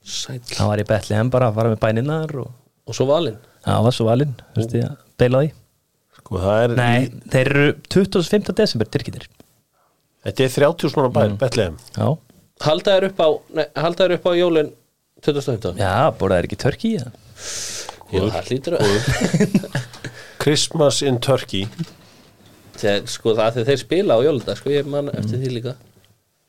Sæll. 0.06 0.42
Hann 0.60 0.70
var 0.70 0.82
í 0.84 0.86
Betlehem 0.92 1.32
bara 1.34 1.50
að 1.50 1.58
fara 1.58 1.72
með 1.74 1.82
bæninnar 1.82 2.36
og 2.44 2.52
Og 2.92 2.98
svo 2.98 3.08
valinn? 3.10 3.40
Hann 3.66 3.86
var 3.86 3.96
svo 3.96 4.08
valinn, 4.10 4.34
þú 4.52 4.64
veist 4.64 4.76
ég 4.76 4.88
að 4.90 4.98
deila 5.22 5.44
því. 5.46 5.52
Sko 6.18 6.42
það 6.42 6.64
er 6.66 6.74
Nei, 6.78 6.98
þeir 7.32 7.52
eru 7.54 7.70
25. 7.96 8.52
desember 8.58 8.90
tyrkitir 8.92 9.26
Þetta 10.22 10.46
er 10.46 10.54
30 10.54 10.92
svona 10.94 11.10
bær, 11.16 11.32
Betlehem 11.42 11.80
Já, 11.96 12.08
Halda 12.62 12.98
þær 12.98 13.08
upp 13.10 13.22
á 13.26 13.30
Nei, 13.58 13.66
halda 13.82 14.06
þær 14.06 14.16
upp 14.20 14.28
á 14.30 14.32
jólin 14.38 14.70
2015 15.26 15.82
já, 15.82 15.94
borðaði 16.20 16.50
ekki 16.50 16.60
törki 16.62 16.92
í 16.92 17.00
það 17.02 17.16
Já, 18.12 18.22
það 18.36 18.52
hlýtur 18.52 18.78
að 18.78 19.82
Christmas 20.42 21.02
in 21.06 21.20
Turkey. 21.22 21.68
Þegar, 22.82 23.04
Sko 23.14 23.34
það 23.38 23.58
þegar 23.58 23.68
þeir 23.70 23.82
spila 23.84 24.18
á 24.18 24.20
jóludag 24.26 24.58
Sko 24.60 24.72
ég 24.74 24.88
man 24.90 25.12
eftir 25.14 25.38
því 25.38 25.52
líka. 25.54 25.74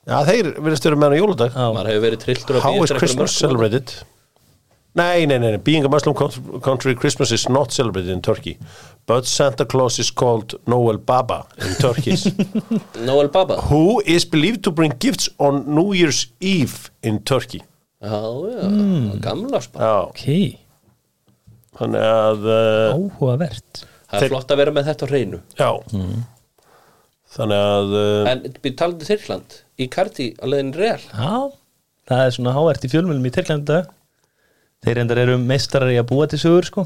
Já, 0.08 0.16
þeir 0.26 0.48
verðist 0.56 0.86
vera 0.88 0.98
með 0.98 1.06
hann 1.06 1.14
á 1.14 1.20
jóladag. 1.20 1.52
Já. 1.54 1.66
Maður 1.76 1.90
hefur 1.92 2.04
verið 2.06 2.22
trilltur 2.24 2.56
að 2.58 2.64
How 2.64 2.72
bíða 2.74 2.86
is 2.88 2.94
Christmas 2.98 3.34
celebrated? 3.38 3.92
Nei, 4.94 5.24
nei, 5.24 5.38
nei, 5.38 5.56
being 5.56 5.84
a 5.84 5.88
Muslim 5.88 6.14
coun- 6.14 6.60
country, 6.60 6.94
Christmas 6.94 7.30
is 7.32 7.48
not 7.48 7.72
celebrated 7.72 8.10
in 8.10 8.20
Turkey. 8.20 8.58
But 9.06 9.24
Santa 9.26 9.64
Claus 9.64 9.98
is 9.98 10.10
called 10.10 10.54
Noel 10.66 10.98
Baba 10.98 11.46
in 11.58 11.72
Turkey, 11.80 12.14
Noel 13.06 13.28
Baba? 13.28 13.56
Who 13.70 14.02
is 14.04 14.26
believed 14.26 14.62
to 14.64 14.70
bring 14.70 14.92
gifts 14.98 15.30
on 15.38 15.64
New 15.74 15.94
Year's 15.94 16.26
Eve 16.40 16.90
in 17.02 17.20
Turkey. 17.24 17.62
Já, 18.02 18.20
já, 18.50 18.68
gamla 19.24 19.60
spá. 19.64 19.78
Já, 19.80 19.94
ok, 20.10 20.58
þannig 21.78 22.04
að, 22.10 22.46
uh, 22.50 22.92
áhugavert. 22.98 23.84
Það 24.12 24.26
er 24.26 24.32
flott 24.34 24.52
að 24.52 24.60
vera 24.60 24.74
með 24.76 24.88
þetta 24.90 25.06
á 25.06 25.10
hreinu. 25.12 25.40
Já, 25.56 25.70
þannig 27.36 27.64
að, 27.70 27.96
uh, 27.96 28.30
En 28.32 28.42
við 28.62 28.74
talandi 28.76 29.08
Tyrkland 29.08 29.58
Í 29.80 29.86
Karti 29.88 30.26
á 30.36 30.44
leiðin 30.44 30.74
Real? 30.76 31.00
Já, 31.00 31.32
það 32.10 32.24
er 32.26 32.34
svona 32.36 32.52
hávært 32.58 32.84
í 32.84 32.90
fjölmjölum 32.92 33.24
í 33.30 33.32
Tyrklanda 33.38 33.78
Þeir 34.82 34.98
endar 35.04 35.20
eru 35.22 35.38
meistarar 35.38 35.92
í 35.94 35.98
að 36.00 36.08
búa 36.10 36.26
til 36.30 36.40
sögur 36.42 36.66
sko. 36.66 36.84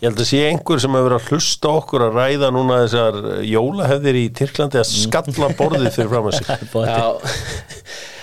Ég 0.00 0.08
held 0.08 0.20
að 0.22 0.28
sé 0.30 0.38
einhver 0.48 0.80
sem 0.80 0.94
hefur 0.96 1.10
verið 1.10 1.18
að 1.20 1.26
hlusta 1.34 1.68
á 1.68 1.72
okkur 1.76 2.02
að 2.06 2.14
ræða 2.16 2.48
núna 2.56 2.76
þessar 2.86 3.18
jólahefðir 3.44 4.16
í 4.16 4.22
Tyrklandi 4.38 4.78
að 4.80 4.86
skalla 4.88 5.50
borðið 5.58 5.90
fyrir 5.92 6.08
fram 6.14 6.28
að 6.30 6.38
sig. 6.38 6.46
Já, 6.88 7.02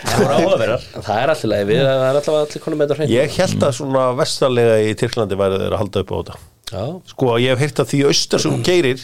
Það 0.07 0.23
voru 0.23 0.33
áhugaverðar. 0.39 0.87
Það 1.05 1.19
er 1.21 1.31
alltaf 1.33 1.49
leið 1.51 1.69
við 1.69 1.79
Það 1.83 2.01
er 2.07 2.17
alltaf 2.19 2.37
allir 2.39 2.63
konum 2.63 2.81
með 2.81 2.87
þetta 2.89 2.97
á 2.97 2.99
hreinu. 3.01 3.13
Ég 3.17 3.37
held 3.37 3.65
að 3.67 3.75
svona 3.77 4.03
vestarlega 4.17 4.75
í 4.87 4.91
Tyrklandi 5.03 5.37
væri 5.43 5.59
þeir 5.61 5.75
að 5.77 5.81
halda 5.83 6.03
upp 6.03 6.13
á 6.13 6.17
þetta. 6.17 6.37
Já, 6.67 6.83
Sko, 7.13 7.29
ég 7.43 7.53
hef 7.53 7.61
heyrt 7.65 7.81
að 7.83 7.91
því 7.93 7.99
austar 8.09 8.43
sem 8.43 8.55
þú 8.57 8.65
keirir 8.71 9.03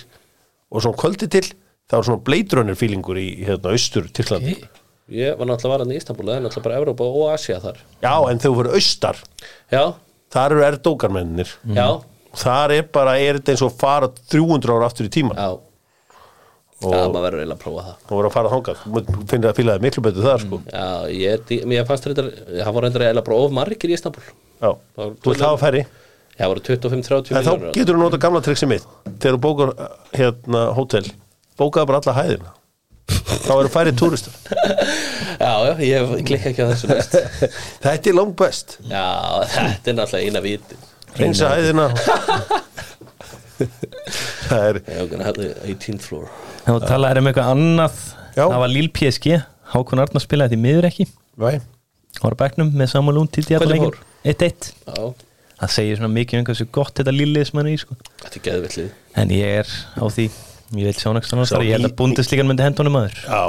og 0.74 0.84
svona 0.86 1.00
kvöldi 1.04 1.30
til, 1.38 1.44
það 1.90 2.00
er 2.02 2.08
svona 2.10 2.26
bleidrönnir 2.30 2.80
fílingur 2.82 3.22
í 3.22 3.28
hérna 3.46 3.74
austur 3.78 4.10
Tyrklandi. 4.10 4.58
Ég 5.12 5.38
var 5.38 5.46
náttúrulega 5.50 5.74
varandi 5.78 5.96
í 5.96 6.00
Istanbul 6.02 6.26
Það 6.30 6.36
er 6.38 6.42
náttúrulega 6.46 6.64
bara 6.70 6.80
Evrópa 6.80 7.04
og 7.10 7.34
Asia 7.34 7.60
þar. 7.60 7.78
Já, 8.02 8.14
en 8.32 8.40
þú 8.40 8.54
fyrir 8.60 8.74
austar, 8.80 9.18
Já, 9.72 9.84
þar 10.32 10.52
eru 10.58 10.66
erdókarmennir. 10.72 11.54
já, 11.76 11.90
Þar 12.34 12.72
er 12.74 12.84
bara, 12.90 13.12
er 13.22 13.38
þetta 13.38 13.52
eins 13.54 13.62
og 13.62 13.76
fara 13.78 14.08
300 14.10 14.72
ára 14.74 14.88
aftur 14.90 15.06
í 15.06 15.10
tíman 15.14 15.38
já. 15.38 15.52
Og- 16.84 16.92
Já, 16.92 17.04
maður 17.08 17.24
verður 17.28 17.40
eiginlega 17.44 17.56
að 17.56 17.62
prófa 17.64 17.84
það. 17.84 18.00
Og 18.04 18.16
voru 18.18 18.28
að 18.28 18.34
fara 18.34 18.50
þangað. 18.50 18.80
Þú 18.84 19.28
finnir 19.30 19.50
að 19.52 19.56
fíla 19.60 19.76
það 19.78 19.84
miklu 19.86 20.02
betur 20.04 20.26
þar, 20.26 20.42
sko. 20.44 20.58
Já, 20.68 20.88
ég, 21.14 21.54
ég 21.78 21.86
fannst 21.88 22.04
þetta 22.10 22.26
Það 22.64 22.74
voru 22.74 22.88
endur 22.90 23.06
eiginlega 23.06 23.26
bara 23.30 23.38
of 23.46 23.52
margir 23.56 23.90
í 23.90 23.94
Istanbul 23.94 24.24
Já, 24.64 24.72
þú 24.98 25.32
ert 25.32 25.44
það 25.44 25.54
að 25.54 25.62
færi. 25.62 25.84
Það 26.34 26.50
voru 26.50 26.64
25-30 26.66 27.38
En 27.38 27.46
þá 27.46 27.52
miljónir 27.54 27.74
getur 27.78 27.96
þú 27.96 28.02
nota 28.04 28.18
gamla 28.18 28.42
triksi 28.42 28.66
mitt. 28.68 28.86
Þegar 29.06 29.38
þú 29.38 29.42
bókar 29.46 29.74
hérna 30.18 30.64
hótel 30.74 31.06
Bókaðu 31.60 31.86
bara 31.88 32.02
alla 32.02 32.16
hæðina 32.18 32.54
Þá 33.44 33.52
eru 33.60 33.70
færið 33.74 33.98
túristar. 34.00 34.36
Já, 35.44 35.54
já, 35.68 35.74
ég 35.84 36.12
klikka 36.24 36.52
ekki 36.54 36.64
á 36.64 36.68
þessu 36.70 36.88
næst 36.88 37.16
Þetta 37.84 38.10
er 38.12 38.16
langt 38.16 38.36
best. 38.40 38.78
Já, 38.88 39.04
þetta 39.52 39.92
er 39.92 39.96
náttúrulega 39.98 40.30
eina 40.30 40.42
viti. 40.46 40.78
Reynsa 41.18 41.50
hæðina 41.52 41.88
Það 44.48 44.64
er 44.70 44.80
Ég 44.88 45.10
gonna 45.12 45.26
have 45.28 45.36
the 45.38 45.50
18th 45.74 46.06
floor. 46.08 46.30
Þá 46.64 46.72
talaði 46.88 47.24
um 47.24 47.30
eitthvað 47.32 47.52
annað 47.56 48.00
Já. 48.34 48.46
Það 48.46 48.62
var 48.64 48.72
Lil 48.72 48.88
PSG 48.96 49.36
Hákon 49.74 50.02
Arnar 50.04 50.24
spilaði 50.24 50.56
því 50.56 50.62
miður 50.64 50.88
ekki. 50.90 51.06
Væ, 51.44 51.52
Var 52.24 52.34
á 52.34 52.42
bekknum 52.44 52.72
með 52.78 52.92
Samuel 52.94 53.18
Lund 53.20 53.34
til 53.36 53.46
fór? 53.50 54.00
1-1 54.24 54.72
Já, 54.88 55.12
Það 55.64 55.72
segir 55.76 56.00
svona 56.00 56.14
mikið 56.14 56.40
um 56.42 56.48
hversu 56.50 56.66
gott 56.76 56.96
þetta 57.00 57.14
lillið 57.14 57.46
sem 57.50 57.60
hann 57.60 57.70
er 57.70 57.76
í 57.76 57.82
sko. 57.84 57.98
Þetta 58.24 58.40
er 58.40 58.46
geðvillið 58.48 58.90
En 59.22 59.34
ég 59.34 59.60
er 59.64 59.76
á 60.00 60.06
því 60.08 60.28
Ég 60.74 60.88
vil 60.90 60.96
sjá 60.98 61.12
nægst 61.14 61.34
annars 61.36 61.52
Sá 61.54 61.60
Ég 61.62 61.76
held 61.76 61.86
að 61.86 61.94
búndislikan 62.00 62.48
myndi 62.50 62.64
hendunum 62.66 62.96
aður 62.98 63.18
Já, 63.22 63.42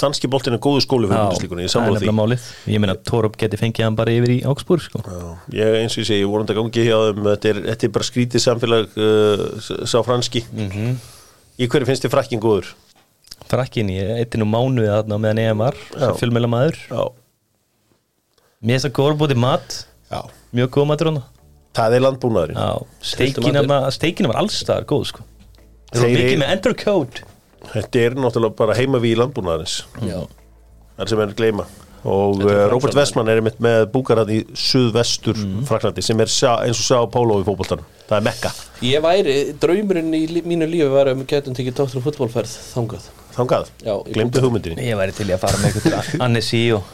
danski 0.00 0.30
boltin 0.30 0.56
er 0.56 0.62
góðu 0.62 0.80
skóli 0.82 1.06
fyrir 1.10 1.28
hundislíkunni, 1.28 1.66
ég 1.68 1.70
sammála 1.70 2.00
því. 2.02 2.38
Ég 2.72 2.82
meina 2.82 2.96
Torup 3.06 3.36
geti 3.38 3.60
fengið 3.60 3.86
hann 3.86 3.98
bara 3.98 4.14
yfir 4.16 4.32
í 4.34 4.38
Augsburg 4.48 4.82
sko. 4.82 5.02
Já, 5.06 5.28
Ég 5.60 5.78
eins 5.82 5.94
og 5.94 6.02
ég 6.02 6.08
segi, 6.10 6.24
ég 6.24 6.32
vonandi 6.32 6.56
að 6.56 6.60
gangi 6.62 6.86
hjá 6.88 6.98
þeim. 7.04 7.22
Þetta 7.28 7.52
er, 7.52 7.62
þetta 7.68 7.88
er 7.88 7.94
bara 7.94 8.08
skrítið 8.08 8.44
samfélag 8.44 8.98
uh, 8.98 9.70
sá 9.86 9.96
franski. 10.06 10.44
Mhm. 10.50 10.98
Í 11.58 11.70
hverju 11.70 11.90
finnst 11.92 12.06
þið 12.06 12.14
frakkin 12.16 12.42
góður? 12.42 12.74
Frakkin, 13.48 13.94
ég 13.94 14.12
eitti 14.18 14.42
nú 14.42 14.50
mánuði 14.50 14.90
þarna 14.90 15.18
á 15.18 15.22
meðan 15.22 15.44
EM 15.44 15.62
var 15.62 15.78
Já. 15.94 16.10
Fjölmjöla 16.18 16.50
maður 16.50 16.82
Já, 16.90 17.02
Mér 18.58 18.74
finnst 18.74 18.88
það 18.88 18.96
góður 18.98 19.18
búið 19.22 19.38
mat. 19.38 19.80
Já. 20.10 20.20
Mjög 20.50 20.74
góð 20.74 20.88
matur 20.90 21.12
hann 21.12 21.24
Það 21.78 21.94
er 21.94 22.02
landbúnaðurinn. 22.02 22.58
Já, 22.58 22.70
steikina, 23.94 24.30
var 24.32 24.40
allstaðar 24.42 24.86
góð 24.88 25.10
sko 25.12 25.26
Það 25.92 26.02
Þeir- 26.04 26.16
mikið 26.18 26.38
með 26.42 26.52
Entercode 26.56 27.22
Þetta 27.68 28.00
er 28.06 28.14
náttúrulega 28.14 28.56
bara 28.56 28.74
heima 28.78 28.98
við 29.02 29.16
landbúnaðarins. 29.18 29.82
Já, 30.00 30.20
Það 30.96 31.04
er 31.04 31.08
sem 31.12 31.20
er 31.20 31.26
að 31.32 31.34
gleyma. 31.36 31.64
Og 32.08 32.40
er 32.46 32.68
Robert. 32.70 32.94
Westman 32.94 33.28
er 33.28 33.40
einmitt 33.40 33.58
með 33.60 33.86
búkarað 33.92 34.28
í 34.30 34.38
suðvestur 34.54 35.34
Mhm. 35.36 35.64
Fraklandi 35.66 36.02
sem 36.02 36.20
er 36.20 36.26
sjá, 36.30 36.52
eins 36.64 36.78
og 36.78 36.86
sjá 36.86 36.98
Pálo 37.10 37.40
í 37.42 37.44
fótboltanum. 37.44 37.84
Það 38.08 38.16
er 38.16 38.24
mekka, 38.28 38.52
Ég 38.82 39.02
væri, 39.02 39.52
draumurinn 39.58 40.14
í 40.14 40.28
lí- 40.30 40.42
mínu 40.46 40.68
lífi 40.70 40.88
var 40.90 41.06
að 41.06 41.16
við 41.18 41.26
getum 41.26 41.54
tekið 41.54 41.74
tóttur 41.74 41.96
og 41.98 42.04
fútbolferð 42.06 42.54
þangað. 42.74 43.08
Þangað, 43.34 43.66
Já, 43.84 43.94
í 44.06 44.12
glemdu 44.14 44.40
hugmyndinni. 44.40 44.78
Ég 44.86 44.96
væri 44.96 45.12
til 45.14 45.26
í 45.26 45.34
að 45.34 45.40
fara 45.40 45.58
með 45.58 45.82
til 45.82 46.20
Annecy 46.24 46.72
og 46.72 46.84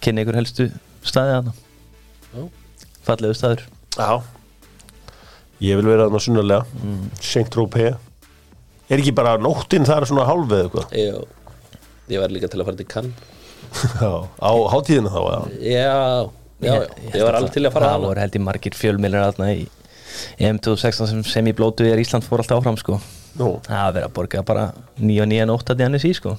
kynna 0.00 0.22
ykkur 0.24 0.34
helstu 0.38 0.70
staði 1.02 1.34
þarna. 1.42 1.52
Já. 2.36 2.48
Fallegu 3.04 3.34
staður. 3.34 3.60
Já. 3.98 4.22
Ég 5.60 5.76
vil 5.76 5.84
vera 5.90 6.06
þarna 6.08 6.20
sunnulega 6.22 6.64
Mm. 6.82 7.10
Saint-Tropez 7.20 7.96
Er 8.90 9.00
ekki 9.00 9.14
bara 9.14 9.36
nóttin 9.40 9.86
þar 9.86 10.06
svona 10.08 10.26
hálfið 10.28 10.58
eða 10.58 10.66
eitthvað? 10.66 10.96
Ég, 10.98 11.76
ég 12.12 12.22
var 12.22 12.34
líka 12.34 12.50
til 12.50 12.60
að 12.60 12.68
fara 12.68 12.80
til 12.80 12.88
Cannes. 12.90 13.28
Já, 14.02 14.10
á 14.42 14.52
hátíðina 14.72 15.12
þá 15.12 15.20
eða? 15.22 15.42
Já, 15.62 16.30
já, 16.60 16.72
já, 16.74 16.74
ég 17.14 17.24
var 17.24 17.38
alveg 17.38 17.54
til 17.54 17.62
að 17.64 17.74
fara 17.76 17.92
Það 17.94 18.04
voru 18.04 18.22
held 18.22 18.36
ég 18.36 18.44
margir 18.44 18.76
fjölmiljar 18.76 19.30
þarna 19.30 19.48
í 19.54 19.62
EM 20.42 20.58
2016 20.60 21.08
sem 21.08 21.22
sem 21.24 21.48
í 21.48 21.54
blótu 21.56 21.86
er 21.88 22.02
Ísland 22.02 22.26
fór 22.26 22.42
alltaf 22.42 22.60
áfram 22.60 22.76
sko. 22.80 22.98
Nú, 23.40 23.54
Það 23.64 23.94
verið 23.96 24.08
að 24.08 24.14
borga 24.18 24.42
bara 24.44 24.66
9 25.00 25.22
og 25.24 25.30
9 25.30 25.46
nótt 25.48 25.72
að 25.72 25.84
Annecy 25.86 26.12
sko. 26.18 26.34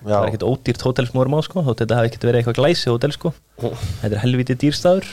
Það 0.00 0.12
var 0.14 0.14
já, 0.14 0.30
ekkert 0.30 0.46
ódýrt 0.46 0.84
hótel 0.86 1.08
sem 1.08 1.18
vorum 1.18 1.34
á 1.36 1.40
sko. 1.44 1.64
Þótt 1.66 1.82
þetta 1.82 1.98
hafi 1.98 2.12
ekkert 2.12 2.26
verið 2.28 2.40
eitthvað 2.40 2.58
glæsi 2.60 2.92
hótel 2.92 3.12
sko. 3.16 3.32
Þetta 3.60 4.12
er 4.12 4.22
helviti 4.22 4.56
dýrstaður. 4.62 5.10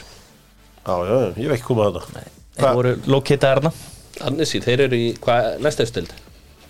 Já, 0.86 0.94
já, 1.10 1.18
ég 1.34 1.42
hef 1.48 1.56
ekki 1.58 1.68
komað 1.72 1.90
að 1.90 1.98
þetta. 2.06 2.28
Þeir 2.58 2.78
voru 2.78 2.94
lokitaðar 3.10 3.64
þarna 3.64 3.74
Annessi, 4.26 4.62
þeir 4.64 4.88
eru 4.88 4.98
í, 4.98 5.08
hvað, 5.22 5.50
næsta 5.64 5.86
efstild 5.86 6.14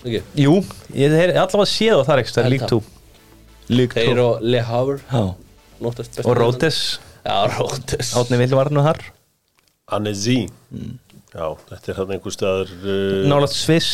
Ekki? 0.04 0.22
Jú, 0.44 0.60
ég 0.96 1.14
hef 1.16 1.34
allavega 1.34 1.68
séð 1.72 2.02
á 2.02 2.08
þar 2.08 2.22
ekki 2.22 2.34
Það 2.36 2.40
er 2.42 2.48
Held 2.48 2.56
lík 2.56 2.64
það. 2.64 2.74
2 2.76 3.78
Lík 3.78 3.96
Þeir 3.98 4.22
2 4.22 4.26
og 4.26 4.48
Le 4.48 4.64
Havre 4.68 5.22
Og 6.24 6.34
Rótes 6.40 6.82
Átni 8.18 8.40
Villu 8.40 8.56
var 8.56 8.72
nú 8.72 8.84
þar. 8.86 9.02
Annecy 9.98 10.38
Já, 11.38 11.48
þetta 11.70 11.92
er 11.92 11.98
hann 12.00 12.14
einhver 12.16 12.34
staðar 12.34 12.70
uh, 12.72 13.26
Nálat 13.28 13.54
Sviss. 13.54 13.90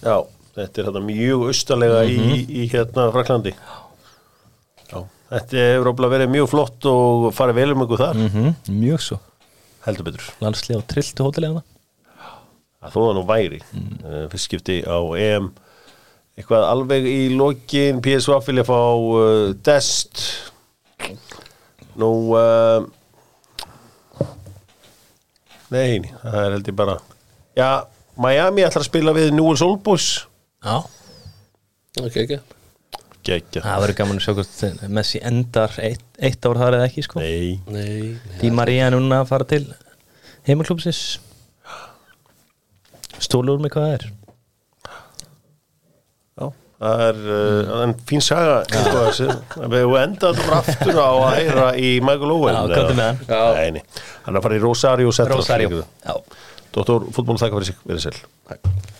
Já, 0.00 0.16
þetta 0.56 0.80
er 0.80 0.88
hann 0.88 1.04
mjög 1.06 1.44
austalega 1.50 2.00
í, 2.08 2.40
í 2.48 2.64
hérna 2.72 3.10
Fraklandi 3.14 3.52
Já, 4.90 5.02
þetta 5.34 5.60
hefur 5.60 5.92
óbúinlega 5.92 6.14
verið 6.16 6.32
mjög 6.34 6.48
flott 6.54 6.88
og 6.90 7.28
farið 7.36 7.60
vel 7.60 7.74
um 7.76 7.84
ykkur 7.84 8.00
þar. 8.00 8.22
Mm 8.24 8.80
Mjög 8.80 9.04
svo. 9.04 9.20
Heldur 9.84 10.08
betur. 10.08 10.24
Landslega 10.42 10.80
og 10.80 10.88
trilltu 10.90 11.28
hótelið 11.28 11.52
hana 11.54 11.62
að 12.80 12.94
þó 12.94 13.00
það 13.00 13.16
nú 13.18 13.24
væri. 13.28 13.60
Mm. 13.76 13.90
fyrst 14.32 14.48
skipti 14.48 14.78
á 14.84 14.98
EM. 15.20 15.50
Eitthvað 16.40 16.68
alveg 16.70 17.08
í 17.08 17.20
lokin 17.36 18.00
PSV 18.04 18.38
vilja 18.46 18.64
fá 18.64 18.78
uh, 18.80 19.50
Dest 19.66 20.22
nú 22.00 22.10
uh, 22.38 22.86
nei, 25.74 26.00
það 26.22 26.38
er 26.40 26.54
held 26.54 26.70
ég 26.70 26.78
bara 26.78 26.96
já, 27.58 27.68
Miami 28.20 28.64
ætlar 28.64 28.84
að 28.84 28.88
spila 28.88 29.14
við 29.16 29.34
Newell's 29.34 29.62
Old 29.64 29.82
Boys. 29.84 30.08
Já. 30.64 30.80
Ok, 32.00 32.16
ok. 32.24 32.56
Geggja 33.26 33.60
Það 33.60 33.82
verður 33.82 33.96
gaman 33.98 34.18
að 34.20 34.24
sjá 34.24 34.32
hvort 34.32 34.84
Messi 34.96 35.20
endar 35.28 35.74
eitt, 35.84 36.04
eitt 36.24 36.46
ár 36.48 36.56
þar 36.56 36.78
eða 36.78 36.86
ekki 36.88 37.04
sko. 37.04 37.20
Nei, 37.20 38.14
Því 38.40 38.52
María 38.56 38.86
er 38.88 38.96
núna 38.96 39.20
að 39.20 39.32
fara 39.34 39.48
til 39.50 39.64
heimaklúpsins 40.48 41.18
Stólur 43.20 43.60
með 43.62 43.74
hvað 43.74 43.86
það 43.86 43.94
er 43.98 44.04
já 46.40 46.46
það 46.80 47.02
er 47.06 47.18
uh, 47.28 47.72
en 47.84 47.90
fín 48.08 48.22
saga 48.24 48.54
þessi. 48.70 49.26
við 49.60 49.74
hefum 49.82 49.96
endað 50.00 50.38
þetta 50.38 50.46
bara 50.48 50.60
aftur 50.64 51.00
á 51.00 51.10
að 51.12 51.34
heyra 51.36 51.66
í 51.76 51.90
Michael 52.04 52.32
Owen 52.38 52.56
Já, 52.56 52.62
komdu 52.78 52.94
með 52.96 53.10
hann. 53.10 53.18
Já. 53.28 53.42
Nei, 53.58 53.70
nei. 53.76 53.82
hann 54.24 54.32
er 54.32 54.40
að 54.40 54.46
fara 54.46 54.56
í 54.56 54.62
Rosario 54.64 55.12
Rosario 55.34 55.82
Já 55.84 56.14
Dóttor 56.70 57.08
fútból 57.10 57.34
þakka 57.40 57.58
fyrir 57.58 57.68
sig, 57.72 57.78
verið 57.90 58.04
sæl 58.06 58.16